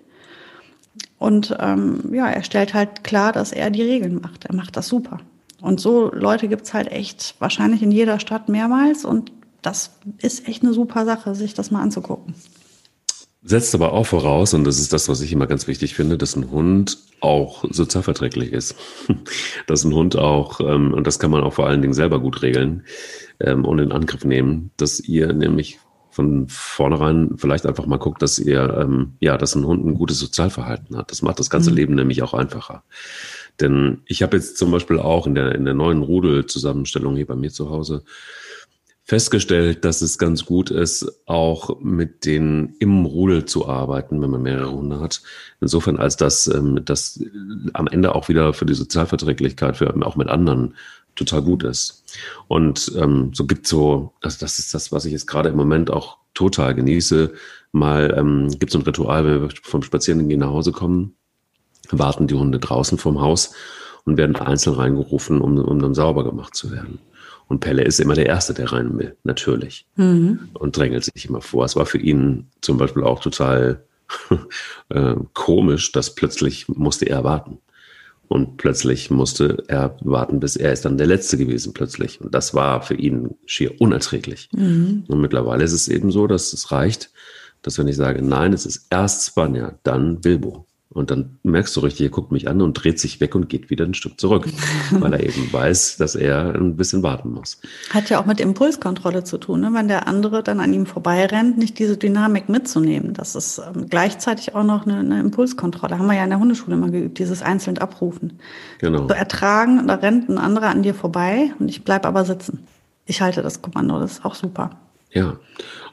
Und 1.17 1.55
ähm, 1.59 2.13
ja, 2.13 2.27
er 2.27 2.43
stellt 2.43 2.73
halt 2.73 3.03
klar, 3.03 3.31
dass 3.31 3.51
er 3.51 3.69
die 3.69 3.81
Regeln 3.81 4.19
macht. 4.21 4.45
Er 4.45 4.55
macht 4.55 4.77
das 4.77 4.87
super. 4.87 5.19
Und 5.61 5.79
so 5.79 6.11
Leute 6.13 6.47
gibt's 6.47 6.73
halt 6.73 6.91
echt 6.91 7.35
wahrscheinlich 7.39 7.81
in 7.81 7.91
jeder 7.91 8.19
Stadt 8.19 8.49
mehrmals. 8.49 9.05
Und 9.05 9.31
das 9.61 9.91
ist 10.19 10.47
echt 10.47 10.63
eine 10.63 10.73
super 10.73 11.05
Sache, 11.05 11.35
sich 11.35 11.53
das 11.53 11.71
mal 11.71 11.81
anzugucken. 11.81 12.35
Setzt 13.47 13.75
aber 13.75 13.93
auch 13.93 14.07
voraus, 14.07 14.55
und 14.55 14.63
das 14.63 14.79
ist 14.79 14.91
das, 14.91 15.07
was 15.07 15.21
ich 15.21 15.31
immer 15.31 15.45
ganz 15.45 15.67
wichtig 15.67 15.93
finde, 15.93 16.17
dass 16.17 16.35
ein 16.35 16.49
Hund 16.49 16.97
auch 17.19 17.63
sozialverträglich 17.69 18.51
ist. 18.51 18.75
dass 19.67 19.83
ein 19.83 19.93
Hund 19.93 20.15
auch, 20.15 20.59
ähm, 20.61 20.93
und 20.93 21.05
das 21.05 21.19
kann 21.19 21.29
man 21.29 21.43
auch 21.43 21.53
vor 21.53 21.67
allen 21.67 21.83
Dingen 21.83 21.93
selber 21.93 22.19
gut 22.19 22.41
regeln 22.41 22.85
ähm, 23.39 23.63
und 23.63 23.77
in 23.77 23.91
Angriff 23.91 24.25
nehmen, 24.25 24.71
dass 24.77 24.99
ihr 24.99 25.31
nämlich 25.31 25.79
von 26.09 26.47
vornherein 26.47 27.35
vielleicht 27.35 27.67
einfach 27.67 27.85
mal 27.85 27.97
guckt, 27.97 28.23
dass 28.23 28.39
ihr, 28.39 28.77
ähm, 28.79 29.13
ja, 29.19 29.37
dass 29.37 29.53
ein 29.53 29.65
Hund 29.65 29.85
ein 29.85 29.93
gutes 29.93 30.17
Sozialverhalten 30.17 30.97
hat. 30.97 31.11
Das 31.11 31.21
macht 31.21 31.39
das 31.39 31.51
ganze 31.51 31.69
mhm. 31.69 31.75
Leben 31.75 31.95
nämlich 31.95 32.23
auch 32.23 32.33
einfacher. 32.33 32.83
Denn 33.59 34.01
ich 34.05 34.23
habe 34.23 34.37
jetzt 34.37 34.57
zum 34.57 34.71
Beispiel 34.71 34.97
auch 34.97 35.27
in 35.27 35.35
der, 35.35 35.53
in 35.53 35.65
der 35.65 35.73
neuen 35.75 36.01
Rudel-Zusammenstellung 36.01 37.15
hier 37.15 37.27
bei 37.27 37.35
mir 37.35 37.51
zu 37.51 37.69
Hause 37.69 38.03
festgestellt, 39.05 39.85
dass 39.85 40.01
es 40.01 40.17
ganz 40.17 40.45
gut 40.45 40.71
ist, 40.71 41.21
auch 41.27 41.79
mit 41.79 42.25
den 42.25 42.75
im 42.79 43.05
Rudel 43.05 43.45
zu 43.45 43.67
arbeiten, 43.67 44.19
wenn 44.21 44.31
man 44.31 44.41
mehrere 44.41 44.71
Hunde 44.71 44.99
hat. 44.99 45.21
Insofern, 45.61 45.97
als 45.97 46.17
dass 46.17 46.47
ähm, 46.47 46.81
das 46.83 47.23
am 47.73 47.87
Ende 47.87 48.15
auch 48.15 48.29
wieder 48.29 48.53
für 48.53 48.65
die 48.65 48.73
Sozialverträglichkeit, 48.73 49.77
für 49.77 49.95
auch 50.05 50.15
mit 50.15 50.27
anderen 50.27 50.73
total 51.13 51.43
gut 51.43 51.63
ist. 51.63 52.03
Und 52.47 52.91
ähm, 52.97 53.31
so 53.33 53.45
gibt 53.45 53.67
so, 53.67 54.11
also 54.21 54.37
das 54.39 54.57
ist 54.57 54.73
das, 54.73 54.91
was 54.91 55.05
ich 55.05 55.11
jetzt 55.11 55.27
gerade 55.27 55.49
im 55.49 55.55
Moment 55.55 55.91
auch 55.91 56.17
total 56.33 56.73
genieße. 56.73 57.31
Mal 57.71 58.13
ähm, 58.17 58.49
gibt 58.59 58.71
es 58.71 58.75
ein 58.75 58.81
Ritual, 58.81 59.23
wenn 59.23 59.41
wir 59.41 59.49
vom 59.61 59.83
Spazierengehen 59.83 60.39
nach 60.39 60.49
Hause 60.49 60.71
kommen, 60.71 61.15
warten 61.91 62.25
die 62.25 62.35
Hunde 62.35 62.57
draußen 62.57 62.97
vom 62.97 63.21
Haus 63.21 63.53
und 64.03 64.17
werden 64.17 64.35
einzeln 64.35 64.75
reingerufen, 64.75 65.41
um, 65.41 65.59
um 65.59 65.79
dann 65.79 65.93
sauber 65.93 66.23
gemacht 66.23 66.55
zu 66.55 66.71
werden. 66.71 66.99
Und 67.47 67.59
Pelle 67.59 67.83
ist 67.83 67.99
immer 67.99 68.15
der 68.15 68.25
Erste, 68.25 68.53
der 68.53 68.71
rein 68.71 68.97
will, 68.97 69.15
natürlich. 69.23 69.85
Mhm. 69.95 70.49
Und 70.53 70.77
drängelt 70.77 71.03
sich 71.03 71.29
immer 71.29 71.41
vor. 71.41 71.65
Es 71.65 71.75
war 71.75 71.85
für 71.85 71.99
ihn 71.99 72.47
zum 72.61 72.77
Beispiel 72.77 73.03
auch 73.03 73.21
total 73.21 73.83
äh, 74.89 75.15
komisch, 75.33 75.91
dass 75.91 76.15
plötzlich 76.15 76.67
musste 76.67 77.05
er 77.05 77.23
warten. 77.23 77.59
Und 78.27 78.57
plötzlich 78.57 79.11
musste 79.11 79.63
er 79.67 79.95
warten, 80.01 80.39
bis 80.39 80.55
er 80.55 80.73
ist 80.73 80.85
dann 80.85 80.97
der 80.97 81.05
Letzte 81.05 81.37
gewesen 81.37 81.73
plötzlich. 81.73 82.19
Und 82.21 82.33
das 82.33 82.55
war 82.55 82.81
für 82.81 82.95
ihn 82.95 83.35
schier 83.45 83.79
unerträglich. 83.79 84.49
Mhm. 84.51 85.03
Und 85.07 85.21
mittlerweile 85.21 85.63
ist 85.63 85.73
es 85.73 85.87
eben 85.87 86.11
so, 86.11 86.25
dass 86.25 86.51
es 86.51 86.71
reicht, 86.71 87.11
dass 87.61 87.77
wenn 87.77 87.87
ich 87.87 87.95
sage, 87.95 88.21
nein, 88.23 88.53
es 88.53 88.65
ist 88.65 88.87
erst 88.89 89.27
Spanja, 89.27 89.77
dann 89.83 90.21
Bilbo. 90.21 90.65
Und 90.95 91.11
dann 91.11 91.39
merkst 91.43 91.75
du 91.75 91.81
richtig, 91.81 92.05
er 92.05 92.09
guckt 92.09 92.31
mich 92.31 92.47
an 92.47 92.61
und 92.61 92.73
dreht 92.73 93.01
sich 93.01 93.19
weg 93.19 93.35
und 93.35 93.49
geht 93.49 93.69
wieder 93.69 93.83
ein 93.83 93.93
Stück 93.93 94.17
zurück, 94.17 94.47
weil 94.91 95.11
er 95.11 95.19
eben 95.19 95.51
weiß, 95.51 95.97
dass 95.97 96.15
er 96.15 96.55
ein 96.55 96.77
bisschen 96.77 97.03
warten 97.03 97.33
muss. 97.33 97.59
Hat 97.89 98.09
ja 98.09 98.17
auch 98.17 98.25
mit 98.25 98.39
Impulskontrolle 98.39 99.25
zu 99.25 99.37
tun, 99.37 99.59
ne? 99.59 99.71
wenn 99.73 99.89
der 99.89 100.07
andere 100.07 100.41
dann 100.41 100.61
an 100.61 100.73
ihm 100.73 100.85
vorbeirennt, 100.85 101.57
nicht 101.57 101.79
diese 101.79 101.97
Dynamik 101.97 102.47
mitzunehmen. 102.47 103.13
Das 103.13 103.35
ist 103.35 103.59
ähm, 103.59 103.87
gleichzeitig 103.89 104.55
auch 104.55 104.63
noch 104.63 104.85
eine, 104.85 104.99
eine, 104.99 105.19
Impulskontrolle. 105.19 105.99
Haben 105.99 106.07
wir 106.07 106.15
ja 106.15 106.23
in 106.23 106.29
der 106.29 106.39
Hundeschule 106.39 106.77
mal 106.77 106.91
geübt, 106.91 107.19
dieses 107.19 107.41
einzeln 107.41 107.77
abrufen. 107.77 108.39
Genau. 108.79 109.05
So 109.05 109.13
ertragen, 109.13 109.87
da 109.87 109.95
rennt 109.95 110.29
ein 110.29 110.37
anderer 110.37 110.69
an 110.69 110.81
dir 110.81 110.93
vorbei 110.93 111.51
und 111.59 111.67
ich 111.67 111.83
bleib 111.83 112.05
aber 112.05 112.23
sitzen. 112.23 112.65
Ich 113.05 113.19
halte 113.19 113.41
das 113.41 113.61
Kommando, 113.61 113.99
das 113.99 114.13
ist 114.13 114.25
auch 114.25 114.35
super. 114.35 114.79
Ja, 115.11 115.35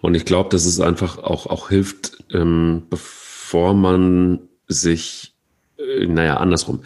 und 0.01 0.15
ich 0.15 0.25
glaube, 0.25 0.51
dass 0.51 0.65
es 0.65 0.79
einfach 0.79 1.19
auch, 1.19 1.47
auch 1.47 1.71
hilft, 1.71 2.23
ähm, 2.33 2.85
bevor 2.88 3.75
man 3.75 4.38
sich, 4.68 5.35
äh, 5.79 6.07
naja, 6.07 6.37
andersrum. 6.37 6.83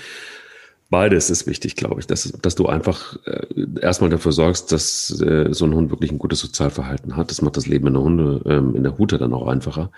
Beides 0.89 1.31
ist 1.31 1.49
wichtig, 1.49 1.75
glaube 1.75 2.01
ich, 2.01 2.07
dass, 2.07 2.31
dass 2.31 2.55
du 2.55 2.67
einfach 2.67 3.17
äh, 3.27 3.47
erstmal 3.81 4.11
dafür 4.11 4.31
sorgst, 4.31 4.71
dass 4.71 5.21
äh, 5.21 5.53
so 5.53 5.65
ein 5.65 5.75
Hund 5.75 5.91
wirklich 5.91 6.13
ein 6.13 6.19
gutes 6.19 6.41
Sozialverhalten 6.41 7.17
hat. 7.17 7.31
Das 7.31 7.43
macht 7.43 7.57
das 7.57 7.67
Leben 7.67 7.89
in 7.89 7.95
der 7.95 8.03
Hunde, 8.03 8.41
ähm, 8.47 8.77
in 8.77 8.85
der 8.85 8.97
Hute 8.97 9.19
dann 9.19 9.35
auch 9.35 9.49
einfacher. 9.49 9.91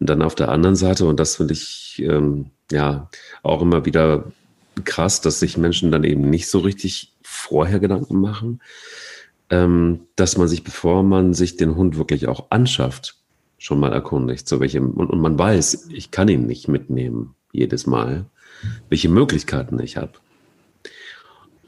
Und 0.00 0.10
dann 0.10 0.22
auf 0.22 0.34
der 0.34 0.48
anderen 0.48 0.74
Seite, 0.74 1.06
und 1.06 1.20
das 1.20 1.36
finde 1.36 1.54
ich 1.54 2.02
ähm, 2.04 2.50
ja 2.72 3.08
auch 3.44 3.62
immer 3.62 3.84
wieder 3.84 4.32
krass, 4.84 5.20
dass 5.20 5.38
sich 5.38 5.56
Menschen 5.56 5.92
dann 5.92 6.02
eben 6.02 6.28
nicht 6.28 6.48
so 6.48 6.58
richtig 6.58 7.12
vorher 7.22 7.78
Gedanken 7.78 8.20
machen, 8.20 8.60
ähm, 9.50 10.00
dass 10.16 10.36
man 10.36 10.48
sich, 10.48 10.64
bevor 10.64 11.04
man 11.04 11.32
sich 11.32 11.56
den 11.56 11.76
Hund 11.76 11.96
wirklich 11.96 12.26
auch 12.26 12.50
anschafft, 12.50 13.16
schon 13.64 13.80
mal 13.80 13.94
erkundigt, 13.94 14.46
so 14.46 14.60
welche, 14.60 14.82
und, 14.82 15.08
und 15.08 15.20
man 15.20 15.38
weiß, 15.38 15.88
ich 15.90 16.10
kann 16.10 16.28
ihn 16.28 16.46
nicht 16.46 16.68
mitnehmen 16.68 17.34
jedes 17.50 17.86
Mal, 17.86 18.26
welche 18.90 19.08
Möglichkeiten 19.08 19.80
ich 19.80 19.96
habe. 19.96 20.12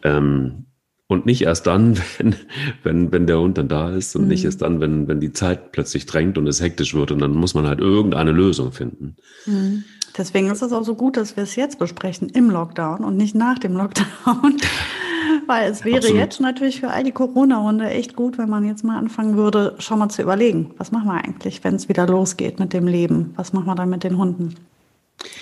Ähm, 0.03 0.67
und 1.07 1.25
nicht 1.25 1.41
erst 1.41 1.67
dann, 1.67 1.97
wenn, 2.19 2.37
wenn, 2.83 3.13
wenn 3.13 3.27
der 3.27 3.41
Hund 3.41 3.57
dann 3.57 3.69
da 3.69 3.97
ist 3.97 4.15
und 4.15 4.25
mhm. 4.25 4.29
nicht 4.29 4.45
erst 4.45 4.61
dann, 4.61 4.79
wenn, 4.79 5.09
wenn 5.09 5.21
die 5.21 5.33
Zeit 5.33 5.73
plötzlich 5.73 6.05
drängt 6.05 6.37
und 6.37 6.47
es 6.47 6.61
hektisch 6.61 6.93
wird 6.93 7.13
und 7.13 7.21
dann 7.21 7.33
muss 7.33 7.55
man 7.55 7.67
halt 7.67 7.81
irgendeine 7.81 8.33
Lösung 8.33 8.73
finden. 8.73 9.17
Mhm. 9.47 9.85
Deswegen 10.17 10.51
ist 10.51 10.63
es 10.63 10.73
auch 10.73 10.85
so 10.85 10.95
gut, 10.95 11.17
dass 11.17 11.37
wir 11.37 11.43
es 11.43 11.57
jetzt 11.57 11.79
besprechen 11.79 12.29
im 12.31 12.51
Lockdown 12.51 13.05
und 13.05 13.17
nicht 13.17 13.35
nach 13.35 13.59
dem 13.59 13.75
Lockdown. 13.75 14.57
Weil 15.47 15.71
es 15.71 15.85
wäre 15.85 15.99
Absolut. 15.99 16.19
jetzt 16.19 16.41
natürlich 16.41 16.81
für 16.81 16.91
all 16.91 17.05
die 17.05 17.13
Corona-Hunde 17.13 17.89
echt 17.91 18.17
gut, 18.17 18.39
wenn 18.39 18.49
man 18.49 18.65
jetzt 18.65 18.85
mal 18.85 18.99
anfangen 18.99 19.37
würde, 19.37 19.77
schon 19.79 19.99
mal 19.99 20.09
zu 20.09 20.23
überlegen, 20.23 20.73
was 20.79 20.91
machen 20.91 21.07
wir 21.07 21.23
eigentlich, 21.23 21.63
wenn 21.63 21.75
es 21.77 21.89
wieder 21.89 22.07
losgeht 22.07 22.59
mit 22.59 22.73
dem 22.73 22.89
Leben? 22.89 23.33
Was 23.37 23.53
machen 23.53 23.67
wir 23.67 23.75
dann 23.75 23.91
mit 23.91 24.03
den 24.03 24.19
Hunden? 24.19 24.55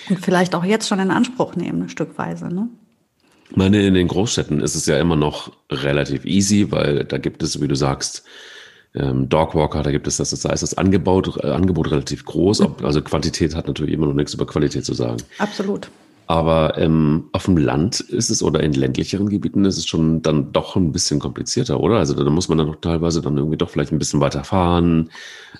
Und 0.09 0.19
vielleicht 0.19 0.53
auch 0.53 0.63
jetzt 0.63 0.87
schon 0.87 0.99
in 0.99 1.11
Anspruch 1.11 1.55
nehmen, 1.55 1.89
stückweise, 1.89 2.47
ne? 2.53 2.69
Ich 3.49 3.55
meine, 3.55 3.85
in 3.85 3.93
den 3.93 4.07
Großstädten 4.07 4.59
ist 4.59 4.75
es 4.75 4.85
ja 4.87 4.99
immer 4.99 5.15
noch 5.15 5.51
relativ 5.71 6.25
easy, 6.25 6.71
weil 6.71 7.03
da 7.05 7.17
gibt 7.17 7.43
es, 7.43 7.61
wie 7.61 7.67
du 7.67 7.75
sagst, 7.75 8.23
ähm, 8.95 9.29
Dogwalker, 9.29 9.83
da 9.83 9.91
gibt 9.91 10.07
es 10.07 10.17
das, 10.17 10.29
das 10.29 10.45
heißt, 10.45 10.63
das 10.63 10.77
Angebot, 10.77 11.43
äh, 11.43 11.51
Angebot 11.51 11.91
relativ 11.91 12.25
groß, 12.25 12.61
also 12.83 13.01
Quantität 13.01 13.55
hat 13.55 13.67
natürlich 13.67 13.93
immer 13.93 14.07
noch 14.07 14.13
nichts 14.13 14.33
über 14.33 14.45
Qualität 14.45 14.85
zu 14.85 14.93
sagen. 14.93 15.17
Absolut. 15.37 15.89
Aber 16.27 16.77
ähm, 16.77 17.25
auf 17.33 17.45
dem 17.45 17.57
Land 17.57 17.99
ist 17.99 18.31
es 18.31 18.41
oder 18.41 18.63
in 18.63 18.73
ländlicheren 18.73 19.29
Gebieten 19.29 19.63
ist 19.63 19.77
es 19.77 19.85
schon 19.85 20.23
dann 20.23 20.51
doch 20.51 20.75
ein 20.75 20.91
bisschen 20.91 21.19
komplizierter, 21.19 21.79
oder? 21.79 21.97
Also 21.97 22.15
da 22.15 22.27
muss 22.31 22.49
man 22.49 22.57
dann 22.57 22.67
doch 22.67 22.81
teilweise 22.81 23.21
dann 23.21 23.37
irgendwie 23.37 23.57
doch 23.57 23.69
vielleicht 23.69 23.91
ein 23.91 23.99
bisschen 23.99 24.21
weiter 24.21 24.43
fahren, 24.43 25.11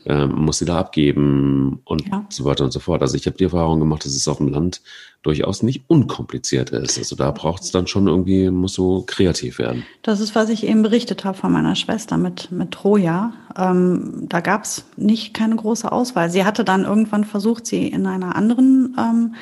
ähm, 0.06 0.34
muss 0.34 0.58
sie 0.58 0.66
da 0.66 0.80
abgeben 0.80 1.82
und 1.86 2.08
ja. 2.08 2.26
so 2.30 2.46
weiter 2.46 2.64
und 2.64 2.72
so 2.72 2.80
fort. 2.80 3.04
Also 3.04 3.16
ich 3.16 3.28
habe 3.28 3.38
die 3.38 3.44
Erfahrung 3.44 3.80
gemacht, 3.80 4.06
dass 4.06 4.16
es 4.16 4.28
auf 4.28 4.38
dem 4.38 4.48
Land 4.48 4.82
durchaus 5.26 5.64
nicht 5.64 5.84
unkompliziert 5.88 6.70
ist. 6.70 6.98
Also 6.98 7.16
da 7.16 7.32
braucht 7.32 7.64
es 7.64 7.72
dann 7.72 7.88
schon 7.88 8.08
irgendwie, 8.08 8.50
muss 8.52 8.74
so 8.74 9.04
kreativ 9.06 9.58
werden. 9.58 9.84
Das 10.04 10.20
ist, 10.20 10.36
was 10.36 10.50
ich 10.50 10.66
eben 10.66 10.84
berichtet 10.84 11.26
habe 11.26 11.38
von 11.38 11.52
meiner 11.52 11.76
Schwester 11.76 12.18
mit, 12.18 12.52
mit 12.52 12.72
Troja. 12.72 13.34
Ähm, 13.58 14.28
da 14.30 14.40
gab 14.40 14.64
es 14.64 14.86
nicht 14.98 15.34
keine 15.34 15.56
große 15.56 15.92
Auswahl. 15.92 16.30
Sie 16.30 16.46
hatte 16.46 16.64
dann 16.64 16.84
irgendwann 16.84 17.24
versucht, 17.24 17.66
sie 17.66 17.88
in 17.88 18.06
einer 18.06 18.36
anderen 18.36 18.96
ähm, 19.00 19.36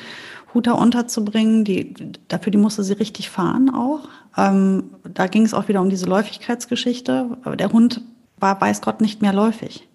Huter 0.54 0.78
unterzubringen. 0.78 1.64
Die, 1.64 1.94
dafür 2.28 2.50
die 2.50 2.58
musste 2.58 2.82
sie 2.82 2.94
richtig 2.94 3.28
fahren 3.28 3.68
auch. 3.68 4.08
Ähm, 4.38 4.84
da 5.04 5.26
ging 5.26 5.42
es 5.42 5.52
auch 5.52 5.68
wieder 5.68 5.82
um 5.82 5.90
diese 5.90 6.06
Läufigkeitsgeschichte. 6.06 7.36
Der 7.58 7.72
Hund 7.72 8.00
war, 8.38 8.58
weiß 8.58 8.80
Gott, 8.80 9.02
nicht 9.02 9.20
mehr 9.20 9.34
läufig. 9.34 9.86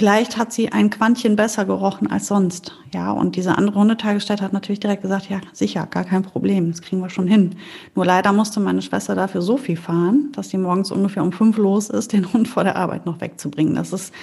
Vielleicht 0.00 0.38
hat 0.38 0.50
sie 0.50 0.72
ein 0.72 0.88
Quantchen 0.88 1.36
besser 1.36 1.66
gerochen 1.66 2.10
als 2.10 2.26
sonst. 2.26 2.72
Ja, 2.94 3.12
und 3.12 3.36
diese 3.36 3.58
andere 3.58 3.78
Hundetagesstätte 3.78 4.42
hat 4.42 4.54
natürlich 4.54 4.80
direkt 4.80 5.02
gesagt, 5.02 5.28
ja, 5.28 5.42
sicher, 5.52 5.86
gar 5.90 6.04
kein 6.04 6.22
Problem, 6.22 6.70
das 6.70 6.80
kriegen 6.80 7.02
wir 7.02 7.10
schon 7.10 7.26
hin. 7.26 7.56
Nur 7.94 8.06
leider 8.06 8.32
musste 8.32 8.60
meine 8.60 8.80
Schwester 8.80 9.14
dafür 9.14 9.42
so 9.42 9.58
viel 9.58 9.76
fahren, 9.76 10.30
dass 10.32 10.48
sie 10.48 10.56
morgens 10.56 10.90
ungefähr 10.90 11.22
um 11.22 11.32
fünf 11.32 11.58
los 11.58 11.90
ist, 11.90 12.14
den 12.14 12.32
Hund 12.32 12.48
vor 12.48 12.64
der 12.64 12.76
Arbeit 12.76 13.04
noch 13.04 13.20
wegzubringen. 13.20 13.74
Das 13.74 13.92
ist 13.92 14.14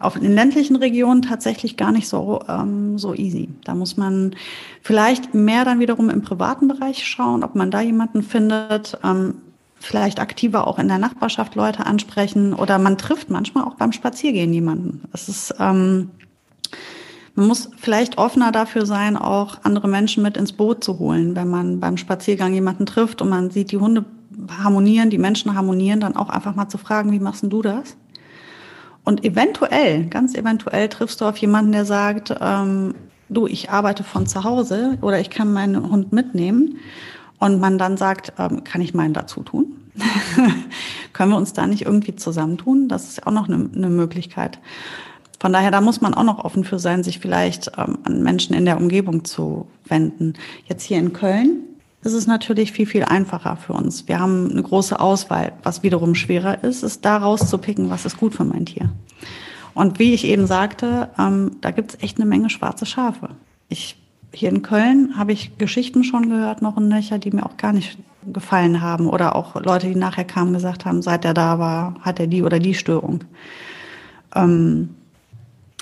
auf 0.00 0.18
den 0.18 0.34
ländlichen 0.34 0.74
Regionen 0.74 1.22
tatsächlich 1.22 1.76
gar 1.76 1.92
nicht 1.92 2.08
so, 2.08 2.40
ähm, 2.48 2.98
so 2.98 3.14
easy. 3.14 3.48
Da 3.62 3.76
muss 3.76 3.96
man 3.96 4.34
vielleicht 4.80 5.34
mehr 5.34 5.64
dann 5.64 5.78
wiederum 5.78 6.10
im 6.10 6.22
privaten 6.22 6.66
Bereich 6.66 7.06
schauen, 7.06 7.44
ob 7.44 7.54
man 7.54 7.70
da 7.70 7.80
jemanden 7.80 8.24
findet, 8.24 8.98
ähm, 9.04 9.34
vielleicht 9.82 10.20
aktiver 10.20 10.66
auch 10.66 10.78
in 10.78 10.88
der 10.88 10.98
Nachbarschaft 10.98 11.54
Leute 11.54 11.86
ansprechen 11.86 12.54
oder 12.54 12.78
man 12.78 12.98
trifft 12.98 13.30
manchmal 13.30 13.64
auch 13.64 13.74
beim 13.74 13.92
Spaziergehen 13.92 14.52
jemanden. 14.52 15.02
Es 15.12 15.28
ist, 15.28 15.54
ähm, 15.58 16.10
man 17.34 17.46
muss 17.46 17.70
vielleicht 17.76 18.18
offener 18.18 18.52
dafür 18.52 18.86
sein, 18.86 19.16
auch 19.16 19.58
andere 19.62 19.88
Menschen 19.88 20.22
mit 20.22 20.36
ins 20.36 20.52
Boot 20.52 20.84
zu 20.84 20.98
holen, 20.98 21.34
wenn 21.34 21.48
man 21.48 21.80
beim 21.80 21.96
Spaziergang 21.96 22.52
jemanden 22.54 22.86
trifft 22.86 23.22
und 23.22 23.28
man 23.28 23.50
sieht, 23.50 23.72
die 23.72 23.78
Hunde 23.78 24.04
harmonieren, 24.62 25.10
die 25.10 25.18
Menschen 25.18 25.54
harmonieren, 25.54 26.00
dann 26.00 26.16
auch 26.16 26.28
einfach 26.28 26.54
mal 26.54 26.68
zu 26.68 26.78
fragen, 26.78 27.12
wie 27.12 27.20
machst 27.20 27.44
du 27.44 27.62
das? 27.62 27.96
Und 29.04 29.24
eventuell, 29.24 30.06
ganz 30.06 30.34
eventuell 30.34 30.88
triffst 30.88 31.20
du 31.20 31.24
auf 31.24 31.36
jemanden, 31.38 31.72
der 31.72 31.84
sagt, 31.84 32.34
ähm, 32.40 32.94
du, 33.28 33.46
ich 33.46 33.70
arbeite 33.70 34.04
von 34.04 34.26
zu 34.26 34.44
Hause 34.44 34.98
oder 35.00 35.18
ich 35.18 35.30
kann 35.30 35.52
meinen 35.52 35.90
Hund 35.90 36.12
mitnehmen. 36.12 36.78
Und 37.42 37.58
man 37.58 37.76
dann 37.76 37.96
sagt, 37.96 38.34
ähm, 38.38 38.62
kann 38.62 38.80
ich 38.82 38.94
meinen 38.94 39.14
dazu 39.14 39.42
tun? 39.42 39.72
Können 41.12 41.32
wir 41.32 41.36
uns 41.36 41.52
da 41.52 41.66
nicht 41.66 41.82
irgendwie 41.82 42.14
zusammentun? 42.14 42.86
Das 42.88 43.08
ist 43.08 43.26
auch 43.26 43.32
noch 43.32 43.48
eine, 43.48 43.68
eine, 43.74 43.88
Möglichkeit. 43.88 44.60
Von 45.40 45.52
daher, 45.52 45.72
da 45.72 45.80
muss 45.80 46.00
man 46.00 46.14
auch 46.14 46.22
noch 46.22 46.44
offen 46.44 46.62
für 46.62 46.78
sein, 46.78 47.02
sich 47.02 47.18
vielleicht 47.18 47.72
ähm, 47.76 47.98
an 48.04 48.22
Menschen 48.22 48.54
in 48.54 48.64
der 48.64 48.76
Umgebung 48.76 49.24
zu 49.24 49.66
wenden. 49.86 50.34
Jetzt 50.68 50.84
hier 50.84 50.98
in 50.98 51.12
Köln 51.12 51.64
ist 52.04 52.12
es 52.12 52.28
natürlich 52.28 52.70
viel, 52.70 52.86
viel 52.86 53.02
einfacher 53.02 53.56
für 53.56 53.72
uns. 53.72 54.06
Wir 54.06 54.20
haben 54.20 54.48
eine 54.48 54.62
große 54.62 55.00
Auswahl. 55.00 55.52
Was 55.64 55.82
wiederum 55.82 56.14
schwerer 56.14 56.62
ist, 56.62 56.84
ist 56.84 57.04
da 57.04 57.16
rauszupicken, 57.16 57.90
was 57.90 58.04
ist 58.04 58.18
gut 58.18 58.36
für 58.36 58.44
mein 58.44 58.66
Tier. 58.66 58.92
Und 59.74 59.98
wie 59.98 60.14
ich 60.14 60.26
eben 60.26 60.46
sagte, 60.46 61.10
ähm, 61.18 61.56
da 61.60 61.72
gibt 61.72 61.94
es 61.94 62.02
echt 62.04 62.18
eine 62.18 62.26
Menge 62.26 62.50
schwarze 62.50 62.86
Schafe. 62.86 63.30
Ich, 63.68 63.96
hier 64.32 64.48
in 64.48 64.62
Köln 64.62 65.16
habe 65.16 65.32
ich 65.32 65.58
Geschichten 65.58 66.04
schon 66.04 66.28
gehört, 66.28 66.62
noch 66.62 66.76
in 66.76 66.88
Nöcher, 66.88 67.18
die 67.18 67.30
mir 67.30 67.46
auch 67.46 67.56
gar 67.56 67.72
nicht 67.72 67.98
gefallen 68.32 68.80
haben. 68.80 69.08
Oder 69.08 69.36
auch 69.36 69.60
Leute, 69.60 69.88
die 69.88 69.94
nachher 69.94 70.24
kamen, 70.24 70.52
gesagt 70.52 70.84
haben, 70.84 71.02
seit 71.02 71.24
er 71.24 71.34
da 71.34 71.58
war, 71.58 71.94
hat 72.00 72.20
er 72.20 72.26
die 72.26 72.42
oder 72.42 72.58
die 72.58 72.74
Störung. 72.74 73.24
Ähm, 74.34 74.90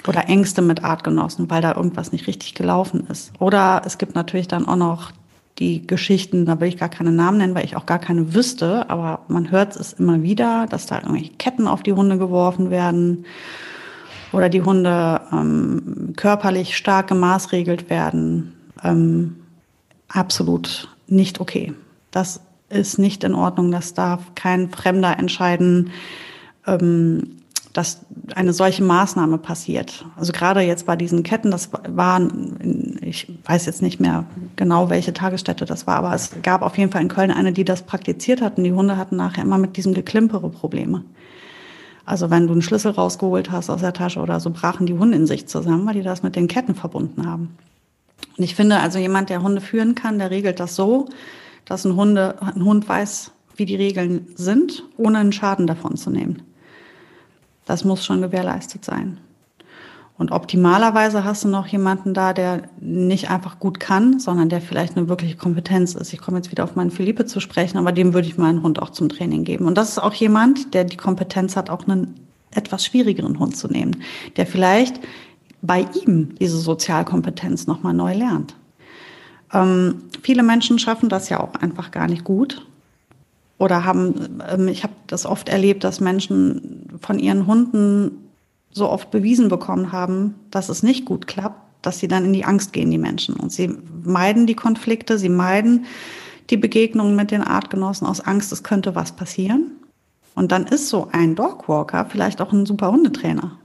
oder 0.07 0.29
Ängste 0.29 0.63
mit 0.63 0.83
Artgenossen, 0.83 1.51
weil 1.51 1.61
da 1.61 1.75
irgendwas 1.75 2.13
nicht 2.13 2.27
richtig 2.27 2.55
gelaufen 2.55 3.07
ist. 3.11 3.33
Oder 3.39 3.83
es 3.85 3.99
gibt 3.99 4.15
natürlich 4.15 4.49
dann 4.49 4.67
auch 4.67 4.77
noch 4.77 5.13
die 5.59 5.87
Geschichten, 5.87 6.47
da 6.47 6.59
will 6.59 6.69
ich 6.69 6.79
gar 6.79 6.89
keine 6.89 7.13
Namen 7.13 7.39
nennen, 7.39 7.55
weil 7.55 7.67
ich 7.67 7.77
auch 7.77 7.85
gar 7.85 7.99
keine 7.99 8.35
wüsste, 8.35 8.89
aber 8.89 9.21
man 9.29 9.51
hört 9.51 9.77
es 9.77 9.93
immer 9.93 10.23
wieder, 10.23 10.67
dass 10.71 10.87
da 10.87 10.97
irgendwelche 10.97 11.35
Ketten 11.35 11.69
auf 11.69 11.83
die 11.83 11.93
Hunde 11.93 12.17
geworfen 12.17 12.71
werden 12.71 13.27
oder 14.33 14.49
die 14.49 14.63
Hunde 14.63 15.21
ähm, 15.33 16.13
körperlich 16.17 16.77
stark 16.77 17.09
gemaßregelt 17.09 17.91
werden. 17.91 18.55
Ähm, 18.83 19.37
absolut 20.09 20.89
nicht 21.07 21.41
okay. 21.41 21.75
Das 22.11 22.41
ist 22.69 22.99
nicht 22.99 23.25
in 23.25 23.35
Ordnung. 23.35 23.71
Das 23.71 23.95
darf 23.95 24.35
kein 24.35 24.71
Fremder 24.71 25.19
entscheiden. 25.19 25.91
Ähm, 26.67 27.41
dass 27.73 28.01
eine 28.35 28.53
solche 28.53 28.83
Maßnahme 28.83 29.39
passiert. 29.39 30.05
Also 30.17 30.33
gerade 30.33 30.61
jetzt 30.61 30.87
bei 30.87 30.97
diesen 30.97 31.23
Ketten, 31.23 31.51
das 31.51 31.71
waren, 31.89 32.99
ich 33.01 33.29
weiß 33.45 33.67
jetzt 33.67 33.83
nicht 33.83 34.01
mehr 34.01 34.25
genau, 34.57 34.91
welche 34.91 35.13
Tagesstätte 35.13 35.67
das 35.67 35.87
war, 35.87 35.97
aber 35.97 36.15
es 36.15 36.31
gab 36.43 36.63
auf 36.63 36.77
jeden 36.79 36.91
Fall 36.91 37.03
in 37.03 37.09
Köln 37.09 37.31
eine, 37.31 37.53
die 37.53 37.65
das 37.65 37.83
praktiziert 37.83 38.41
hatten. 38.41 38.65
Die 38.65 38.73
Hunde 38.73 38.97
hatten 38.97 39.17
nachher 39.17 39.45
immer 39.45 39.59
mit 39.59 39.77
diesem 39.77 39.95
Geklimpere 39.95 40.49
Probleme. 40.49 41.05
Also 42.11 42.29
wenn 42.29 42.49
du 42.49 42.53
einen 42.55 42.61
Schlüssel 42.61 42.91
rausgeholt 42.91 43.53
hast 43.53 43.71
aus 43.71 43.83
der 43.83 43.93
Tasche 43.93 44.19
oder 44.19 44.41
so, 44.41 44.51
brachen 44.51 44.85
die 44.85 44.95
Hunde 44.95 45.17
in 45.17 45.29
sich 45.29 45.47
zusammen, 45.47 45.87
weil 45.87 45.95
die 45.95 46.03
das 46.03 46.25
mit 46.25 46.35
den 46.35 46.49
Ketten 46.49 46.75
verbunden 46.75 47.25
haben. 47.25 47.57
Und 48.37 48.43
ich 48.43 48.57
finde 48.57 48.81
also 48.81 48.99
jemand, 48.99 49.31
der 49.31 49.43
Hunde 49.43 49.61
führen 49.61 49.95
kann, 49.95 50.19
der 50.19 50.33
regelt 50.33 50.59
das 50.59 50.75
so, 50.75 51.09
dass 51.67 51.85
ein, 51.85 51.95
Hunde, 51.95 52.35
ein 52.43 52.65
Hund 52.65 52.89
weiß, 52.89 53.31
wie 53.55 53.65
die 53.65 53.77
Regeln 53.77 54.27
sind, 54.35 54.83
ohne 54.97 55.19
einen 55.19 55.31
Schaden 55.31 55.69
davon 55.69 55.97
zu 55.97 56.11
nehmen. 56.11 56.43
Das 57.65 57.85
muss 57.85 58.05
schon 58.05 58.23
gewährleistet 58.23 58.85
sein. 58.85 59.21
Und 60.21 60.33
optimalerweise 60.33 61.25
hast 61.25 61.45
du 61.45 61.49
noch 61.49 61.67
jemanden 61.69 62.13
da, 62.13 62.35
der 62.35 62.65
nicht 62.79 63.31
einfach 63.31 63.59
gut 63.59 63.81
kann, 63.81 64.21
sondern 64.21 64.51
der 64.51 64.61
vielleicht 64.61 64.95
eine 64.95 65.09
wirkliche 65.09 65.35
Kompetenz 65.35 65.95
ist. 65.95 66.13
Ich 66.13 66.21
komme 66.21 66.37
jetzt 66.37 66.51
wieder 66.51 66.63
auf 66.63 66.77
meinen 66.77 66.91
Philippe 66.91 67.25
zu 67.25 67.41
sprechen, 67.41 67.79
aber 67.79 67.91
dem 67.91 68.13
würde 68.13 68.29
ich 68.29 68.37
meinen 68.37 68.63
Hund 68.63 68.83
auch 68.83 68.91
zum 68.91 69.09
Training 69.09 69.45
geben. 69.45 69.65
Und 69.65 69.79
das 69.79 69.89
ist 69.89 69.99
auch 69.99 70.13
jemand, 70.13 70.75
der 70.75 70.85
die 70.85 70.99
Kompetenz 70.99 71.57
hat, 71.57 71.71
auch 71.71 71.89
einen 71.89 72.21
etwas 72.51 72.85
schwierigeren 72.85 73.39
Hund 73.39 73.57
zu 73.57 73.69
nehmen, 73.69 74.03
der 74.37 74.45
vielleicht 74.45 75.01
bei 75.63 75.89
ihm 76.05 76.35
diese 76.39 76.59
Sozialkompetenz 76.59 77.67
nochmal 77.67 77.95
neu 77.95 78.13
lernt. 78.13 78.55
Ähm, 79.55 80.03
viele 80.21 80.43
Menschen 80.43 80.79
schaffen 80.79 81.09
das 81.09 81.31
ja 81.31 81.41
auch 81.41 81.55
einfach 81.55 81.93
gar 81.93 82.09
nicht 82.09 82.25
gut. 82.25 82.67
Oder 83.57 83.87
haben, 83.87 84.43
ähm, 84.47 84.69
ich 84.69 84.83
habe 84.83 84.93
das 85.07 85.25
oft 85.25 85.49
erlebt, 85.49 85.83
dass 85.83 85.99
Menschen 85.99 86.99
von 87.01 87.19
ihren 87.19 87.47
Hunden 87.47 88.30
so 88.73 88.89
oft 88.89 89.11
bewiesen 89.11 89.49
bekommen 89.49 89.93
haben, 89.93 90.35
dass 90.51 90.69
es 90.69 90.83
nicht 90.83 91.05
gut 91.05 91.27
klappt, 91.27 91.61
dass 91.83 91.99
sie 91.99 92.09
dann 92.09 92.25
in 92.25 92.33
die 92.33 92.45
Angst 92.45 92.73
gehen, 92.73 92.91
die 92.91 92.99
Menschen. 92.99 93.35
Und 93.37 93.53
sie 93.53 93.77
meiden 94.05 94.47
die 94.47 94.55
Konflikte, 94.55 95.19
sie 95.19 95.29
meiden 95.29 95.87
die 96.51 96.57
Begegnungen 96.57 97.17
mit 97.17 97.31
den 97.31 97.43
Artgenossen 97.43 98.07
aus 98.07 98.21
Angst, 98.21 98.53
es 98.53 98.63
könnte 98.63 98.95
was 98.95 99.13
passieren. 99.13 99.73
Und 100.35 100.53
dann 100.53 100.67
ist 100.67 100.89
so 100.89 101.09
ein 101.13 101.35
Dogwalker 101.35 102.07
vielleicht 102.07 102.41
auch 102.41 102.53
ein 102.53 102.67
super 102.67 102.91
Hundetrainer. 102.91 103.59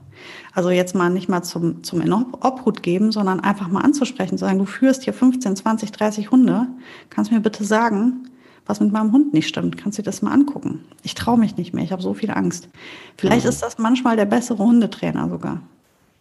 Also 0.52 0.70
jetzt 0.70 0.94
mal 0.94 1.10
nicht 1.10 1.28
mal 1.28 1.42
zum, 1.42 1.84
zum 1.84 2.00
Obhut 2.40 2.82
geben, 2.82 3.12
sondern 3.12 3.40
einfach 3.40 3.68
mal 3.68 3.82
anzusprechen, 3.82 4.38
zu 4.38 4.44
sagen, 4.44 4.58
du 4.58 4.64
führst 4.64 5.04
hier 5.04 5.12
15, 5.12 5.56
20, 5.56 5.92
30 5.92 6.30
Hunde. 6.30 6.66
Kannst 7.10 7.30
mir 7.30 7.40
bitte 7.40 7.64
sagen, 7.64 8.28
was 8.66 8.80
mit 8.80 8.92
meinem 8.92 9.12
Hund 9.12 9.32
nicht 9.32 9.48
stimmt. 9.48 9.76
Kannst 9.76 9.98
du 9.98 10.02
dir 10.02 10.06
das 10.06 10.22
mal 10.22 10.32
angucken? 10.32 10.80
Ich 11.02 11.14
traue 11.14 11.38
mich 11.38 11.56
nicht 11.56 11.72
mehr, 11.72 11.84
ich 11.84 11.92
habe 11.92 12.02
so 12.02 12.14
viel 12.14 12.30
Angst. 12.30 12.68
Vielleicht 13.16 13.46
ist 13.46 13.62
das 13.62 13.78
manchmal 13.78 14.16
der 14.16 14.26
bessere 14.26 14.58
Hundetrainer 14.58 15.28
sogar. 15.28 15.62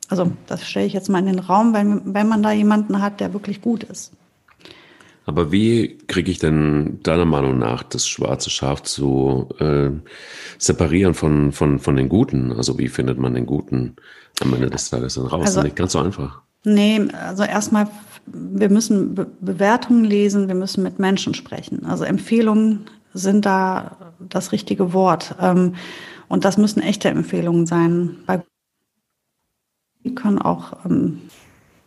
Also 0.08 0.32
das 0.48 0.68
stelle 0.68 0.86
ich 0.86 0.94
jetzt 0.94 1.10
mal 1.10 1.20
in 1.20 1.26
den 1.26 1.40
Raum, 1.40 1.74
wenn, 1.74 2.14
wenn 2.14 2.28
man 2.28 2.44
da 2.44 2.52
jemanden 2.52 3.02
hat, 3.02 3.20
der 3.20 3.34
wirklich 3.34 3.62
gut 3.62 3.84
ist. 3.84 4.14
Aber 5.28 5.52
wie 5.52 5.98
kriege 6.08 6.30
ich 6.30 6.38
denn 6.38 7.00
deiner 7.02 7.26
Meinung 7.26 7.58
nach 7.58 7.82
das 7.82 8.08
schwarze 8.08 8.52
Schaf 8.52 8.84
zu 8.84 9.50
äh, 9.60 9.90
separieren 10.60 11.16
von, 11.16 11.52
von, 11.52 11.80
von 11.80 11.96
den 11.96 12.10
Guten? 12.10 12.54
Also 12.54 12.78
wie 12.78 12.88
findet 12.88 13.18
man 13.18 13.34
den 13.34 13.48
Guten 13.48 13.96
am 14.42 14.54
Ende 14.54 14.70
des 14.70 14.92
Tages 14.92 15.16
dann 15.16 15.26
raus? 15.26 15.48
Also, 15.48 15.64
nicht 15.64 15.76
ganz 15.76 15.94
so 15.94 16.00
einfach. 16.00 16.42
Nee, 16.64 17.08
also 17.12 17.44
erstmal 17.44 17.88
wir 18.26 18.70
müssen 18.70 19.16
Be 19.16 19.28
Bewertungen 19.40 20.04
lesen, 20.04 20.48
wir 20.48 20.56
müssen 20.56 20.84
mit 20.84 21.00
Menschen 21.00 21.34
sprechen. 21.34 21.86
Also 21.86 22.04
Empfehlungen 22.04 22.86
sind 23.14 23.46
da 23.46 23.98
das 24.20 24.52
richtige 24.52 24.94
Wort. 24.94 25.36
Ähm, 25.40 25.76
und 26.28 26.46
das 26.46 26.58
müssen 26.58 26.82
echte 26.82 27.10
Empfehlungen 27.10 27.66
sein. 27.66 28.18
Bei 28.26 28.42
können 30.14 30.40
auch, 30.40 30.86
ähm, 30.86 31.22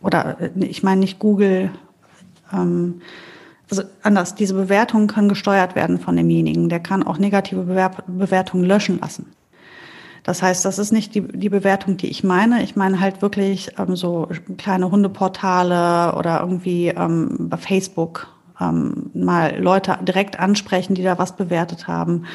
oder 0.01 0.37
äh, 0.41 0.49
ich 0.65 0.83
meine 0.83 0.99
nicht 0.99 1.19
Google, 1.19 1.71
ähm, 2.51 3.01
also 3.69 3.83
anders, 4.01 4.35
diese 4.35 4.55
Bewertungen 4.55 5.07
können 5.07 5.29
gesteuert 5.29 5.75
werden 5.75 5.99
von 5.99 6.15
demjenigen. 6.15 6.69
Der 6.69 6.79
kann 6.79 7.03
auch 7.03 7.19
negative 7.19 7.63
Bewertungen 8.07 8.63
löschen 8.63 8.99
lassen. 8.99 9.27
Das 10.29 10.43
heißt, 10.43 10.63
das 10.63 10.77
ist 10.77 10.91
nicht 10.91 11.15
die, 11.15 11.21
die 11.21 11.49
Bewertung, 11.49 11.97
die 11.97 12.05
ich 12.05 12.23
meine. 12.23 12.61
Ich 12.61 12.75
meine 12.75 12.99
halt 12.99 13.23
wirklich 13.23 13.71
ähm, 13.79 13.95
so 13.95 14.29
kleine 14.59 14.91
Hundeportale 14.91 16.15
oder 16.15 16.41
irgendwie 16.41 16.89
ähm, 16.89 17.49
bei 17.49 17.57
Facebook 17.57 18.27
ähm, 18.61 19.09
mal 19.15 19.57
Leute 19.59 19.97
direkt 20.03 20.39
ansprechen, 20.39 20.93
die 20.93 21.01
da 21.01 21.17
was 21.17 21.35
bewertet 21.35 21.87
haben. 21.87 22.25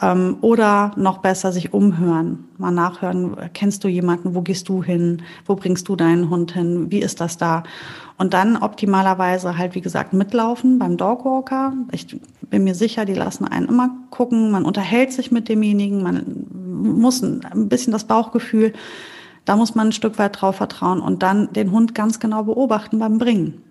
Ähm, 0.00 0.36
oder 0.42 0.92
noch 0.96 1.18
besser 1.18 1.52
sich 1.52 1.72
umhören, 1.72 2.44
mal 2.58 2.70
nachhören, 2.70 3.34
kennst 3.54 3.82
du 3.82 3.88
jemanden, 3.88 4.34
wo 4.34 4.42
gehst 4.42 4.68
du 4.68 4.82
hin, 4.82 5.22
wo 5.46 5.54
bringst 5.54 5.88
du 5.88 5.96
deinen 5.96 6.28
Hund 6.28 6.52
hin, 6.52 6.90
wie 6.90 7.00
ist 7.00 7.20
das 7.20 7.38
da? 7.38 7.62
Und 8.18 8.34
dann 8.34 8.58
optimalerweise 8.58 9.56
halt, 9.56 9.74
wie 9.74 9.80
gesagt, 9.80 10.12
mitlaufen 10.12 10.78
beim 10.78 10.98
Dogwalker. 10.98 11.72
Ich 11.92 12.18
bin 12.42 12.64
mir 12.64 12.74
sicher, 12.74 13.06
die 13.06 13.14
lassen 13.14 13.46
einen 13.46 13.68
immer 13.68 13.90
gucken, 14.10 14.50
man 14.50 14.66
unterhält 14.66 15.12
sich 15.12 15.30
mit 15.30 15.48
demjenigen, 15.48 16.02
man 16.02 16.46
muss 16.52 17.22
ein 17.22 17.68
bisschen 17.68 17.92
das 17.92 18.04
Bauchgefühl, 18.04 18.74
da 19.46 19.56
muss 19.56 19.74
man 19.74 19.88
ein 19.88 19.92
Stück 19.92 20.18
weit 20.18 20.40
drauf 20.40 20.56
vertrauen 20.56 21.00
und 21.00 21.22
dann 21.22 21.52
den 21.52 21.70
Hund 21.70 21.94
ganz 21.94 22.20
genau 22.20 22.42
beobachten 22.42 22.98
beim 22.98 23.16
Bringen. 23.16 23.62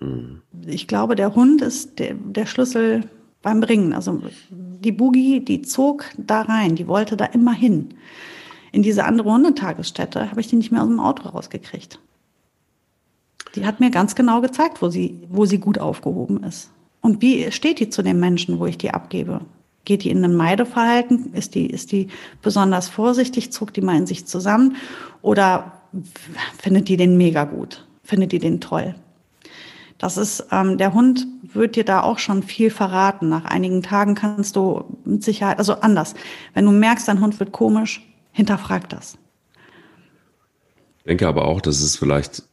Mhm. 0.00 0.42
Ich 0.66 0.86
glaube, 0.86 1.14
der 1.14 1.34
Hund 1.34 1.62
ist 1.62 1.98
der, 1.98 2.14
der 2.14 2.46
Schlüssel 2.46 3.04
beim 3.42 3.60
Bringen. 3.60 3.92
Also 3.92 4.22
die 4.50 4.92
Boogie, 4.92 5.40
die 5.40 5.62
zog 5.62 6.06
da 6.16 6.42
rein, 6.42 6.76
die 6.76 6.88
wollte 6.88 7.16
da 7.16 7.26
immer 7.26 7.52
hin. 7.52 7.94
In 8.70 8.82
diese 8.82 9.04
andere 9.04 9.30
Hundetagesstätte 9.30 10.30
habe 10.30 10.40
ich 10.40 10.48
die 10.48 10.56
nicht 10.56 10.72
mehr 10.72 10.82
aus 10.82 10.88
dem 10.88 11.00
Auto 11.00 11.28
rausgekriegt. 11.28 11.98
Die 13.54 13.66
hat 13.66 13.80
mir 13.80 13.90
ganz 13.90 14.14
genau 14.14 14.40
gezeigt, 14.40 14.80
wo 14.80 14.88
sie, 14.88 15.20
wo 15.28 15.44
sie 15.44 15.58
gut 15.58 15.78
aufgehoben 15.78 16.42
ist. 16.42 16.70
Und 17.02 17.20
wie 17.20 17.50
steht 17.52 17.80
die 17.80 17.90
zu 17.90 18.02
dem 18.02 18.18
Menschen, 18.18 18.58
wo 18.58 18.66
ich 18.66 18.78
die 18.78 18.92
abgebe? 18.92 19.42
Geht 19.84 20.04
die 20.04 20.10
in 20.10 20.24
ein 20.24 20.36
Meideverhalten? 20.36 21.34
Ist 21.34 21.54
die, 21.54 21.66
ist 21.66 21.92
die 21.92 22.08
besonders 22.40 22.88
vorsichtig? 22.88 23.52
Zuckt 23.52 23.76
die 23.76 23.82
mal 23.82 23.96
in 23.96 24.06
sich 24.06 24.26
zusammen? 24.26 24.76
Oder 25.20 25.72
findet 26.58 26.88
die 26.88 26.96
den 26.96 27.16
mega 27.16 27.44
gut? 27.44 27.84
Findet 28.04 28.32
die 28.32 28.38
den 28.38 28.60
toll? 28.60 28.94
Das 29.98 30.16
ist, 30.16 30.46
ähm, 30.50 30.78
der 30.78 30.94
Hund 30.94 31.26
wird 31.54 31.76
dir 31.76 31.84
da 31.84 32.02
auch 32.02 32.18
schon 32.18 32.42
viel 32.42 32.70
verraten. 32.70 33.28
Nach 33.28 33.44
einigen 33.44 33.82
Tagen 33.82 34.14
kannst 34.14 34.56
du 34.56 34.84
mit 35.04 35.22
Sicherheit, 35.22 35.58
also 35.58 35.74
anders. 35.74 36.14
Wenn 36.54 36.64
du 36.64 36.70
merkst, 36.72 37.08
dein 37.08 37.20
Hund 37.20 37.40
wird 37.40 37.52
komisch, 37.52 38.06
hinterfrag 38.32 38.88
das. 38.88 39.18
Ich 40.98 41.04
denke 41.04 41.26
aber 41.26 41.46
auch, 41.46 41.60
dass 41.60 41.80
es 41.80 41.96
vielleicht 41.96 42.44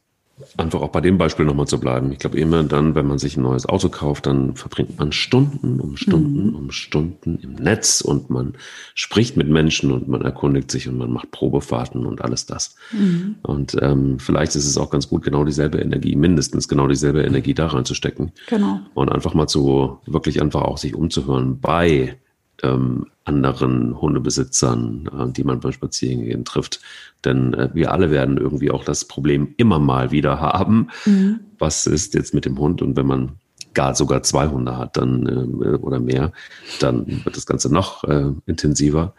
einfach 0.56 0.80
auch 0.80 0.90
bei 0.90 1.00
dem 1.00 1.18
Beispiel 1.18 1.44
nochmal 1.44 1.66
zu 1.66 1.78
bleiben. 1.78 2.12
Ich 2.12 2.18
glaube, 2.18 2.38
immer 2.38 2.62
dann, 2.64 2.94
wenn 2.94 3.06
man 3.06 3.18
sich 3.18 3.36
ein 3.36 3.42
neues 3.42 3.66
Auto 3.66 3.88
kauft, 3.88 4.26
dann 4.26 4.56
verbringt 4.56 4.98
man 4.98 5.12
Stunden 5.12 5.80
um 5.80 5.96
Stunden 5.96 6.48
mhm. 6.48 6.54
um 6.54 6.70
Stunden 6.70 7.38
im 7.42 7.54
Netz 7.54 8.00
und 8.00 8.30
man 8.30 8.54
spricht 8.94 9.36
mit 9.36 9.48
Menschen 9.48 9.92
und 9.92 10.08
man 10.08 10.22
erkundigt 10.22 10.70
sich 10.70 10.88
und 10.88 10.98
man 10.98 11.12
macht 11.12 11.30
Probefahrten 11.30 12.06
und 12.06 12.22
alles 12.22 12.46
das. 12.46 12.76
Mhm. 12.92 13.36
Und 13.42 13.76
ähm, 13.80 14.18
vielleicht 14.18 14.54
ist 14.56 14.66
es 14.66 14.78
auch 14.78 14.90
ganz 14.90 15.08
gut, 15.08 15.22
genau 15.22 15.44
dieselbe 15.44 15.78
Energie, 15.78 16.16
mindestens 16.16 16.68
genau 16.68 16.86
dieselbe 16.86 17.22
Energie 17.22 17.54
da 17.54 17.68
reinzustecken. 17.68 18.32
Genau. 18.48 18.80
Und 18.94 19.10
einfach 19.10 19.34
mal 19.34 19.46
zu, 19.46 19.98
wirklich 20.06 20.40
einfach 20.42 20.62
auch 20.62 20.78
sich 20.78 20.94
umzuhören 20.94 21.60
bei 21.60 22.16
ähm, 22.62 23.06
anderen 23.24 24.00
Hundebesitzern, 24.00 25.08
äh, 25.12 25.32
die 25.32 25.44
man 25.44 25.60
beim 25.60 25.72
Spazierengehen 25.72 26.44
trifft. 26.44 26.80
Denn 27.24 27.54
äh, 27.54 27.70
wir 27.74 27.92
alle 27.92 28.10
werden 28.10 28.36
irgendwie 28.36 28.70
auch 28.70 28.84
das 28.84 29.04
Problem 29.04 29.54
immer 29.56 29.78
mal 29.78 30.10
wieder 30.10 30.40
haben. 30.40 30.88
Mhm. 31.04 31.40
Was 31.58 31.86
ist 31.86 32.14
jetzt 32.14 32.34
mit 32.34 32.44
dem 32.44 32.58
Hund? 32.58 32.82
Und 32.82 32.96
wenn 32.96 33.06
man 33.06 33.32
gar 33.74 33.94
sogar 33.94 34.22
zwei 34.22 34.48
Hunde 34.48 34.76
hat, 34.76 34.96
dann 34.96 35.26
äh, 35.26 35.76
oder 35.76 36.00
mehr, 36.00 36.32
dann 36.80 37.24
wird 37.24 37.36
das 37.36 37.46
Ganze 37.46 37.72
noch 37.72 38.04
äh, 38.04 38.32
intensiver. 38.46 39.14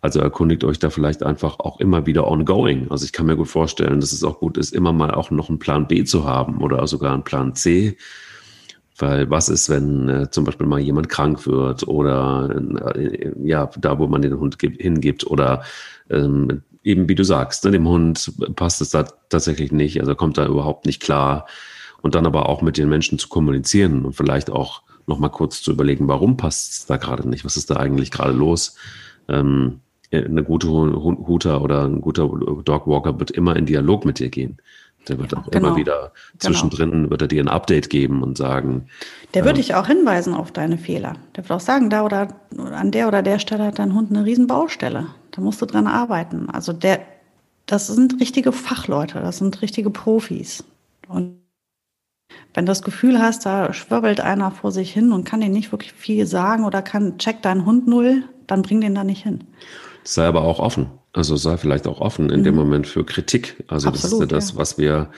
Also 0.00 0.18
erkundigt 0.18 0.64
euch 0.64 0.80
da 0.80 0.90
vielleicht 0.90 1.22
einfach 1.22 1.60
auch 1.60 1.78
immer 1.78 2.06
wieder 2.06 2.26
ongoing. 2.26 2.90
Also 2.90 3.04
ich 3.04 3.12
kann 3.12 3.26
mir 3.26 3.36
gut 3.36 3.46
vorstellen, 3.48 4.00
dass 4.00 4.12
es 4.12 4.24
auch 4.24 4.40
gut 4.40 4.58
ist, 4.58 4.74
immer 4.74 4.92
mal 4.92 5.12
auch 5.12 5.30
noch 5.30 5.48
einen 5.48 5.60
Plan 5.60 5.86
B 5.86 6.02
zu 6.02 6.24
haben 6.24 6.60
oder 6.60 6.84
sogar 6.88 7.14
einen 7.14 7.22
Plan 7.22 7.54
C 7.54 7.96
weil 9.02 9.28
was 9.30 9.48
ist, 9.48 9.68
wenn 9.68 10.08
äh, 10.08 10.30
zum 10.30 10.44
Beispiel 10.44 10.66
mal 10.66 10.78
jemand 10.78 11.08
krank 11.08 11.44
wird 11.46 11.88
oder 11.88 12.54
äh, 12.94 13.32
ja, 13.42 13.68
da, 13.78 13.98
wo 13.98 14.06
man 14.06 14.22
den 14.22 14.38
Hund 14.38 14.58
hingibt 14.60 15.26
oder 15.26 15.64
ähm, 16.08 16.62
eben 16.84 17.08
wie 17.08 17.16
du 17.16 17.24
sagst, 17.24 17.64
ne, 17.64 17.72
dem 17.72 17.88
Hund 17.88 18.32
passt 18.54 18.80
es 18.80 18.90
da 18.90 19.02
tatsächlich 19.28 19.72
nicht, 19.72 19.98
also 20.00 20.14
kommt 20.14 20.38
da 20.38 20.46
überhaupt 20.46 20.86
nicht 20.86 21.02
klar. 21.02 21.46
Und 22.00 22.14
dann 22.14 22.26
aber 22.26 22.48
auch 22.48 22.62
mit 22.62 22.78
den 22.78 22.88
Menschen 22.88 23.18
zu 23.18 23.28
kommunizieren 23.28 24.04
und 24.04 24.14
vielleicht 24.14 24.50
auch 24.50 24.82
noch 25.06 25.18
mal 25.18 25.28
kurz 25.28 25.62
zu 25.62 25.72
überlegen, 25.72 26.06
warum 26.06 26.36
passt 26.36 26.70
es 26.72 26.86
da 26.86 26.96
gerade 26.96 27.28
nicht? 27.28 27.44
Was 27.44 27.56
ist 27.56 27.70
da 27.70 27.76
eigentlich 27.76 28.12
gerade 28.12 28.32
los? 28.32 28.76
Ähm, 29.28 29.80
eine 30.12 30.44
gute 30.44 30.68
Huter 30.68 31.62
oder 31.62 31.84
ein 31.84 32.00
guter 32.00 32.28
Dogwalker 32.64 33.18
wird 33.18 33.30
immer 33.32 33.56
in 33.56 33.66
Dialog 33.66 34.04
mit 34.04 34.18
dir 34.20 34.28
gehen. 34.28 34.58
Der 35.08 35.18
wird 35.18 35.36
auch 35.36 35.50
genau. 35.50 35.68
immer 35.68 35.76
wieder 35.76 36.12
genau. 36.38 36.38
zwischendrin 36.38 36.90
genau. 36.90 37.10
wird 37.10 37.22
er 37.22 37.28
dir 37.28 37.42
ein 37.42 37.48
Update 37.48 37.90
geben 37.90 38.22
und 38.22 38.38
sagen. 38.38 38.86
Der 39.34 39.44
wird 39.44 39.54
äh, 39.54 39.60
dich 39.60 39.74
auch 39.74 39.86
hinweisen 39.86 40.34
auf 40.34 40.52
deine 40.52 40.78
Fehler. 40.78 41.14
Der 41.34 41.44
wird 41.44 41.52
auch 41.52 41.64
sagen, 41.64 41.90
da 41.90 42.04
oder 42.04 42.28
an 42.72 42.90
der 42.90 43.08
oder 43.08 43.22
der 43.22 43.38
Stelle 43.38 43.64
hat 43.64 43.78
dein 43.78 43.94
Hund 43.94 44.10
eine 44.10 44.24
riesen 44.24 44.46
Baustelle. 44.46 45.08
Da 45.32 45.40
musst 45.40 45.60
du 45.60 45.66
dran 45.66 45.86
arbeiten. 45.86 46.48
Also 46.50 46.72
der, 46.72 47.00
das 47.66 47.88
sind 47.88 48.20
richtige 48.20 48.52
Fachleute, 48.52 49.20
das 49.20 49.38
sind 49.38 49.60
richtige 49.60 49.90
Profis. 49.90 50.64
Und 51.08 51.42
wenn 52.54 52.66
du 52.66 52.70
das 52.70 52.82
Gefühl 52.82 53.18
hast, 53.18 53.44
da 53.44 53.72
schwirbelt 53.72 54.20
einer 54.20 54.50
vor 54.50 54.72
sich 54.72 54.92
hin 54.92 55.12
und 55.12 55.24
kann 55.24 55.40
dir 55.40 55.48
nicht 55.48 55.72
wirklich 55.72 55.92
viel 55.92 56.26
sagen 56.26 56.64
oder 56.64 56.82
kann 56.82 57.18
check 57.18 57.42
deinen 57.42 57.66
Hund 57.66 57.88
null, 57.88 58.24
dann 58.46 58.62
bring 58.62 58.80
den 58.80 58.94
da 58.94 59.04
nicht 59.04 59.22
hin. 59.22 59.44
Sei 60.04 60.26
aber 60.26 60.42
auch 60.42 60.58
offen. 60.58 60.86
Also 61.12 61.36
sei 61.36 61.56
vielleicht 61.56 61.86
auch 61.86 62.00
offen 62.00 62.30
in 62.30 62.40
mhm. 62.40 62.44
dem 62.44 62.54
Moment 62.54 62.86
für 62.86 63.04
Kritik. 63.04 63.62
Also 63.68 63.88
Absolut, 63.88 64.12
das 64.12 64.12
ist 64.12 64.20
ja 64.20 64.26
das, 64.26 64.56
was 64.56 64.78
wir, 64.78 65.10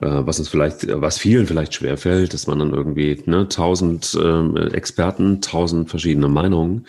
äh, 0.00 0.06
was 0.06 0.38
uns 0.38 0.48
vielleicht, 0.48 0.86
was 0.88 1.18
vielen 1.18 1.46
vielleicht 1.46 1.74
schwerfällt, 1.74 2.34
dass 2.34 2.46
man 2.46 2.58
dann 2.58 2.74
irgendwie 2.74 3.22
ne, 3.26 3.48
tausend 3.48 4.14
äh, 4.14 4.68
Experten, 4.68 5.40
tausend 5.40 5.88
verschiedene 5.88 6.28
Meinungen 6.28 6.86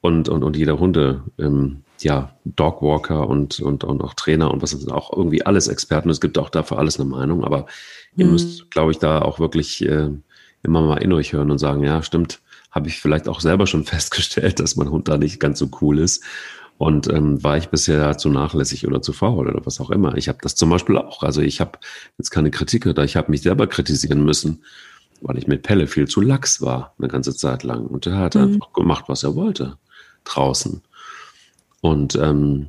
und, 0.00 0.28
und, 0.28 0.42
und 0.44 0.56
jeder 0.56 0.78
Hunde 0.78 1.22
ähm, 1.38 1.82
ja, 2.00 2.36
Dogwalker 2.44 3.28
und, 3.28 3.60
und, 3.60 3.82
und 3.82 4.02
auch 4.02 4.14
Trainer 4.14 4.52
und 4.52 4.62
was 4.62 4.70
sind 4.70 4.92
auch 4.92 5.12
irgendwie 5.12 5.44
alles 5.44 5.68
Experten. 5.68 6.10
Es 6.10 6.20
gibt 6.20 6.38
auch 6.38 6.50
dafür 6.50 6.78
alles 6.78 7.00
eine 7.00 7.08
Meinung, 7.08 7.44
aber 7.44 7.66
ihr 8.16 8.26
mhm. 8.26 8.32
müsst, 8.32 8.70
glaube 8.70 8.92
ich, 8.92 8.98
da 8.98 9.22
auch 9.22 9.40
wirklich 9.40 9.84
äh, 9.84 10.10
immer 10.62 10.82
mal 10.82 11.02
in 11.02 11.12
euch 11.12 11.32
hören 11.32 11.50
und 11.50 11.58
sagen, 11.58 11.82
ja, 11.82 12.02
stimmt, 12.02 12.40
habe 12.70 12.88
ich 12.88 13.00
vielleicht 13.00 13.28
auch 13.28 13.40
selber 13.40 13.66
schon 13.66 13.84
festgestellt, 13.86 14.60
dass 14.60 14.76
mein 14.76 14.90
Hund 14.90 15.08
da 15.08 15.16
nicht 15.16 15.40
ganz 15.40 15.58
so 15.58 15.68
cool 15.80 15.98
ist. 15.98 16.22
Und 16.78 17.08
ähm, 17.08 17.42
war 17.42 17.56
ich 17.56 17.68
bisher 17.68 18.16
zu 18.18 18.28
nachlässig 18.28 18.86
oder 18.86 19.02
zu 19.02 19.12
faul 19.12 19.48
oder 19.48 19.66
was 19.66 19.80
auch 19.80 19.90
immer. 19.90 20.16
Ich 20.16 20.28
habe 20.28 20.38
das 20.40 20.54
zum 20.54 20.70
Beispiel 20.70 20.96
auch. 20.96 21.24
Also 21.24 21.40
ich 21.42 21.60
habe 21.60 21.72
jetzt 22.18 22.30
keine 22.30 22.52
Kritik 22.52 22.86
oder 22.86 23.02
ich 23.02 23.16
habe 23.16 23.32
mich 23.32 23.42
selber 23.42 23.66
kritisieren 23.66 24.24
müssen, 24.24 24.62
weil 25.20 25.38
ich 25.38 25.48
mit 25.48 25.64
Pelle 25.64 25.88
viel 25.88 26.06
zu 26.06 26.20
lax 26.20 26.62
war 26.62 26.94
eine 26.98 27.08
ganze 27.08 27.34
Zeit 27.34 27.64
lang. 27.64 27.86
Und 27.86 28.06
er 28.06 28.18
hat 28.18 28.36
mhm. 28.36 28.42
einfach 28.42 28.72
gemacht, 28.72 29.06
was 29.08 29.24
er 29.24 29.34
wollte 29.34 29.76
draußen. 30.22 30.80
Und 31.80 32.14
ähm, 32.14 32.68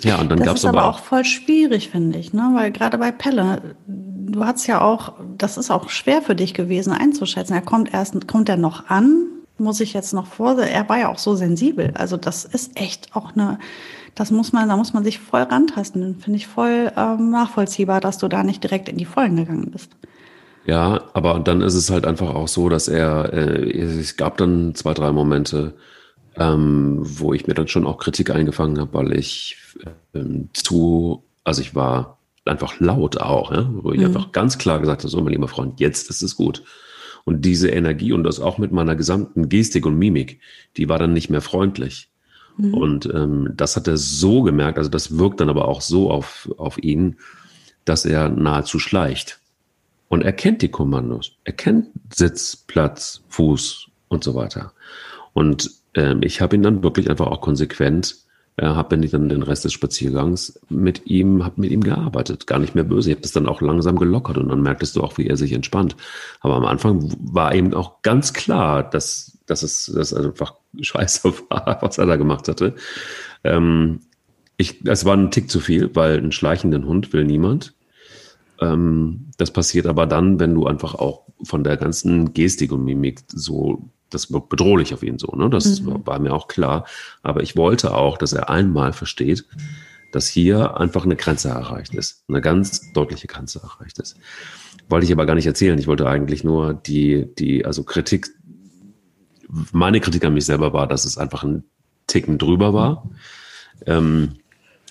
ja, 0.00 0.20
und 0.20 0.30
dann 0.30 0.40
gab 0.40 0.56
es 0.56 0.64
aber, 0.64 0.80
aber 0.80 0.90
auch 0.90 0.98
voll 1.00 1.24
schwierig, 1.24 1.90
finde 1.90 2.18
ich, 2.18 2.32
ne? 2.32 2.50
Weil 2.54 2.70
gerade 2.70 2.98
bei 2.98 3.10
Pelle, 3.10 3.76
du 3.86 4.44
hast 4.44 4.66
ja 4.66 4.80
auch, 4.80 5.14
das 5.36 5.56
ist 5.56 5.70
auch 5.70 5.90
schwer 5.90 6.22
für 6.22 6.36
dich 6.36 6.54
gewesen 6.54 6.92
einzuschätzen. 6.92 7.54
Er 7.54 7.62
kommt 7.62 7.92
erst, 7.92 8.28
kommt 8.28 8.48
er 8.48 8.56
noch 8.56 8.88
an? 8.88 9.26
Muss 9.58 9.80
ich 9.80 9.92
jetzt 9.92 10.14
noch 10.14 10.26
vor? 10.26 10.58
Er 10.58 10.88
war 10.88 10.98
ja 10.98 11.08
auch 11.08 11.18
so 11.18 11.34
sensibel. 11.34 11.92
Also 11.94 12.16
das 12.16 12.44
ist 12.44 12.78
echt 12.80 13.14
auch 13.14 13.34
eine, 13.34 13.58
das 14.14 14.30
muss 14.30 14.52
man, 14.52 14.68
da 14.68 14.76
muss 14.76 14.92
man 14.92 15.04
sich 15.04 15.18
voll 15.18 15.42
rantasten. 15.42 16.16
Finde 16.20 16.36
ich 16.36 16.46
voll 16.46 16.92
ähm, 16.96 17.30
nachvollziehbar, 17.30 18.00
dass 18.00 18.18
du 18.18 18.28
da 18.28 18.44
nicht 18.44 18.62
direkt 18.62 18.88
in 18.88 18.96
die 18.96 19.04
Vollen 19.04 19.36
gegangen 19.36 19.70
bist. 19.70 19.90
Ja, 20.64 21.02
aber 21.14 21.40
dann 21.40 21.62
ist 21.62 21.74
es 21.74 21.90
halt 21.90 22.06
einfach 22.06 22.34
auch 22.34 22.46
so, 22.46 22.68
dass 22.68 22.88
er, 22.88 23.32
äh, 23.32 23.70
es 23.80 24.16
gab 24.16 24.36
dann 24.36 24.74
zwei, 24.74 24.92
drei 24.94 25.12
Momente, 25.12 25.74
ähm, 26.36 26.98
wo 27.00 27.32
ich 27.32 27.46
mir 27.46 27.54
dann 27.54 27.68
schon 27.68 27.86
auch 27.86 27.98
Kritik 27.98 28.30
eingefangen 28.30 28.78
habe, 28.78 28.92
weil 28.92 29.12
ich 29.16 29.56
ähm, 30.14 30.50
zu, 30.52 31.24
also 31.42 31.62
ich 31.62 31.74
war 31.74 32.18
einfach 32.44 32.80
laut 32.80 33.18
auch, 33.18 33.52
ja? 33.52 33.68
wo 33.70 33.92
ich 33.92 34.00
mhm. 34.00 34.06
einfach 34.06 34.32
ganz 34.32 34.58
klar 34.58 34.78
gesagt 34.78 35.02
habe, 35.02 35.10
so 35.10 35.20
mein 35.20 35.32
lieber 35.32 35.48
Freund, 35.48 35.80
jetzt 35.80 36.10
ist 36.10 36.22
es 36.22 36.36
gut. 36.36 36.62
Und 37.28 37.44
diese 37.44 37.68
Energie 37.68 38.14
und 38.14 38.24
das 38.24 38.40
auch 38.40 38.56
mit 38.56 38.72
meiner 38.72 38.96
gesamten 38.96 39.50
Gestik 39.50 39.84
und 39.84 39.98
Mimik, 39.98 40.40
die 40.78 40.88
war 40.88 40.98
dann 40.98 41.12
nicht 41.12 41.28
mehr 41.28 41.42
freundlich. 41.42 42.08
Mhm. 42.56 42.72
Und 42.72 43.10
ähm, 43.12 43.52
das 43.54 43.76
hat 43.76 43.86
er 43.86 43.98
so 43.98 44.40
gemerkt, 44.40 44.78
also 44.78 44.88
das 44.88 45.18
wirkt 45.18 45.38
dann 45.38 45.50
aber 45.50 45.68
auch 45.68 45.82
so 45.82 46.10
auf, 46.10 46.48
auf 46.56 46.82
ihn, 46.82 47.18
dass 47.84 48.06
er 48.06 48.30
nahezu 48.30 48.78
schleicht. 48.78 49.40
Und 50.08 50.22
er 50.22 50.32
kennt 50.32 50.62
die 50.62 50.70
Kommandos. 50.70 51.32
Er 51.44 51.52
kennt 51.52 51.88
Sitz, 52.14 52.56
Platz, 52.56 53.22
Fuß 53.28 53.88
und 54.08 54.24
so 54.24 54.34
weiter. 54.34 54.72
Und 55.34 55.70
ähm, 55.92 56.22
ich 56.22 56.40
habe 56.40 56.56
ihn 56.56 56.62
dann 56.62 56.82
wirklich 56.82 57.10
einfach 57.10 57.26
auch 57.26 57.42
konsequent, 57.42 58.16
äh, 58.58 58.66
habe 58.66 58.98
dann 58.98 59.28
den 59.28 59.42
Rest 59.42 59.64
des 59.64 59.72
Spaziergangs 59.72 60.60
mit 60.68 61.06
ihm, 61.06 61.44
habe 61.44 61.60
mit 61.60 61.70
ihm 61.70 61.82
gearbeitet, 61.82 62.48
gar 62.48 62.58
nicht 62.58 62.74
mehr 62.74 62.82
böse. 62.82 63.10
Ich 63.10 63.14
habe 63.14 63.22
das 63.22 63.32
dann 63.32 63.46
auch 63.46 63.60
langsam 63.60 63.96
gelockert 63.96 64.36
und 64.36 64.48
dann 64.48 64.62
merktest 64.62 64.96
du 64.96 65.02
auch, 65.02 65.16
wie 65.16 65.28
er 65.28 65.36
sich 65.36 65.52
entspannt. 65.52 65.96
Aber 66.40 66.56
am 66.56 66.64
Anfang 66.64 67.14
war 67.20 67.54
eben 67.54 67.72
auch 67.72 68.02
ganz 68.02 68.32
klar, 68.32 68.82
dass, 68.82 69.38
dass 69.46 69.62
es 69.62 69.86
dass 69.94 70.12
einfach 70.12 70.54
scheiße 70.80 71.32
war, 71.48 71.78
was 71.80 71.98
er 71.98 72.06
da 72.06 72.16
gemacht 72.16 72.48
hatte. 72.48 72.74
Ähm, 73.44 74.00
ich, 74.56 74.84
es 74.84 75.04
war 75.04 75.16
ein 75.16 75.30
Tick 75.30 75.50
zu 75.50 75.60
viel, 75.60 75.94
weil 75.94 76.18
einen 76.18 76.32
schleichenden 76.32 76.84
Hund 76.84 77.12
will 77.12 77.24
niemand. 77.24 77.74
Ähm, 78.60 79.30
das 79.36 79.52
passiert 79.52 79.86
aber 79.86 80.06
dann, 80.06 80.40
wenn 80.40 80.54
du 80.54 80.66
einfach 80.66 80.96
auch 80.96 81.26
von 81.44 81.62
der 81.62 81.76
ganzen 81.76 82.32
Gestik 82.32 82.72
und 82.72 82.84
Mimik 82.84 83.20
so 83.28 83.88
das 84.10 84.32
wirkt 84.32 84.48
bedrohlich 84.48 84.94
auf 84.94 85.02
ihn 85.02 85.18
so, 85.18 85.34
ne? 85.36 85.50
Das 85.50 85.80
mhm. 85.80 86.06
war 86.06 86.18
mir 86.18 86.32
auch 86.32 86.48
klar. 86.48 86.86
Aber 87.22 87.42
ich 87.42 87.56
wollte 87.56 87.94
auch, 87.94 88.18
dass 88.18 88.32
er 88.32 88.50
einmal 88.50 88.92
versteht, 88.92 89.44
dass 90.12 90.26
hier 90.26 90.78
einfach 90.78 91.04
eine 91.04 91.16
Grenze 91.16 91.48
erreicht 91.48 91.94
ist. 91.94 92.24
Eine 92.28 92.40
ganz 92.40 92.92
deutliche 92.92 93.26
Grenze 93.26 93.60
erreicht 93.60 93.98
ist. 93.98 94.16
Wollte 94.88 95.04
ich 95.04 95.12
aber 95.12 95.26
gar 95.26 95.34
nicht 95.34 95.46
erzählen. 95.46 95.78
Ich 95.78 95.86
wollte 95.86 96.08
eigentlich 96.08 96.44
nur 96.44 96.72
die, 96.72 97.26
die, 97.38 97.64
also 97.66 97.84
Kritik, 97.84 98.28
meine 99.72 100.00
Kritik 100.00 100.24
an 100.24 100.34
mich 100.34 100.46
selber 100.46 100.72
war, 100.72 100.86
dass 100.86 101.04
es 101.04 101.18
einfach 101.18 101.44
ein 101.44 101.64
Ticken 102.06 102.38
drüber 102.38 102.72
war. 102.72 103.10
Ähm, 103.86 104.36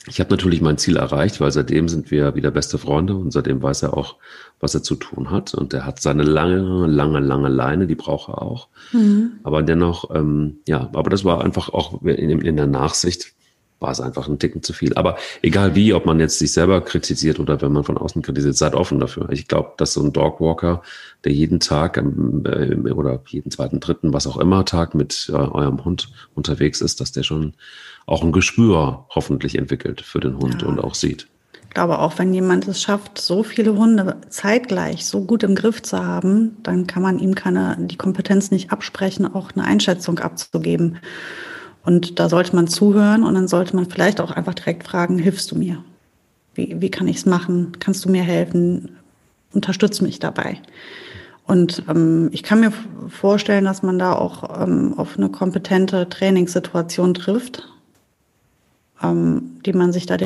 ich 0.07 0.19
habe 0.19 0.29
natürlich 0.31 0.61
mein 0.61 0.77
Ziel 0.77 0.95
erreicht, 0.95 1.41
weil 1.41 1.51
seitdem 1.51 1.89
sind 1.89 2.11
wir 2.11 2.35
wieder 2.35 2.49
beste 2.49 2.77
Freunde 2.77 3.15
und 3.15 3.31
seitdem 3.31 3.61
weiß 3.61 3.83
er 3.83 3.97
auch, 3.97 4.15
was 4.59 4.73
er 4.73 4.81
zu 4.81 4.95
tun 4.95 5.31
hat. 5.31 5.53
Und 5.53 5.73
er 5.73 5.85
hat 5.85 6.01
seine 6.01 6.23
lange, 6.23 6.87
lange, 6.87 7.19
lange 7.19 7.49
Leine, 7.49 7.87
die 7.87 7.95
braucht 7.95 8.29
er 8.29 8.41
auch. 8.41 8.69
Mhm. 8.93 9.33
Aber 9.43 9.63
dennoch, 9.63 10.09
ähm, 10.15 10.59
ja, 10.67 10.89
aber 10.93 11.09
das 11.09 11.25
war 11.25 11.43
einfach 11.43 11.69
auch 11.69 12.01
in, 12.03 12.41
in 12.41 12.55
der 12.55 12.67
Nachsicht, 12.67 13.33
war 13.79 13.91
es 13.91 14.01
einfach 14.01 14.27
ein 14.27 14.39
Ticken 14.39 14.63
zu 14.63 14.73
viel. 14.73 14.95
Aber 14.95 15.17
egal 15.41 15.75
wie, 15.75 15.93
ob 15.93 16.05
man 16.05 16.19
jetzt 16.19 16.39
sich 16.39 16.51
selber 16.51 16.81
kritisiert 16.81 17.39
oder 17.39 17.61
wenn 17.61 17.71
man 17.71 17.83
von 17.83 17.97
außen 17.97 18.21
kritisiert, 18.21 18.55
seid 18.55 18.75
offen 18.75 18.99
dafür. 18.99 19.29
Ich 19.31 19.47
glaube, 19.47 19.73
dass 19.77 19.93
so 19.93 20.03
ein 20.03 20.13
Dogwalker, 20.13 20.81
der 21.23 21.33
jeden 21.33 21.59
Tag 21.59 21.97
äh, 21.97 22.91
oder 22.91 23.21
jeden 23.27 23.51
zweiten, 23.51 23.79
dritten, 23.79 24.13
was 24.13 24.27
auch 24.27 24.37
immer, 24.37 24.65
Tag 24.65 24.95
mit 24.95 25.29
äh, 25.29 25.35
eurem 25.35 25.83
Hund 25.85 26.09
unterwegs 26.33 26.81
ist, 26.81 27.01
dass 27.01 27.11
der 27.11 27.23
schon 27.23 27.53
auch 28.05 28.23
ein 28.23 28.31
Gespür 28.31 29.05
hoffentlich 29.09 29.57
entwickelt 29.57 30.01
für 30.01 30.19
den 30.19 30.37
Hund 30.37 30.61
ja. 30.61 30.67
und 30.67 30.79
auch 30.79 30.95
sieht. 30.95 31.27
Ich 31.67 31.73
glaube, 31.73 31.99
auch 31.99 32.17
wenn 32.17 32.33
jemand 32.33 32.67
es 32.67 32.81
schafft, 32.81 33.19
so 33.19 33.43
viele 33.43 33.75
Hunde 33.75 34.17
zeitgleich 34.29 35.05
so 35.05 35.25
gut 35.25 35.43
im 35.43 35.53
Griff 35.53 35.83
zu 35.83 36.03
haben, 36.03 36.57
dann 36.63 36.87
kann 36.87 37.03
man 37.03 37.19
ihm 37.19 37.35
keine, 37.35 37.77
die 37.79 37.97
Kompetenz 37.97 38.49
nicht 38.49 38.71
absprechen, 38.71 39.31
auch 39.31 39.51
eine 39.53 39.65
Einschätzung 39.65 40.17
abzugeben. 40.17 40.97
Und 41.87 42.19
da 42.19 42.27
sollte 42.27 42.53
man 42.53 42.67
zuhören 42.67 43.23
und 43.23 43.33
dann 43.35 43.47
sollte 43.47 43.73
man 43.73 43.89
vielleicht 43.89 44.19
auch 44.19 44.31
einfach 44.31 44.53
direkt 44.53 44.83
fragen, 44.85 45.17
hilfst 45.17 45.49
du 45.51 45.55
mir? 45.55 45.85
Wie, 46.53 46.81
wie 46.81 46.91
kann 46.91 47.07
ich 47.07 47.15
es 47.15 47.25
machen? 47.25 47.77
Kannst 47.79 48.03
du 48.03 48.09
mir 48.09 48.23
helfen? 48.23 48.97
Unterstütz 49.53 50.01
mich 50.01 50.19
dabei. 50.19 50.59
Und 51.45 51.83
ähm, 51.87 52.27
ich 52.33 52.43
kann 52.43 52.59
mir 52.59 52.73
vorstellen, 53.07 53.63
dass 53.63 53.83
man 53.83 53.97
da 53.99 54.11
auch 54.11 54.61
ähm, 54.61 54.95
auf 54.97 55.17
eine 55.17 55.29
kompetente 55.29 56.09
Trainingssituation 56.09 57.13
trifft, 57.13 57.69
ähm, 59.01 59.61
die 59.65 59.71
man 59.71 59.93
sich 59.93 60.05
da 60.05 60.17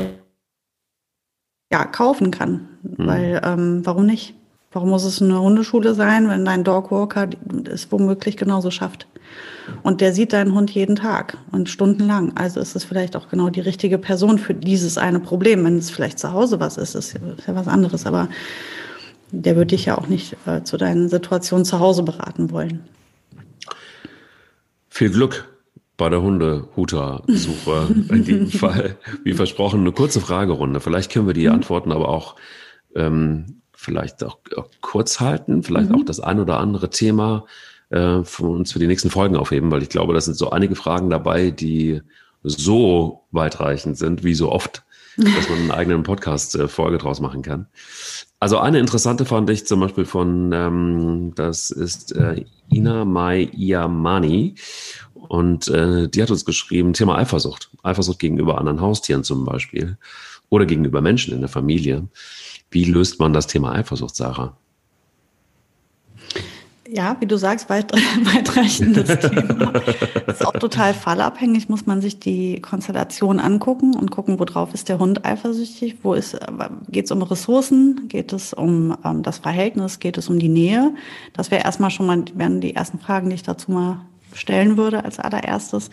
ja, 1.71 1.85
kaufen 1.85 2.31
kann. 2.31 2.69
Mhm. 2.81 3.05
Weil, 3.05 3.41
ähm, 3.45 3.85
warum 3.85 4.07
nicht? 4.07 4.33
Warum 4.71 4.89
muss 4.89 5.03
es 5.03 5.21
eine 5.21 5.39
Hundeschule 5.39 5.93
sein, 5.93 6.29
wenn 6.29 6.45
dein 6.45 6.63
Dogwalker 6.63 7.29
es 7.69 7.91
womöglich 7.91 8.37
genauso 8.37 8.71
schafft? 8.71 9.07
Und 9.83 10.01
der 10.01 10.13
sieht 10.13 10.33
deinen 10.33 10.53
Hund 10.53 10.71
jeden 10.71 10.95
Tag 10.95 11.37
und 11.51 11.69
stundenlang. 11.69 12.33
Also 12.35 12.59
ist 12.59 12.75
es 12.75 12.83
vielleicht 12.83 13.15
auch 13.15 13.29
genau 13.29 13.49
die 13.49 13.59
richtige 13.59 13.97
Person 13.97 14.37
für 14.37 14.53
dieses 14.53 14.97
eine 14.97 15.19
Problem. 15.19 15.63
Wenn 15.63 15.77
es 15.77 15.89
vielleicht 15.89 16.19
zu 16.19 16.31
Hause 16.31 16.59
was 16.59 16.77
ist, 16.77 16.95
ist 16.95 17.13
ja 17.13 17.55
was 17.55 17.67
anderes. 17.67 18.05
Aber 18.05 18.29
der 19.31 19.55
würde 19.55 19.75
dich 19.75 19.85
ja 19.85 19.97
auch 19.97 20.07
nicht 20.07 20.35
äh, 20.45 20.63
zu 20.63 20.77
deinen 20.77 21.09
Situationen 21.09 21.65
zu 21.65 21.79
Hause 21.79 22.03
beraten 22.03 22.51
wollen. 22.51 22.81
Viel 24.89 25.09
Glück 25.09 25.47
bei 25.97 26.09
der 26.09 26.21
Hundehuter-Suche 26.21 27.87
in 28.09 28.23
diesem 28.23 28.51
Fall. 28.51 28.97
Wie 29.23 29.33
versprochen, 29.33 29.81
eine 29.81 29.91
kurze 29.91 30.19
Fragerunde. 30.19 30.79
Vielleicht 30.79 31.11
können 31.11 31.27
wir 31.27 31.33
die 31.33 31.47
mhm. 31.47 31.55
Antworten 31.55 31.91
aber 31.91 32.09
auch 32.09 32.35
ähm, 32.95 33.61
vielleicht 33.81 34.23
auch, 34.23 34.37
auch, 34.55 34.69
kurz 34.81 35.19
halten, 35.19 35.63
vielleicht 35.63 35.89
mhm. 35.89 35.95
auch 35.95 36.05
das 36.05 36.19
ein 36.19 36.39
oder 36.39 36.59
andere 36.59 36.91
Thema 36.91 37.45
äh, 37.89 38.23
für 38.23 38.45
uns 38.45 38.71
für 38.71 38.79
die 38.79 38.87
nächsten 38.87 39.09
Folgen 39.09 39.35
aufheben, 39.35 39.71
weil 39.71 39.81
ich 39.81 39.89
glaube, 39.89 40.13
da 40.13 40.21
sind 40.21 40.35
so 40.35 40.51
einige 40.51 40.75
Fragen 40.75 41.09
dabei, 41.09 41.49
die 41.49 42.01
so 42.43 43.23
weitreichend 43.31 43.97
sind, 43.97 44.23
wie 44.23 44.35
so 44.35 44.51
oft, 44.51 44.83
dass 45.17 45.49
man 45.49 45.59
einen 45.59 45.71
eigenen 45.71 46.03
Podcast-Folge 46.03 46.97
äh, 46.97 46.99
draus 46.99 47.19
machen 47.19 47.41
kann. 47.41 47.67
Also 48.39 48.59
eine 48.59 48.79
interessante 48.79 49.25
fand 49.25 49.49
ich 49.49 49.65
zum 49.65 49.79
Beispiel 49.79 50.05
von, 50.05 50.51
ähm, 50.53 51.33
das 51.35 51.71
ist 51.71 52.15
äh, 52.15 52.45
Ina 52.71 53.03
Mai 53.03 53.49
Iamani 53.51 54.55
und 55.13 55.67
äh, 55.69 56.07
die 56.07 56.21
hat 56.21 56.31
uns 56.31 56.45
geschrieben, 56.45 56.93
Thema 56.93 57.17
Eifersucht. 57.17 57.71
Eifersucht 57.83 58.19
gegenüber 58.19 58.59
anderen 58.59 58.79
Haustieren 58.79 59.23
zum 59.23 59.43
Beispiel 59.43 59.97
oder 60.49 60.65
gegenüber 60.65 61.01
Menschen 61.01 61.33
in 61.33 61.39
der 61.39 61.49
Familie. 61.49 62.07
Wie 62.71 62.85
löst 62.85 63.19
man 63.19 63.33
das 63.33 63.47
Thema 63.47 63.73
Eifersucht, 63.73 64.15
Sarah? 64.15 64.55
Ja, 66.93 67.15
wie 67.19 67.25
du 67.25 67.37
sagst, 67.37 67.69
weit, 67.69 67.91
weitreichendes 68.33 69.19
Thema. 69.29 69.71
ist 70.27 70.45
auch 70.45 70.53
total 70.53 70.93
fallabhängig, 70.93 71.69
muss 71.69 71.85
man 71.85 72.01
sich 72.01 72.19
die 72.19 72.61
Konstellation 72.61 73.39
angucken 73.39 73.95
und 73.95 74.11
gucken, 74.11 74.39
worauf 74.39 74.73
ist 74.73 74.89
der 74.89 74.99
Hund 74.99 75.25
eifersüchtig, 75.25 75.97
wo 76.03 76.13
ist, 76.13 76.37
geht 76.89 77.05
es 77.05 77.11
um 77.11 77.21
Ressourcen, 77.21 78.09
geht 78.09 78.33
es 78.33 78.53
um 78.53 78.97
ähm, 79.05 79.23
das 79.23 79.37
Verhältnis, 79.37 79.99
geht 79.99 80.17
es 80.17 80.27
um 80.27 80.39
die 80.39 80.49
Nähe. 80.49 80.93
Das 81.33 81.49
wäre 81.49 81.63
erstmal 81.63 81.91
schon 81.91 82.07
mal, 82.07 82.25
wären 82.33 82.59
die 82.59 82.75
ersten 82.75 82.99
Fragen, 82.99 83.29
die 83.29 83.35
ich 83.35 83.43
dazu 83.43 83.71
mal 83.71 84.01
stellen 84.33 84.75
würde 84.75 85.05
als 85.05 85.19
allererstes. 85.19 85.91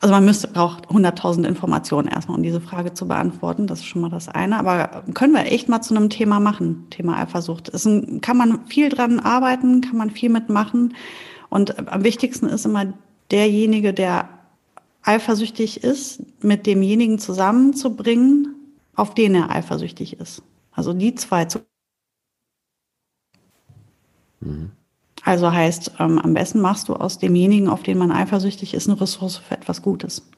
Also 0.00 0.14
man 0.14 0.24
müsste 0.24 0.48
braucht 0.48 0.88
100.000 0.88 1.46
Informationen 1.46 2.08
erstmal, 2.08 2.38
um 2.38 2.42
diese 2.42 2.62
Frage 2.62 2.94
zu 2.94 3.06
beantworten. 3.06 3.66
Das 3.66 3.80
ist 3.80 3.84
schon 3.84 4.00
mal 4.00 4.08
das 4.08 4.28
eine. 4.30 4.58
Aber 4.58 5.04
können 5.12 5.34
wir 5.34 5.44
echt 5.44 5.68
mal 5.68 5.82
zu 5.82 5.94
einem 5.94 6.08
Thema 6.08 6.40
machen, 6.40 6.86
Thema 6.88 7.18
Eifersucht. 7.18 7.68
Ist 7.68 7.84
ein, 7.84 8.22
kann 8.22 8.38
man 8.38 8.66
viel 8.66 8.88
dran 8.88 9.20
arbeiten, 9.20 9.82
kann 9.82 9.98
man 9.98 10.10
viel 10.10 10.30
mitmachen. 10.30 10.94
Und 11.50 11.86
am 11.92 12.02
wichtigsten 12.02 12.46
ist 12.46 12.64
immer 12.64 12.94
derjenige, 13.30 13.92
der 13.92 14.30
eifersüchtig 15.02 15.84
ist, 15.84 16.22
mit 16.42 16.66
demjenigen 16.66 17.18
zusammenzubringen, 17.18 18.54
auf 18.94 19.12
den 19.12 19.34
er 19.34 19.50
eifersüchtig 19.50 20.18
ist. 20.18 20.42
Also 20.72 20.94
die 20.94 21.14
zwei 21.14 21.44
zu. 21.44 21.60
Mhm. 24.40 24.70
Also 25.30 25.52
heißt, 25.52 25.92
ähm, 26.00 26.18
am 26.18 26.34
besten 26.34 26.60
machst 26.60 26.88
du 26.88 26.94
aus 26.96 27.18
demjenigen, 27.18 27.68
auf 27.68 27.84
den 27.84 27.98
man 27.98 28.10
eifersüchtig 28.10 28.74
ist, 28.74 28.88
eine 28.88 29.00
Ressource 29.00 29.36
für 29.36 29.54
etwas 29.54 29.80
Gutes. 29.80 30.28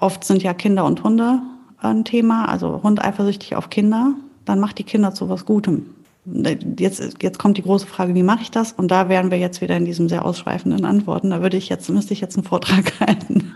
Oft 0.00 0.24
sind 0.24 0.42
ja 0.42 0.54
Kinder 0.54 0.84
und 0.84 1.04
Hunde 1.04 1.40
ein 1.78 2.04
Thema, 2.04 2.48
also 2.48 2.82
Hund 2.82 3.04
eifersüchtig 3.04 3.54
auf 3.54 3.70
Kinder, 3.70 4.14
dann 4.44 4.58
macht 4.58 4.78
die 4.78 4.82
Kinder 4.82 5.14
zu 5.14 5.28
was 5.28 5.46
Gutem. 5.46 5.94
Jetzt, 6.78 7.22
jetzt 7.22 7.38
kommt 7.38 7.56
die 7.56 7.62
große 7.62 7.86
Frage, 7.86 8.14
wie 8.14 8.24
mache 8.24 8.42
ich 8.42 8.50
das? 8.50 8.72
Und 8.72 8.90
da 8.90 9.08
wären 9.08 9.30
wir 9.30 9.38
jetzt 9.38 9.60
wieder 9.60 9.76
in 9.76 9.84
diesem 9.84 10.08
sehr 10.08 10.24
ausschweifenden 10.24 10.84
Antworten. 10.84 11.30
Da 11.30 11.40
würde 11.40 11.56
ich 11.56 11.68
jetzt, 11.68 11.88
müsste 11.88 12.14
ich 12.14 12.20
jetzt 12.20 12.36
einen 12.36 12.44
Vortrag 12.44 12.98
halten. 13.00 13.54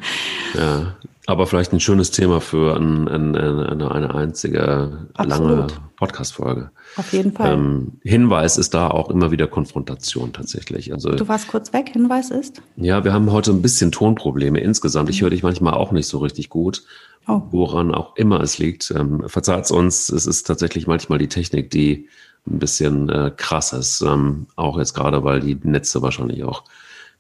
Ja, 0.57 0.95
aber 1.27 1.47
vielleicht 1.47 1.73
ein 1.73 1.81
schönes 1.81 2.13
Thema 2.13 2.41
für 2.41 2.77
ein, 2.77 3.09
ein, 3.09 3.37
eine, 3.37 3.91
eine 3.91 4.15
einzige 4.15 5.09
Absolut. 5.15 5.49
lange 5.49 5.67
Podcast-Folge. 5.97 6.71
Auf 6.97 7.13
jeden 7.13 7.33
Fall. 7.33 7.53
Ähm, 7.53 7.93
Hinweis 8.03 8.57
ist 8.57 8.73
da 8.73 8.89
auch 8.89 9.11
immer 9.11 9.33
wieder 9.33 9.49
Konfrontation 9.49 10.33
tatsächlich. 10.33 10.93
Also, 10.93 11.11
du 11.11 11.29
warst 11.29 11.49
kurz 11.49 11.73
weg, 11.73 11.91
Hinweis 11.93 12.31
ist? 12.31 12.63
Ja, 12.77 13.05
wir 13.05 13.13
haben 13.13 13.33
heute 13.33 13.51
ein 13.51 13.63
bisschen 13.63 13.91
Tonprobleme 13.91 14.61
insgesamt. 14.61 15.11
Ich 15.11 15.23
höre 15.23 15.31
dich 15.31 15.43
manchmal 15.43 15.75
auch 15.75 15.91
nicht 15.91 16.07
so 16.07 16.19
richtig 16.19 16.51
gut. 16.51 16.85
Oh. 17.29 17.43
Woran 17.51 17.95
auch 17.95 18.17
immer 18.17 18.41
es 18.41 18.59
liegt. 18.59 18.91
Ähm, 18.97 19.25
Verzeiht 19.27 19.71
uns, 19.71 20.09
es 20.09 20.27
ist 20.27 20.47
tatsächlich 20.47 20.87
manchmal 20.87 21.19
die 21.19 21.29
Technik, 21.29 21.71
die 21.71 22.09
ein 22.47 22.59
bisschen 22.59 23.09
äh, 23.09 23.33
krass 23.37 23.73
ist. 23.73 24.03
Ähm, 24.03 24.47
auch 24.57 24.79
jetzt 24.79 24.95
gerade, 24.95 25.25
weil 25.25 25.41
die 25.41 25.59
Netze 25.63 26.03
wahrscheinlich 26.03 26.45
auch 26.45 26.65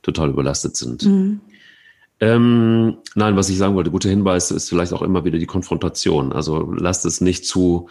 total 0.03 0.31
überlastet 0.31 0.77
sind. 0.77 1.05
Mhm. 1.05 1.41
Ähm, 2.21 2.99
nein, 3.15 3.37
was 3.37 3.49
ich 3.49 3.57
sagen 3.57 3.75
wollte, 3.75 3.91
guter 3.91 4.11
Hinweis 4.11 4.51
ist 4.51 4.69
vielleicht 4.69 4.93
auch 4.93 5.03
immer 5.03 5.25
wieder 5.25 5.39
die 5.39 5.47
Konfrontation. 5.47 6.33
Also 6.33 6.71
lasst 6.73 7.07
es 7.07 7.23
nicht 7.23 7.47
zu, 7.47 7.89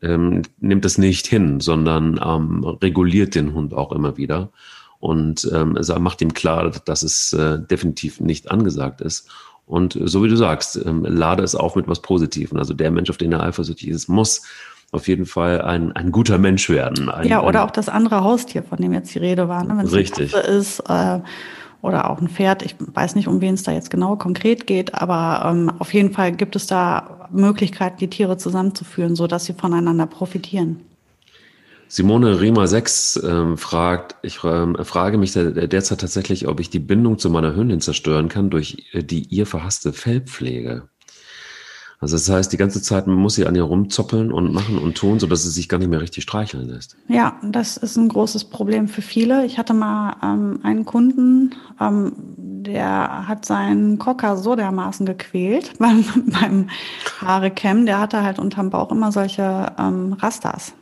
ähm, 0.00 0.42
nimmt 0.60 0.84
es 0.84 0.98
nicht 0.98 1.26
hin, 1.26 1.58
sondern 1.58 2.20
ähm, 2.24 2.64
reguliert 2.64 3.34
den 3.34 3.54
Hund 3.54 3.74
auch 3.74 3.90
immer 3.90 4.16
wieder 4.16 4.52
und 5.00 5.50
ähm, 5.52 5.76
macht 5.98 6.22
ihm 6.22 6.32
klar, 6.32 6.70
dass 6.84 7.02
es 7.02 7.32
äh, 7.32 7.58
definitiv 7.58 8.20
nicht 8.20 8.52
angesagt 8.52 9.00
ist. 9.00 9.28
Und 9.66 9.98
so 10.04 10.22
wie 10.22 10.28
du 10.28 10.36
sagst, 10.36 10.76
ähm, 10.84 11.04
lade 11.04 11.42
es 11.42 11.56
auf 11.56 11.74
mit 11.74 11.88
was 11.88 12.02
Positivem. 12.02 12.58
Also 12.58 12.74
der 12.74 12.90
Mensch, 12.92 13.10
auf 13.10 13.16
den 13.16 13.32
er 13.32 13.42
eifersüchtig 13.42 13.88
ist, 13.88 14.08
muss 14.08 14.42
auf 14.92 15.08
jeden 15.08 15.26
Fall 15.26 15.62
ein, 15.62 15.92
ein 15.92 16.12
guter 16.12 16.38
Mensch 16.38 16.68
werden. 16.68 17.08
Ein, 17.08 17.26
ja, 17.26 17.42
oder 17.42 17.64
auch 17.64 17.70
das 17.70 17.88
andere 17.88 18.22
Haustier, 18.22 18.62
von 18.62 18.78
dem 18.78 18.92
jetzt 18.92 19.12
die 19.14 19.18
Rede 19.18 19.48
war. 19.48 19.64
Ne? 19.64 19.70
Wenn 19.78 19.86
es 19.86 19.92
richtig. 19.92 20.34
eine 20.34 20.42
Katze 20.42 20.56
ist 20.56 20.80
äh, 20.88 21.20
oder 21.80 22.10
auch 22.10 22.20
ein 22.20 22.28
Pferd. 22.28 22.62
Ich 22.62 22.76
weiß 22.78 23.16
nicht, 23.16 23.26
um 23.26 23.40
wen 23.40 23.54
es 23.54 23.62
da 23.62 23.72
jetzt 23.72 23.90
genau 23.90 24.16
konkret 24.16 24.66
geht, 24.66 24.94
aber 24.94 25.50
ähm, 25.50 25.72
auf 25.78 25.92
jeden 25.94 26.12
Fall 26.12 26.32
gibt 26.32 26.56
es 26.56 26.66
da 26.66 27.28
Möglichkeiten, 27.32 27.96
die 27.98 28.08
Tiere 28.08 28.36
zusammenzuführen, 28.36 29.16
so 29.16 29.26
dass 29.26 29.46
sie 29.46 29.54
voneinander 29.54 30.06
profitieren. 30.06 30.80
Simone 31.88 32.40
Riemer 32.40 32.66
6 32.66 33.22
ähm, 33.22 33.58
fragt, 33.58 34.16
ich 34.22 34.44
ähm, 34.44 34.76
frage 34.82 35.18
mich 35.18 35.32
derzeit 35.32 36.00
tatsächlich, 36.00 36.48
ob 36.48 36.60
ich 36.60 36.70
die 36.70 36.78
Bindung 36.78 37.18
zu 37.18 37.28
meiner 37.28 37.54
Hündin 37.54 37.80
zerstören 37.80 38.28
kann 38.28 38.48
durch 38.48 38.86
äh, 38.92 39.02
die 39.02 39.24
ihr 39.24 39.46
verhasste 39.46 39.92
Fellpflege. 39.92 40.88
Also 42.02 42.16
das 42.16 42.28
heißt, 42.28 42.52
die 42.52 42.56
ganze 42.56 42.82
Zeit 42.82 43.06
muss 43.06 43.36
sie 43.36 43.46
an 43.46 43.54
ihr 43.54 43.62
rumzoppeln 43.62 44.32
und 44.32 44.52
machen 44.52 44.76
und 44.76 44.96
tun, 44.96 45.20
sodass 45.20 45.44
sie 45.44 45.50
sich 45.50 45.68
gar 45.68 45.78
nicht 45.78 45.88
mehr 45.88 46.00
richtig 46.00 46.24
streicheln 46.24 46.68
lässt. 46.68 46.96
Ja, 47.06 47.36
das 47.44 47.76
ist 47.76 47.96
ein 47.96 48.08
großes 48.08 48.46
Problem 48.46 48.88
für 48.88 49.02
viele. 49.02 49.46
Ich 49.46 49.56
hatte 49.56 49.72
mal 49.72 50.16
ähm, 50.20 50.58
einen 50.64 50.84
Kunden, 50.84 51.54
ähm, 51.80 52.12
der 52.36 53.28
hat 53.28 53.44
seinen 53.44 53.98
Cocker 53.98 54.36
so 54.36 54.56
dermaßen 54.56 55.06
gequält 55.06 55.74
beim, 55.78 56.04
beim 56.26 56.70
Haare 57.20 57.52
kämmen. 57.52 57.86
Der 57.86 58.00
hatte 58.00 58.24
halt 58.24 58.40
unterm 58.40 58.70
Bauch 58.70 58.90
immer 58.90 59.12
solche 59.12 59.72
ähm, 59.78 60.14
Rastas. 60.14 60.72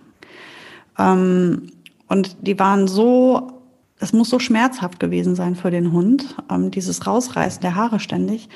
Ähm, 0.98 1.70
und 2.08 2.38
die 2.40 2.58
waren 2.58 2.88
so 2.88 3.60
es 4.02 4.14
muss 4.14 4.30
so 4.30 4.38
schmerzhaft 4.38 4.98
gewesen 4.98 5.34
sein 5.34 5.54
für 5.54 5.70
den 5.70 5.92
Hund, 5.92 6.34
ähm, 6.50 6.70
dieses 6.70 7.06
Rausreißen 7.06 7.60
der 7.60 7.74
Haare 7.74 8.00
ständig, 8.00 8.48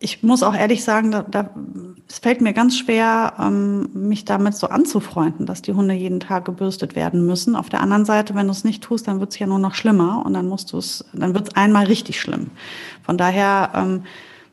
ich 0.00 0.22
muss 0.22 0.44
auch 0.44 0.54
ehrlich 0.54 0.84
sagen, 0.84 1.10
da, 1.10 1.22
da, 1.22 1.50
es 2.08 2.20
fällt 2.20 2.40
mir 2.40 2.52
ganz 2.52 2.78
schwer, 2.78 3.34
ähm, 3.40 3.88
mich 3.94 4.24
damit 4.24 4.54
so 4.54 4.68
anzufreunden, 4.68 5.44
dass 5.44 5.60
die 5.60 5.72
Hunde 5.72 5.94
jeden 5.94 6.20
Tag 6.20 6.44
gebürstet 6.44 6.94
werden 6.94 7.26
müssen. 7.26 7.56
Auf 7.56 7.68
der 7.68 7.80
anderen 7.80 8.04
Seite, 8.04 8.34
wenn 8.36 8.46
du 8.46 8.52
es 8.52 8.62
nicht 8.62 8.82
tust, 8.82 9.08
dann 9.08 9.18
wird 9.18 9.32
es 9.32 9.38
ja 9.40 9.48
nur 9.48 9.58
noch 9.58 9.74
schlimmer 9.74 10.24
und 10.24 10.34
dann 10.34 10.46
musst 10.46 10.72
du 10.72 10.78
es, 10.78 11.04
dann 11.12 11.34
wird 11.34 11.48
es 11.48 11.56
einmal 11.56 11.86
richtig 11.86 12.20
schlimm. 12.20 12.50
Von 13.02 13.18
daher 13.18 13.70
ähm, 13.74 14.04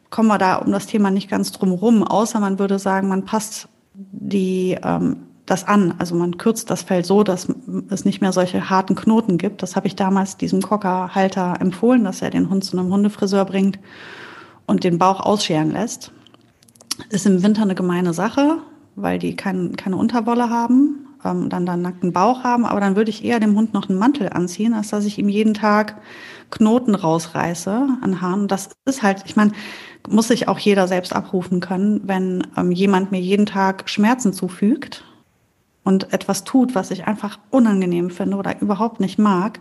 kommen 0.09 0.29
wir 0.29 0.39
da 0.39 0.55
um 0.55 0.71
das 0.71 0.87
Thema 0.87 1.11
nicht 1.11 1.29
ganz 1.29 1.51
drum 1.51 1.73
rum, 1.73 2.03
außer 2.03 2.39
man 2.39 2.57
würde 2.57 2.79
sagen, 2.79 3.07
man 3.07 3.23
passt 3.23 3.67
die 3.93 4.77
ähm, 4.83 5.17
das 5.45 5.67
an. 5.67 5.93
Also 5.99 6.15
man 6.15 6.39
kürzt 6.39 6.71
das 6.71 6.81
Fell 6.81 7.05
so, 7.05 7.21
dass 7.21 7.47
es 7.89 8.03
nicht 8.03 8.19
mehr 8.19 8.31
solche 8.33 8.71
harten 8.71 8.95
Knoten 8.95 9.37
gibt. 9.37 9.61
Das 9.61 9.75
habe 9.75 9.85
ich 9.85 9.95
damals 9.95 10.37
diesem 10.37 10.63
Cockerhalter 10.63 11.57
empfohlen, 11.59 12.03
dass 12.03 12.23
er 12.23 12.31
den 12.31 12.49
Hund 12.49 12.63
zu 12.63 12.79
einem 12.79 12.91
Hundefriseur 12.91 13.45
bringt 13.45 13.77
und 14.65 14.83
den 14.83 14.97
Bauch 14.97 15.19
ausscheren 15.19 15.71
lässt. 15.71 16.11
Ist 17.09 17.25
im 17.25 17.43
Winter 17.43 17.63
eine 17.63 17.75
gemeine 17.75 18.13
Sache, 18.13 18.59
weil 18.95 19.19
die 19.19 19.35
kein, 19.35 19.75
keine 19.75 19.97
Unterwolle 19.97 20.49
haben, 20.49 21.07
ähm, 21.23 21.49
dann 21.49 21.65
dann 21.65 21.81
nackten 21.81 22.13
Bauch 22.13 22.43
haben. 22.43 22.65
Aber 22.65 22.79
dann 22.79 22.95
würde 22.95 23.09
ich 23.09 23.25
eher 23.25 23.39
dem 23.39 23.55
Hund 23.55 23.73
noch 23.73 23.89
einen 23.89 23.99
Mantel 23.99 24.29
anziehen, 24.29 24.73
als 24.73 24.89
dass 24.89 25.05
ich 25.05 25.17
ihm 25.17 25.29
jeden 25.29 25.53
Tag 25.53 26.01
Knoten 26.51 26.95
rausreiße 26.95 27.87
an 28.01 28.21
Haaren. 28.21 28.47
Das 28.47 28.69
ist 28.85 29.03
halt, 29.03 29.23
ich 29.25 29.35
meine, 29.35 29.51
muss 30.07 30.27
sich 30.27 30.47
auch 30.47 30.59
jeder 30.59 30.87
selbst 30.87 31.13
abrufen 31.13 31.59
können, 31.59 32.01
wenn 32.05 32.47
ähm, 32.55 32.71
jemand 32.71 33.11
mir 33.11 33.19
jeden 33.19 33.45
Tag 33.45 33.89
Schmerzen 33.89 34.33
zufügt 34.33 35.03
und 35.83 36.13
etwas 36.13 36.43
tut, 36.43 36.75
was 36.75 36.91
ich 36.91 37.07
einfach 37.07 37.39
unangenehm 37.49 38.09
finde 38.09 38.37
oder 38.37 38.61
überhaupt 38.61 38.99
nicht 38.99 39.19
mag, 39.19 39.59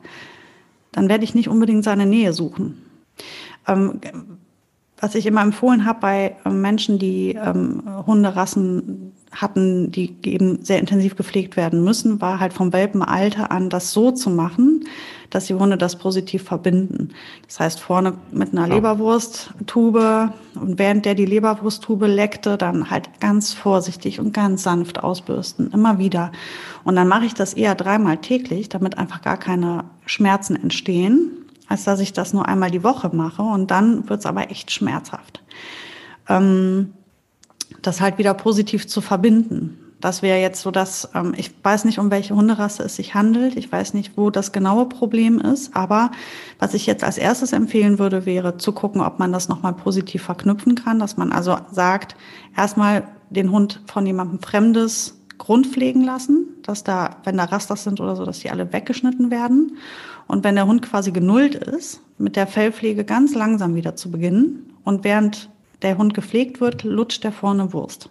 dann 0.92 1.08
werde 1.08 1.24
ich 1.24 1.34
nicht 1.34 1.48
unbedingt 1.48 1.84
seine 1.84 2.06
Nähe 2.06 2.32
suchen. 2.32 2.82
Ähm, 3.66 4.00
was 5.04 5.14
ich 5.14 5.26
immer 5.26 5.42
empfohlen 5.42 5.84
habe 5.84 6.00
bei 6.00 6.36
ähm, 6.46 6.62
Menschen, 6.62 6.98
die 6.98 7.34
ähm, 7.34 7.82
Hunderassen 8.06 9.12
hatten, 9.32 9.90
die 9.90 10.16
eben 10.24 10.64
sehr 10.64 10.78
intensiv 10.78 11.14
gepflegt 11.14 11.58
werden 11.58 11.84
müssen, 11.84 12.22
war 12.22 12.40
halt 12.40 12.54
vom 12.54 12.72
Welpenalter 12.72 13.50
an 13.50 13.68
das 13.68 13.90
so 13.90 14.12
zu 14.12 14.30
machen, 14.30 14.86
dass 15.28 15.46
die 15.46 15.54
Hunde 15.54 15.76
das 15.76 15.96
positiv 15.96 16.44
verbinden. 16.44 17.10
Das 17.46 17.60
heißt, 17.60 17.80
vorne 17.80 18.14
mit 18.30 18.52
einer 18.52 18.66
Leberwursttube 18.66 20.32
und 20.54 20.78
während 20.78 21.04
der 21.04 21.14
die 21.14 21.26
Leberwursttube 21.26 22.06
leckte, 22.06 22.56
dann 22.56 22.88
halt 22.88 23.20
ganz 23.20 23.52
vorsichtig 23.52 24.20
und 24.20 24.32
ganz 24.32 24.62
sanft 24.62 25.04
ausbürsten, 25.04 25.70
immer 25.72 25.98
wieder. 25.98 26.32
Und 26.84 26.96
dann 26.96 27.08
mache 27.08 27.26
ich 27.26 27.34
das 27.34 27.52
eher 27.52 27.74
dreimal 27.74 28.16
täglich, 28.16 28.70
damit 28.70 28.96
einfach 28.96 29.20
gar 29.20 29.36
keine 29.36 29.84
Schmerzen 30.06 30.56
entstehen 30.56 31.43
als 31.68 31.84
dass 31.84 32.00
ich 32.00 32.12
das 32.12 32.32
nur 32.32 32.46
einmal 32.46 32.70
die 32.70 32.84
Woche 32.84 33.14
mache 33.14 33.42
und 33.42 33.70
dann 33.70 34.08
wird 34.08 34.20
es 34.20 34.26
aber 34.26 34.50
echt 34.50 34.70
schmerzhaft. 34.70 35.42
Ähm, 36.28 36.92
das 37.82 38.00
halt 38.00 38.18
wieder 38.18 38.34
positiv 38.34 38.86
zu 38.86 39.00
verbinden. 39.00 39.78
Das 40.00 40.20
wäre 40.20 40.38
jetzt 40.38 40.60
so 40.60 40.70
dass 40.70 41.08
ähm, 41.14 41.32
ich 41.34 41.50
weiß 41.62 41.86
nicht, 41.86 41.98
um 41.98 42.10
welche 42.10 42.34
Hunderasse 42.34 42.82
es 42.82 42.96
sich 42.96 43.14
handelt. 43.14 43.56
Ich 43.56 43.72
weiß 43.72 43.94
nicht, 43.94 44.18
wo 44.18 44.28
das 44.28 44.52
genaue 44.52 44.86
Problem 44.86 45.40
ist. 45.40 45.74
Aber 45.74 46.10
was 46.58 46.74
ich 46.74 46.84
jetzt 46.84 47.02
als 47.02 47.16
erstes 47.16 47.54
empfehlen 47.54 47.98
würde, 47.98 48.26
wäre 48.26 48.58
zu 48.58 48.72
gucken, 48.72 49.00
ob 49.00 49.18
man 49.18 49.32
das 49.32 49.48
nochmal 49.48 49.72
positiv 49.72 50.22
verknüpfen 50.22 50.74
kann. 50.74 50.98
Dass 50.98 51.16
man 51.16 51.32
also 51.32 51.56
sagt, 51.70 52.16
erstmal 52.54 53.08
den 53.30 53.50
Hund 53.50 53.80
von 53.86 54.04
jemandem 54.04 54.40
Fremdes 54.40 55.23
grundpflegen 55.38 56.04
lassen, 56.04 56.46
dass 56.62 56.84
da, 56.84 57.16
wenn 57.24 57.36
da 57.36 57.44
Rasters 57.44 57.84
sind 57.84 58.00
oder 58.00 58.16
so, 58.16 58.24
dass 58.24 58.40
die 58.40 58.50
alle 58.50 58.72
weggeschnitten 58.72 59.30
werden. 59.30 59.76
Und 60.26 60.44
wenn 60.44 60.54
der 60.54 60.66
Hund 60.66 60.82
quasi 60.82 61.12
genullt 61.12 61.54
ist, 61.54 62.00
mit 62.18 62.36
der 62.36 62.46
Fellpflege 62.46 63.04
ganz 63.04 63.34
langsam 63.34 63.74
wieder 63.74 63.96
zu 63.96 64.10
beginnen. 64.10 64.72
Und 64.84 65.04
während 65.04 65.50
der 65.82 65.98
Hund 65.98 66.14
gepflegt 66.14 66.60
wird, 66.60 66.84
lutscht 66.84 67.24
der 67.24 67.32
vorne 67.32 67.72
Wurst. 67.72 68.08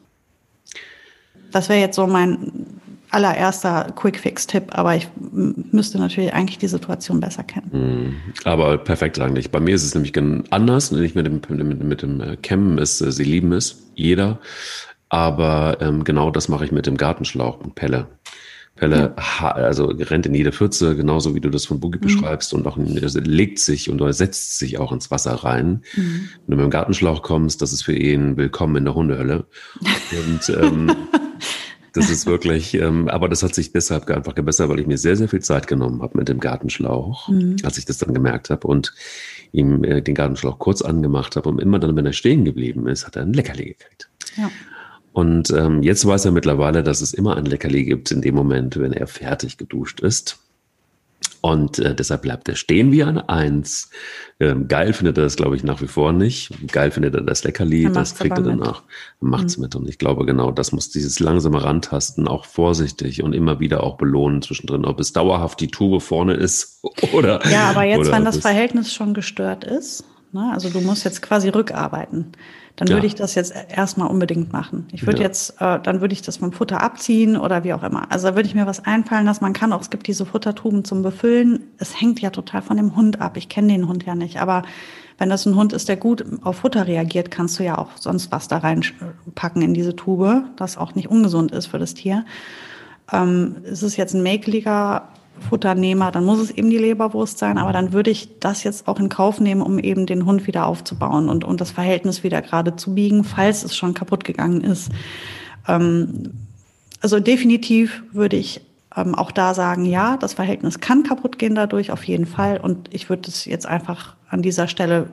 Das 1.52 1.70
wäre 1.70 1.80
jetzt 1.80 1.96
so 1.96 2.08
mein 2.08 2.80
allererster 3.14 3.94
Quick-Fix-Tipp, 3.96 4.70
aber 4.72 4.96
ich 4.96 5.08
müsste 5.22 6.00
natürlich 6.00 6.34
eigentlich 6.34 6.58
die 6.58 6.68
Situation 6.68 7.20
besser 7.20 7.44
kennen. 7.44 7.70
Hm, 7.72 8.16
aber 8.44 8.80
perfekt 8.80 9.20
eigentlich. 9.20 9.52
Bei 9.52 9.60
mir 9.60 9.76
ist 9.76 9.84
es 9.84 9.94
nämlich 9.94 10.14
anders, 10.50 10.92
nicht 10.92 11.16
mit 11.16 11.28
dem, 11.28 11.42
mit, 11.50 11.84
mit 11.84 12.02
dem 12.02 12.22
äh, 12.22 12.38
Kämmen 12.38 12.80
ist, 12.80 13.02
äh, 13.02 13.12
sie 13.12 13.24
lieben 13.24 13.52
es, 13.54 13.84
jeder. 13.94 14.40
Aber 15.14 15.78
ähm, 15.80 16.04
genau 16.04 16.32
das 16.32 16.50
mache 16.50 16.66
ich 16.66 16.72
mit 16.72 16.88
dem 16.88 16.98
Gartenschlauch 16.98 17.60
und 17.60 17.76
Pelle. 17.76 18.08
Pelle 18.76 19.14
ja. 19.16 19.52
also 19.52 19.86
rennt 19.86 20.26
in 20.26 20.34
jede 20.34 20.52
Pfütze, 20.52 20.96
genauso 20.96 21.36
wie 21.36 21.40
du 21.40 21.52
das 21.52 21.68
von 21.68 21.80
Boogie 21.80 22.00
mhm. 22.00 22.02
beschreibst 22.02 22.52
und 22.52 22.66
auch 22.66 22.80
also 22.80 23.20
legt 23.20 23.60
sich 23.60 23.92
und 23.92 24.02
setzt 24.12 24.58
sich 24.58 24.80
auch 24.80 24.92
ins 24.92 25.12
Wasser 25.12 25.36
rein. 25.36 25.84
Mhm. 25.96 26.30
Wenn 26.48 26.48
du 26.48 26.56
mit 26.56 26.64
dem 26.64 26.70
Gartenschlauch 26.72 27.22
kommst, 27.22 27.62
das 27.62 27.74
ist 27.74 27.84
für 27.84 27.96
ihn 27.96 28.38
willkommen 28.38 28.78
in 28.78 28.86
der 28.86 28.96
Hundehölle. 28.96 29.46
Und 30.12 30.50
ähm, 30.50 30.92
Das 31.94 32.10
ist 32.10 32.26
wirklich, 32.26 32.74
ähm, 32.74 33.08
aber 33.08 33.30
das 33.30 33.44
hat 33.44 33.54
sich 33.54 33.72
deshalb 33.72 34.10
einfach 34.10 34.34
gebessert, 34.34 34.68
weil 34.68 34.80
ich 34.80 34.88
mir 34.88 34.98
sehr, 34.98 35.16
sehr 35.16 35.30
viel 35.30 35.42
Zeit 35.42 35.68
genommen 35.68 36.02
habe 36.02 36.18
mit 36.18 36.28
dem 36.28 36.40
Gartenschlauch, 36.40 37.30
mhm. 37.30 37.58
als 37.62 37.78
ich 37.78 37.86
das 37.86 38.00
dann 38.00 38.16
gemerkt 38.16 38.50
habe 38.50 38.66
und 38.66 38.96
ihm 39.52 39.84
äh, 39.84 40.02
den 40.02 40.16
Gartenschlauch 40.16 40.58
kurz 40.58 40.82
angemacht 40.82 41.36
habe 41.36 41.50
und 41.50 41.62
immer 41.62 41.78
dann, 41.78 41.96
wenn 41.96 42.08
er 42.08 42.14
stehen 42.14 42.46
geblieben 42.46 42.88
ist, 42.88 43.06
hat 43.06 43.16
er 43.16 43.22
ein 43.22 43.34
Leckerli 43.34 43.66
gekriegt. 43.66 44.10
Ja. 44.38 44.50
Und 45.14 45.52
ähm, 45.52 45.84
jetzt 45.84 46.06
weiß 46.06 46.26
er 46.26 46.32
mittlerweile, 46.32 46.84
dass 46.84 47.02
es 47.02 47.14
immer 47.14 47.38
ein 47.38 47.46
Leckerli 47.46 47.86
gibt 47.86 48.12
in 48.12 48.22
dem 48.22 48.36
Moment, 48.36 48.80
wenn 48.80 48.94
er 48.94 49.08
fertig 49.08 49.58
geduscht 49.58 50.02
ist. 50.02 50.40
Und 51.40 51.78
äh, 51.80 51.94
deshalb 51.94 52.22
bleibt 52.22 52.48
er 52.48 52.56
stehen 52.56 52.94
wie 52.94 53.04
eine 53.04 53.28
Eins. 53.28 53.90
Ähm, 54.40 54.70
geil 54.70 54.94
findet 54.94 55.18
er 55.18 55.26
das, 55.26 55.36
glaube 55.36 55.58
ich, 55.58 55.64
nach 55.64 55.82
wie 55.82 55.88
vor 55.88 56.14
nicht. 56.14 56.52
Geil 56.72 56.90
findet 56.90 57.16
er 57.16 57.22
das 57.22 57.44
Leckerli, 57.44 57.92
das 57.92 58.16
kriegt 58.16 58.38
er 58.38 58.44
danach. 58.44 58.84
Macht's 59.20 59.58
mhm. 59.58 59.64
mit. 59.64 59.76
Und 59.76 59.90
ich 59.90 59.98
glaube, 59.98 60.26
genau, 60.26 60.52
das 60.52 60.72
muss 60.72 60.90
dieses 60.90 61.20
langsame 61.20 61.62
Rantasten 61.62 62.30
auch 62.30 62.46
vorsichtig 62.46 63.24
und 63.24 63.34
immer 63.34 63.60
wieder 63.60 63.84
auch 63.84 63.98
belohnen 63.98 64.42
zwischendrin, 64.42 64.86
ob 64.86 65.02
es 65.02 65.12
dauerhaft 65.12 65.60
die 65.60 65.68
Tube 65.68 66.02
vorne 66.02 66.34
ist 66.34 66.82
oder. 67.14 67.46
Ja, 67.52 67.70
aber 67.70 67.84
jetzt, 67.84 68.10
wenn 68.10 68.26
das 68.26 68.38
Verhältnis 68.38 68.94
schon 68.94 69.14
gestört 69.14 69.66
ist, 69.66 70.06
ne, 70.34 70.52
also 70.54 70.70
du 70.70 70.82
musst 70.82 71.06
jetzt 71.06 71.22
quasi 71.22 71.50
rückarbeiten 71.50 72.34
dann 72.76 72.88
ja. 72.88 72.96
würde 72.96 73.08
ich 73.08 73.16
das 73.16 73.36
jetzt 73.36 73.54
erstmal 73.70 74.10
unbedingt 74.10 74.52
machen. 74.52 74.88
Ich 74.92 75.06
würde 75.06 75.20
ja. 75.20 75.28
jetzt, 75.28 75.62
äh, 75.62 75.80
dann 75.80 76.02
würde 76.02 76.14
ich 76.14 76.24
das 76.24 76.38
vom 76.38 76.52
Futter 76.52 76.82
abziehen 76.82 77.38
oder 77.38 77.64
wie 77.64 77.74
auch 77.74 77.84
immer. 77.84 78.12
Also 78.12 78.30
da 78.30 78.36
würde 78.36 78.48
ich 78.48 78.56
mir 78.56 78.66
was 78.66 78.84
einfallen 78.84 79.26
lassen. 79.26 79.44
Man 79.44 79.54
kann 79.54 79.74
auch, 79.74 79.82
es 79.82 79.92
gibt 79.92 80.08
diese 80.08 80.26
Futtertuben 80.26 80.84
zum 80.84 81.04
Befüllen. 81.04 81.68
Es 81.78 82.00
hängt 82.00 82.20
ja 82.20 82.32
total 82.32 82.64
von 82.64 82.78
dem 82.78 82.96
Hund 82.96 83.22
ab. 83.22 83.38
Ich 83.38 83.48
kenne 83.48 83.68
den 83.68 83.88
Hund 83.88 84.06
ja 84.06 84.16
nicht, 84.16 84.42
aber 84.42 84.64
wenn 85.20 85.30
das 85.30 85.46
ein 85.46 85.56
Hund 85.56 85.72
ist, 85.74 85.88
der 85.88 85.98
gut 85.98 86.26
auf 86.42 86.58
Futter 86.58 86.88
reagiert, 86.88 87.30
kannst 87.30 87.60
du 87.60 87.64
ja 87.64 87.78
auch 87.78 87.90
sonst 88.00 88.32
was 88.32 88.48
da 88.48 88.58
reinpacken 88.58 89.62
in 89.62 89.76
diese 89.76 89.96
Tube, 89.96 90.44
das 90.56 90.76
auch 90.78 90.96
nicht 90.96 91.10
ungesund 91.10 91.52
ist 91.52 91.68
für 91.68 91.78
das 91.78 91.94
Tier. 91.94 92.26
Ähm, 93.12 93.58
ist 93.64 93.84
es 93.84 93.98
jetzt 93.98 94.16
ein 94.16 94.24
mäkeliger 94.24 95.10
Futternehmer, 95.40 96.12
dann 96.12 96.26
muss 96.26 96.40
es 96.40 96.52
eben 96.52 96.70
die 96.70 96.78
Leberwurst 96.78 97.38
sein, 97.38 97.58
aber 97.58 97.74
dann 97.74 97.94
würde 97.94 98.10
ich 98.12 98.40
das 98.40 98.64
jetzt 98.64 98.88
auch 98.88 99.00
in 99.00 99.10
Kauf 99.10 99.40
nehmen, 99.40 99.62
um 99.62 99.80
eben 99.80 100.06
den 100.06 100.26
Hund 100.26 100.48
wieder 100.48 100.66
aufzubauen 100.66 101.30
und, 101.30 101.44
und 101.44 101.62
das 101.62 101.72
Verhältnis 101.72 102.24
wieder 102.24 102.42
gerade 102.42 102.76
zu 102.76 102.96
biegen, 102.96 103.24
falls 103.24 103.64
es 103.64 103.76
schon 103.76 103.94
kaputt 103.94 104.24
gegangen 104.24 104.62
ist. 104.62 104.92
Ähm, 105.68 106.32
also 107.02 107.20
definitiv 107.20 108.04
würde 108.14 108.38
ich 108.38 108.62
ähm, 108.96 109.16
auch 109.16 109.32
da 109.32 109.54
sagen, 109.54 109.86
ja, 109.86 110.18
das 110.18 110.34
Verhältnis 110.34 110.80
kann 110.80 111.04
kaputt 111.04 111.38
gehen 111.40 111.56
dadurch, 111.56 111.92
auf 111.92 112.04
jeden 112.06 112.26
Fall. 112.26 112.60
Und 112.60 112.94
ich 112.94 113.10
würde 113.10 113.30
es 113.30 113.46
jetzt 113.46 113.66
einfach 113.66 114.16
an 114.30 114.42
dieser 114.42 114.68
Stelle 114.68 115.10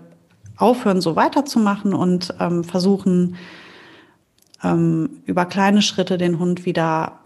aufhören, 0.56 1.00
so 1.00 1.16
weiterzumachen 1.16 1.94
und 1.94 2.34
ähm, 2.38 2.64
versuchen, 2.64 3.36
ähm, 4.62 5.22
über 5.24 5.46
kleine 5.46 5.82
Schritte 5.82 6.18
den 6.18 6.38
Hund 6.38 6.66
wieder 6.66 7.19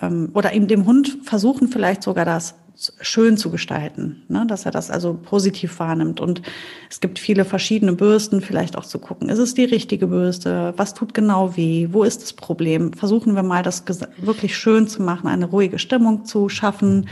ähm, 0.00 0.30
oder 0.34 0.52
ihm 0.52 0.66
dem 0.66 0.86
Hund 0.86 1.18
versuchen 1.24 1.68
vielleicht 1.68 2.02
sogar 2.02 2.24
das 2.24 2.54
schön 3.00 3.36
zu 3.36 3.50
gestalten, 3.50 4.22
ne? 4.28 4.44
dass 4.46 4.66
er 4.66 4.70
das 4.70 4.90
also 4.90 5.14
positiv 5.14 5.78
wahrnimmt. 5.78 6.20
Und 6.20 6.42
es 6.90 7.00
gibt 7.00 7.18
viele 7.18 7.44
verschiedene 7.44 7.94
Bürsten, 7.94 8.42
vielleicht 8.42 8.76
auch 8.76 8.84
zu 8.84 8.98
gucken, 8.98 9.28
ist 9.28 9.38
es 9.38 9.54
die 9.54 9.64
richtige 9.64 10.06
Bürste? 10.06 10.74
Was 10.76 10.92
tut 10.92 11.14
genau 11.14 11.56
weh? 11.56 11.88
Wo 11.92 12.02
ist 12.02 12.22
das 12.22 12.34
Problem? 12.34 12.92
Versuchen 12.92 13.34
wir 13.34 13.42
mal, 13.42 13.62
das 13.62 13.84
wirklich 14.18 14.56
schön 14.56 14.88
zu 14.88 15.02
machen, 15.02 15.28
eine 15.28 15.46
ruhige 15.46 15.78
Stimmung 15.78 16.26
zu 16.26 16.50
schaffen, 16.50 17.08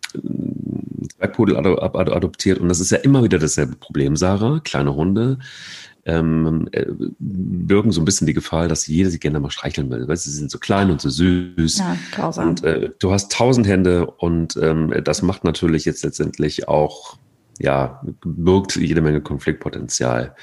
Zwergpudel 1.15 1.57
adoptiert 1.57 2.59
und 2.59 2.69
das 2.69 2.79
ist 2.79 2.91
ja 2.91 2.97
immer 2.97 3.23
wieder 3.23 3.39
dasselbe 3.39 3.75
Problem, 3.75 4.15
Sarah. 4.15 4.59
Kleine 4.63 4.95
Hunde 4.95 5.39
ähm, 6.07 6.69
äh, 6.71 6.85
birgen 7.19 7.91
so 7.91 8.01
ein 8.01 8.05
bisschen 8.05 8.27
die 8.27 8.33
Gefahr, 8.33 8.67
dass 8.69 8.87
jeder 8.87 9.09
sie 9.09 9.19
gerne 9.19 9.39
mal 9.41 9.51
streicheln 9.51 9.91
will. 9.91 10.07
Weißt, 10.07 10.23
sie 10.23 10.31
sind 10.31 10.49
so 10.49 10.57
klein 10.57 10.89
und 10.89 11.01
so 11.01 11.09
süß. 11.09 11.79
Ja, 11.79 11.97
grausam. 12.13 12.49
Und 12.49 12.63
äh, 12.63 12.91
du 12.99 13.11
hast 13.11 13.31
tausend 13.31 13.67
Hände 13.67 14.05
und 14.05 14.57
ähm, 14.57 14.93
das 15.03 15.21
macht 15.21 15.43
natürlich 15.43 15.83
jetzt 15.83 16.03
letztendlich 16.05 16.69
auch, 16.69 17.17
ja, 17.59 18.01
birgt 18.23 18.77
jede 18.77 19.01
Menge 19.01 19.21
Konfliktpotenzial 19.21 20.33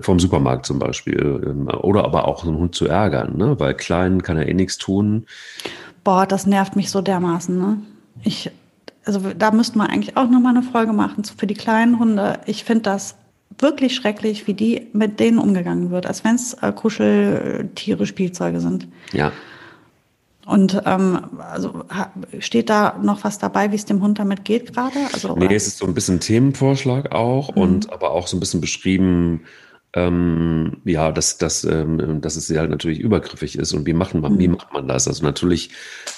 vom 0.00 0.18
Supermarkt 0.18 0.66
zum 0.66 0.78
Beispiel 0.78 1.42
ähm, 1.46 1.68
oder 1.68 2.04
aber 2.04 2.28
auch 2.28 2.44
einen 2.44 2.58
Hund 2.58 2.74
zu 2.74 2.86
ärgern, 2.86 3.38
ne? 3.38 3.58
weil 3.58 3.74
klein 3.74 4.22
kann 4.22 4.36
er 4.36 4.48
eh 4.48 4.54
nichts 4.54 4.76
tun. 4.76 5.26
Boah, 6.04 6.26
das 6.26 6.46
nervt 6.46 6.76
mich 6.76 6.90
so 6.90 7.00
dermaßen. 7.00 7.58
Ne? 7.58 7.78
Ich, 8.22 8.50
also 9.04 9.20
da 9.36 9.50
müsste 9.50 9.78
man 9.78 9.88
eigentlich 9.88 10.16
auch 10.16 10.28
nochmal 10.28 10.56
eine 10.56 10.62
Folge 10.62 10.92
machen 10.92 11.24
für 11.24 11.46
die 11.46 11.54
kleinen 11.54 11.98
Hunde. 11.98 12.40
Ich 12.46 12.64
finde 12.64 12.82
das 12.82 13.16
wirklich 13.58 13.94
schrecklich, 13.94 14.46
wie 14.46 14.54
die 14.54 14.88
mit 14.92 15.20
denen 15.20 15.38
umgegangen 15.38 15.90
wird, 15.90 16.06
als 16.06 16.24
wenn 16.24 16.34
es 16.34 16.54
äh, 16.54 16.72
Kuscheltiere, 16.72 18.06
Spielzeuge 18.06 18.60
sind. 18.60 18.88
Ja. 19.12 19.32
Und 20.46 20.82
ähm, 20.84 21.20
also 21.38 21.84
steht 22.38 22.68
da 22.68 22.98
noch 23.00 23.24
was 23.24 23.38
dabei, 23.38 23.72
wie 23.72 23.76
es 23.76 23.86
dem 23.86 24.02
Hund 24.02 24.18
damit 24.18 24.44
geht 24.44 24.74
gerade? 24.74 24.98
Also, 25.12 25.34
nee, 25.36 25.54
es 25.54 25.66
ist 25.66 25.78
so 25.78 25.86
ein 25.86 25.94
bisschen 25.94 26.20
Themenvorschlag 26.20 27.12
auch 27.12 27.54
mhm. 27.54 27.62
und 27.62 27.92
aber 27.92 28.10
auch 28.10 28.26
so 28.26 28.36
ein 28.36 28.40
bisschen 28.40 28.60
beschrieben, 28.60 29.40
ähm, 29.94 30.78
ja, 30.84 31.12
dass, 31.12 31.38
dass, 31.38 31.62
ähm, 31.64 32.20
dass 32.20 32.34
es 32.36 32.50
halt 32.50 32.70
natürlich 32.70 32.98
übergriffig 32.98 33.56
ist 33.56 33.72
und 33.72 33.86
wie 33.86 33.92
macht 33.92 34.14
man, 34.14 34.34
mhm. 34.34 34.38
wie 34.38 34.48
macht 34.48 34.72
man 34.72 34.88
das? 34.88 35.06
Also 35.06 35.24
natürlich, 35.24 35.70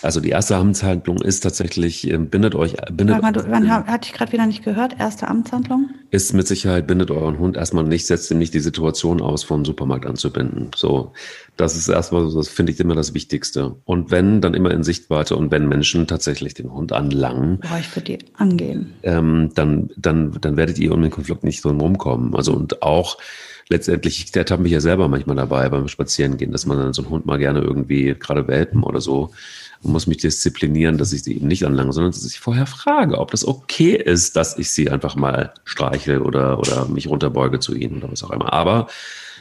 also 0.02 0.20
die 0.20 0.30
erste 0.30 0.56
Amtshandlung 0.56 1.20
ist 1.20 1.40
tatsächlich, 1.40 2.10
ähm, 2.10 2.30
bindet 2.30 2.54
euch, 2.54 2.76
bindet. 2.90 3.20
Mal, 3.20 3.32
du, 3.32 3.44
wann 3.50 3.68
hatte 3.70 4.08
ich 4.08 4.14
gerade 4.14 4.32
wieder 4.32 4.46
nicht 4.46 4.64
gehört? 4.64 4.98
Erste 4.98 5.28
Amtshandlung? 5.28 5.90
Ist 6.10 6.32
mit 6.32 6.48
Sicherheit, 6.48 6.86
bindet 6.86 7.10
euren 7.10 7.38
Hund 7.38 7.56
erstmal 7.56 7.84
nicht, 7.84 8.06
setzt 8.06 8.30
ihm 8.30 8.38
nicht 8.38 8.54
die 8.54 8.60
Situation 8.60 9.20
aus, 9.20 9.44
vom 9.44 9.66
Supermarkt 9.66 10.06
anzubinden. 10.06 10.70
So, 10.74 11.12
das 11.56 11.76
ist 11.76 11.88
erstmal, 11.88 12.32
das 12.32 12.48
finde 12.48 12.72
ich 12.72 12.80
immer 12.80 12.94
das 12.94 13.14
Wichtigste. 13.14 13.76
Und 13.84 14.10
wenn, 14.10 14.40
dann 14.40 14.54
immer 14.54 14.70
in 14.70 14.82
Sichtweite 14.82 15.36
und 15.36 15.50
wenn 15.50 15.68
Menschen 15.68 16.06
tatsächlich 16.06 16.54
den 16.54 16.72
Hund 16.72 16.92
anlangen. 16.92 17.60
Boah, 17.60 17.78
ich 17.80 17.94
würde 17.96 18.16
die 18.16 18.18
angehen. 18.34 18.92
Ähm, 19.02 19.50
dann, 19.54 19.90
dann, 19.96 20.36
dann 20.40 20.56
werdet 20.56 20.78
ihr 20.78 20.92
um 20.92 21.02
den 21.02 21.10
Konflikt 21.10 21.44
nicht 21.44 21.64
drum 21.64 21.80
rumkommen. 21.80 22.34
Also 22.34 22.52
und 22.52 22.82
auch, 22.82 23.16
letztendlich, 23.68 24.30
der 24.32 24.44
habe 24.44 24.62
mich 24.62 24.72
ja 24.72 24.80
selber 24.80 25.08
manchmal 25.08 25.36
dabei 25.36 25.68
beim 25.68 25.88
Spazierengehen, 25.88 26.52
dass 26.52 26.66
man 26.66 26.78
dann 26.78 26.92
so 26.92 27.02
einen 27.02 27.10
Hund 27.10 27.26
mal 27.26 27.38
gerne 27.38 27.60
irgendwie, 27.60 28.14
gerade 28.18 28.46
Welpen 28.46 28.82
oder 28.82 29.00
so, 29.00 29.30
muss 29.82 30.06
mich 30.06 30.18
disziplinieren, 30.18 30.98
dass 30.98 31.12
ich 31.12 31.22
sie 31.22 31.36
eben 31.36 31.48
nicht 31.48 31.64
anlange, 31.64 31.92
sondern 31.92 32.12
dass 32.12 32.24
ich 32.24 32.40
vorher 32.40 32.66
frage, 32.66 33.18
ob 33.18 33.30
das 33.30 33.46
okay 33.46 33.94
ist, 33.94 34.36
dass 34.36 34.58
ich 34.58 34.70
sie 34.70 34.90
einfach 34.90 35.16
mal 35.16 35.52
streichel 35.64 36.20
oder, 36.20 36.58
oder 36.58 36.86
mich 36.86 37.08
runterbeuge 37.08 37.60
zu 37.60 37.74
ihnen 37.74 37.98
oder 37.98 38.10
was 38.10 38.24
auch 38.24 38.30
immer. 38.30 38.52
Aber 38.52 38.88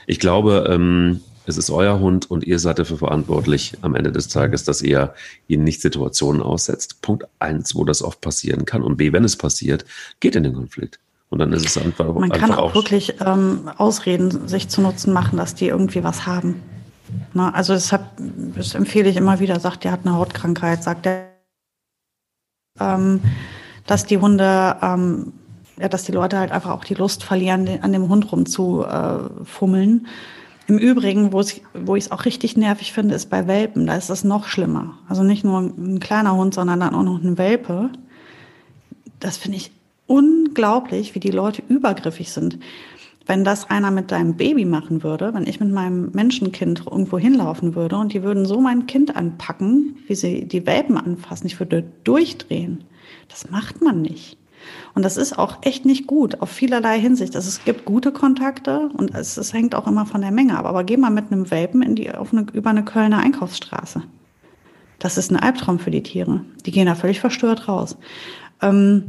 ich 0.07 0.19
glaube, 0.19 0.67
ähm, 0.69 1.21
es 1.47 1.57
ist 1.57 1.69
euer 1.69 1.99
Hund 1.99 2.29
und 2.29 2.43
ihr 2.43 2.59
seid 2.59 2.79
dafür 2.79 2.97
verantwortlich 2.97 3.73
am 3.81 3.95
Ende 3.95 4.11
des 4.11 4.27
Tages, 4.27 4.63
dass 4.63 4.81
ihr 4.81 5.13
ihn 5.47 5.63
nicht 5.63 5.81
Situationen 5.81 6.41
aussetzt. 6.41 7.01
Punkt 7.01 7.25
eins, 7.39 7.75
wo 7.75 7.83
das 7.83 8.01
oft 8.01 8.21
passieren 8.21 8.65
kann. 8.65 8.81
Und 8.81 8.97
B, 8.97 9.13
wenn 9.13 9.23
es 9.23 9.35
passiert, 9.35 9.85
geht 10.19 10.35
in 10.35 10.43
den 10.43 10.53
Konflikt. 10.53 10.99
Und 11.29 11.39
dann 11.39 11.53
ist 11.53 11.65
es 11.65 11.77
einfach. 11.77 12.13
Man 12.13 12.31
kann 12.31 12.51
auch, 12.51 12.71
auch 12.71 12.75
wirklich 12.75 13.15
ähm, 13.25 13.69
Ausreden 13.77 14.47
sich 14.47 14.69
zu 14.69 14.81
Nutzen 14.81 15.13
machen, 15.13 15.37
dass 15.37 15.55
die 15.55 15.67
irgendwie 15.67 16.03
was 16.03 16.25
haben. 16.25 16.61
Na, 17.33 17.53
also 17.53 17.73
deshalb, 17.73 18.03
das 18.55 18.73
empfehle 18.73 19.09
ich 19.09 19.17
immer 19.17 19.39
wieder, 19.39 19.59
sagt, 19.59 19.83
der 19.83 19.91
hat 19.91 20.01
eine 20.05 20.15
Hautkrankheit, 20.15 20.83
sagt 20.83 21.05
er, 21.05 21.29
ähm, 22.79 23.21
dass 23.85 24.05
die 24.05 24.17
Hunde, 24.17 24.77
ähm, 24.81 25.33
ja, 25.77 25.89
dass 25.89 26.03
die 26.03 26.11
Leute 26.11 26.39
halt 26.39 26.51
einfach 26.51 26.71
auch 26.71 26.85
die 26.85 26.95
Lust 26.95 27.23
verlieren, 27.23 27.67
an 27.81 27.91
dem 27.91 28.09
Hund 28.09 28.31
rumzufummeln. 28.31 30.07
Im 30.67 30.79
Übrigen, 30.79 31.31
wo 31.31 31.41
ich 31.41 31.61
es 32.05 32.11
auch 32.11 32.25
richtig 32.25 32.57
nervig 32.57 32.91
finde, 32.91 33.13
ist 33.13 33.29
bei 33.29 33.47
Welpen. 33.47 33.85
Da 33.85 33.95
ist 33.95 34.09
das 34.09 34.23
noch 34.23 34.47
schlimmer. 34.47 34.97
Also 35.07 35.21
nicht 35.21 35.43
nur 35.43 35.59
ein 35.59 35.99
kleiner 35.99 36.35
Hund, 36.35 36.55
sondern 36.55 36.79
dann 36.79 36.95
auch 36.95 37.03
noch 37.03 37.21
ein 37.21 37.37
Welpe. 37.37 37.91
Das 39.19 39.37
finde 39.37 39.57
ich 39.57 39.71
unglaublich, 40.07 41.13
wie 41.13 41.19
die 41.19 41.31
Leute 41.31 41.61
übergriffig 41.67 42.31
sind. 42.31 42.59
Wenn 43.27 43.43
das 43.43 43.69
einer 43.69 43.89
mit 43.91 44.11
deinem 44.11 44.35
Baby 44.35 44.65
machen 44.65 45.03
würde, 45.03 45.33
wenn 45.33 45.47
ich 45.47 45.59
mit 45.59 45.71
meinem 45.71 46.11
Menschenkind 46.13 46.85
irgendwo 46.85 47.17
hinlaufen 47.17 47.73
würde 47.75 47.97
und 47.97 48.13
die 48.13 48.21
würden 48.23 48.45
so 48.45 48.61
mein 48.61 48.85
Kind 48.85 49.15
anpacken, 49.15 49.97
wie 50.07 50.15
sie 50.15 50.47
die 50.47 50.65
Welpen 50.65 50.97
anfassen, 50.97 51.47
ich 51.47 51.59
würde 51.59 51.83
durchdrehen. 52.03 52.83
Das 53.29 53.49
macht 53.49 53.81
man 53.81 54.01
nicht. 54.01 54.37
Und 54.93 55.03
das 55.03 55.17
ist 55.17 55.37
auch 55.37 55.57
echt 55.61 55.85
nicht 55.85 56.07
gut 56.07 56.41
auf 56.41 56.49
vielerlei 56.49 56.99
Hinsicht. 56.99 57.35
Also 57.35 57.47
es 57.47 57.63
gibt 57.63 57.85
gute 57.85 58.11
Kontakte 58.11 58.89
und 58.93 59.13
es, 59.13 59.37
es 59.37 59.53
hängt 59.53 59.75
auch 59.75 59.87
immer 59.87 60.05
von 60.05 60.21
der 60.21 60.31
Menge 60.31 60.57
ab. 60.57 60.65
Aber 60.65 60.83
geh 60.83 60.97
mal 60.97 61.11
mit 61.11 61.31
einem 61.31 61.51
Welpen 61.51 61.81
in 61.81 61.95
die, 61.95 62.11
auf 62.11 62.33
eine, 62.33 62.45
über 62.53 62.69
eine 62.69 62.83
Kölner 62.83 63.19
Einkaufsstraße. 63.19 64.03
Das 64.99 65.17
ist 65.17 65.31
ein 65.31 65.37
Albtraum 65.37 65.79
für 65.79 65.91
die 65.91 66.03
Tiere. 66.03 66.41
Die 66.65 66.71
gehen 66.71 66.85
da 66.85 66.95
völlig 66.95 67.19
verstört 67.19 67.67
raus. 67.67 67.97
Ähm, 68.61 69.03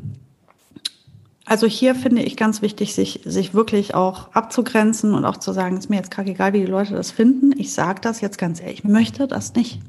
also 1.44 1.68
hier 1.68 1.94
finde 1.94 2.22
ich 2.22 2.36
ganz 2.36 2.61
wichtig, 2.61 2.92
sich, 2.94 3.20
sich 3.24 3.54
wirklich 3.54 3.94
auch 3.94 4.32
abzugrenzen 4.32 5.14
und 5.14 5.24
auch 5.24 5.36
zu 5.36 5.52
sagen, 5.52 5.76
ist 5.76 5.88
mir 5.88 5.96
jetzt 5.96 6.11
kackegal, 6.11 6.52
wie 6.52 6.61
die 6.61 6.66
Leute 6.66 6.94
das 6.94 7.12
finden. 7.12 7.52
Ich 7.57 7.72
sage 7.72 8.00
das 8.00 8.20
jetzt 8.20 8.36
ganz 8.36 8.61
ehrlich, 8.61 8.80
ich 8.80 8.84
möchte 8.84 9.28
das 9.28 9.54
nicht. 9.54 9.80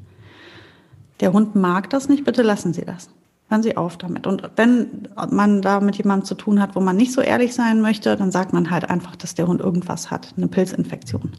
Der 1.20 1.34
Hund 1.34 1.56
mag 1.56 1.90
das 1.90 2.10
nicht, 2.10 2.26
bitte 2.26 2.44
lassen 2.44 2.74
Sie 2.74 2.86
das. 2.86 3.10
Hören 3.50 3.64
Sie 3.64 3.78
auf 3.78 3.98
damit. 3.98 4.28
Und 4.28 4.50
wenn 4.58 5.08
man 5.32 5.62
da 5.62 5.80
mit 5.80 5.96
jemandem 5.96 6.26
zu 6.26 6.36
tun 6.36 6.62
hat, 6.62 6.76
wo 6.76 6.82
man 6.82 6.98
nicht 6.98 7.14
so 7.14 7.22
ehrlich 7.22 7.54
sein 7.54 7.82
möchte, 7.82 8.16
dann 8.18 8.32
sagt 8.32 8.52
man 8.52 8.70
halt 8.70 8.90
einfach, 8.90 9.16
dass 9.16 9.36
der 9.36 9.48
Hund 9.48 9.62
irgendwas 9.62 10.12
hat, 10.12 10.34
eine 10.36 10.48
Pilzinfektion 10.48 11.32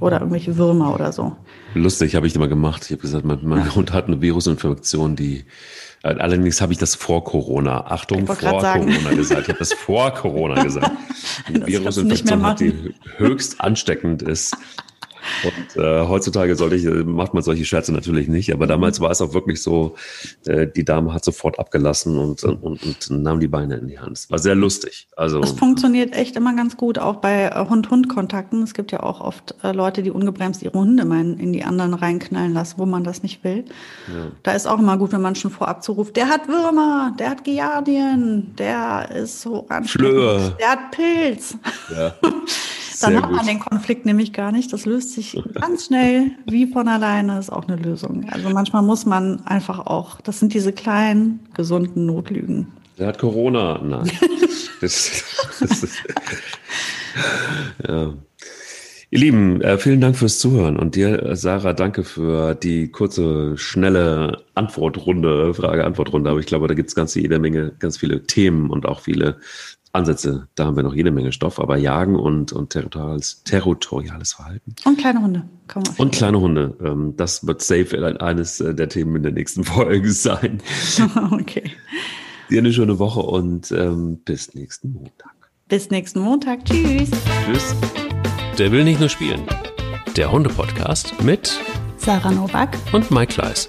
oder 0.00 0.18
irgendwelche 0.18 0.56
Würmer 0.56 0.92
oder 0.92 1.12
so. 1.12 1.36
Lustig, 1.74 2.16
habe 2.16 2.26
ich 2.26 2.34
immer 2.34 2.48
gemacht. 2.48 2.82
Ich 2.86 2.90
habe 2.90 3.02
gesagt, 3.02 3.24
mein, 3.24 3.38
mein 3.42 3.64
ja. 3.64 3.74
Hund 3.76 3.92
hat 3.92 4.08
eine 4.08 4.20
Virusinfektion, 4.20 5.14
die 5.14 5.44
Allerdings 6.02 6.60
habe 6.60 6.72
ich 6.72 6.78
das 6.78 6.96
vor 6.96 7.22
Corona. 7.22 7.86
Achtung, 7.86 8.26
vor 8.26 8.34
Corona 8.34 8.78
gesagt. 9.14 9.42
Ich 9.42 9.48
habe 9.48 9.58
das 9.58 9.72
vor 9.72 10.10
Corona 10.12 10.62
gesagt. 10.62 10.90
Die 11.48 11.64
Virusinfektion 11.64 12.56
die 12.56 12.94
höchst 13.18 13.60
ansteckend 13.60 14.20
ist. 14.22 14.56
Und 15.44 15.82
äh, 15.82 16.06
heutzutage 16.06 16.56
sollte 16.56 16.76
ich, 16.76 16.84
äh, 16.84 17.04
macht 17.04 17.34
man 17.34 17.42
solche 17.42 17.64
Scherze 17.64 17.92
natürlich 17.92 18.28
nicht, 18.28 18.52
aber 18.52 18.66
damals 18.66 19.00
war 19.00 19.10
es 19.10 19.20
auch 19.20 19.34
wirklich 19.34 19.62
so, 19.62 19.94
äh, 20.46 20.66
die 20.66 20.84
Dame 20.84 21.14
hat 21.14 21.24
sofort 21.24 21.58
abgelassen 21.58 22.18
und, 22.18 22.42
und, 22.44 22.62
und 22.62 23.10
nahm 23.10 23.40
die 23.40 23.48
Beine 23.48 23.76
in 23.76 23.88
die 23.88 23.98
Hand. 23.98 24.18
Es 24.18 24.30
war 24.30 24.38
sehr 24.38 24.54
lustig. 24.54 25.08
Also 25.16 25.40
es 25.40 25.52
funktioniert 25.52 26.14
echt 26.14 26.36
immer 26.36 26.54
ganz 26.54 26.76
gut, 26.76 26.98
auch 26.98 27.16
bei 27.16 27.44
äh, 27.44 27.68
Hund-Hund-Kontakten. 27.68 28.62
Es 28.62 28.74
gibt 28.74 28.92
ja 28.92 29.02
auch 29.02 29.20
oft 29.20 29.54
äh, 29.62 29.72
Leute, 29.72 30.02
die 30.02 30.10
ungebremst 30.10 30.62
ihre 30.62 30.78
Hunde 30.78 31.04
mal 31.04 31.20
in, 31.20 31.52
die 31.52 31.64
anderen 31.64 31.94
reinknallen 31.94 32.52
lassen, 32.52 32.74
wo 32.78 32.86
man 32.86 33.04
das 33.04 33.22
nicht 33.22 33.44
will. 33.44 33.64
Ja. 34.08 34.32
Da 34.42 34.52
ist 34.52 34.66
auch 34.66 34.78
immer 34.78 34.96
gut, 34.96 35.12
wenn 35.12 35.22
man 35.22 35.34
schon 35.34 35.50
vorab 35.50 35.82
zuruft, 35.82 36.16
der 36.16 36.28
hat 36.28 36.48
Würmer, 36.48 37.14
der 37.18 37.30
hat 37.30 37.44
Giardien, 37.44 38.54
der 38.56 39.10
ist 39.14 39.42
so 39.42 39.66
anstrengend, 39.68 40.56
der 40.58 40.70
hat 40.70 40.90
Pilz. 40.90 41.56
Ja. 41.94 42.14
Dann 43.02 43.22
hat 43.22 43.30
man 43.30 43.46
den 43.46 43.58
Konflikt 43.58 44.06
nämlich 44.06 44.32
gar 44.32 44.52
nicht. 44.52 44.72
Das 44.72 44.86
löst 44.86 45.12
sich 45.12 45.40
ganz 45.54 45.86
schnell 45.86 46.32
wie 46.46 46.66
von 46.66 46.88
alleine, 46.88 47.38
ist 47.38 47.50
auch 47.50 47.68
eine 47.68 47.76
Lösung. 47.76 48.26
Also 48.30 48.50
manchmal 48.50 48.82
muss 48.82 49.06
man 49.06 49.44
einfach 49.46 49.80
auch, 49.80 50.20
das 50.20 50.40
sind 50.40 50.54
diese 50.54 50.72
kleinen, 50.72 51.40
gesunden 51.54 52.06
Notlügen. 52.06 52.68
Der 52.98 53.08
hat 53.08 53.18
Corona. 53.18 53.80
Nein. 53.82 54.10
das, 54.80 55.24
das 55.60 55.82
ist, 55.82 56.02
ja. 57.86 58.14
Ihr 59.10 59.18
Lieben, 59.18 59.60
äh, 59.60 59.76
vielen 59.76 60.00
Dank 60.00 60.16
fürs 60.16 60.38
Zuhören 60.38 60.78
und 60.78 60.94
dir, 60.94 61.36
Sarah, 61.36 61.74
danke 61.74 62.02
für 62.02 62.54
die 62.54 62.88
kurze, 62.88 63.58
schnelle 63.58 64.42
Antwortrunde, 64.54 65.52
Frage-Antwortrunde. 65.52 66.30
Aber 66.30 66.40
ich 66.40 66.46
glaube, 66.46 66.66
da 66.66 66.72
gibt 66.72 66.88
es 66.88 66.94
ganz 66.94 67.14
jede 67.14 67.38
Menge, 67.38 67.72
ganz 67.78 67.98
viele 67.98 68.22
Themen 68.22 68.70
und 68.70 68.86
auch 68.86 69.00
viele 69.00 69.36
Ansätze, 69.92 70.48
da 70.54 70.64
haben 70.64 70.76
wir 70.76 70.82
noch 70.82 70.94
jede 70.94 71.10
Menge 71.10 71.32
Stoff, 71.32 71.60
aber 71.60 71.76
Jagen 71.76 72.16
und, 72.16 72.52
und 72.52 72.70
territoriales, 72.70 73.42
territoriales 73.44 74.32
Verhalten. 74.32 74.74
Und 74.84 74.98
kleine 74.98 75.20
Hunde. 75.20 75.44
Und 75.98 76.12
kleine 76.12 76.40
Hunde. 76.40 76.76
Ähm, 76.82 77.14
das 77.16 77.46
wird 77.46 77.60
safe 77.60 78.20
eines 78.20 78.60
äh, 78.60 78.74
der 78.74 78.88
Themen 78.88 79.16
in 79.16 79.22
der 79.22 79.32
nächsten 79.32 79.64
Folge 79.64 80.10
sein. 80.10 80.62
okay. 81.32 81.70
Dir 82.50 82.60
eine 82.60 82.72
schöne 82.72 82.98
Woche 82.98 83.20
und 83.20 83.70
ähm, 83.72 84.18
bis 84.24 84.54
nächsten 84.54 84.92
Montag. 84.92 85.34
Bis 85.68 85.90
nächsten 85.90 86.20
Montag. 86.20 86.64
Tschüss. 86.64 87.10
Tschüss. 87.46 87.76
Der 88.58 88.72
will 88.72 88.84
nicht 88.84 89.00
nur 89.00 89.08
spielen. 89.08 89.42
Der 90.16 90.32
Hunde-Podcast 90.32 91.22
mit 91.22 91.58
Sarah 91.96 92.32
Novak 92.32 92.76
und 92.92 93.10
Mike 93.10 93.34
Kleiss. 93.34 93.68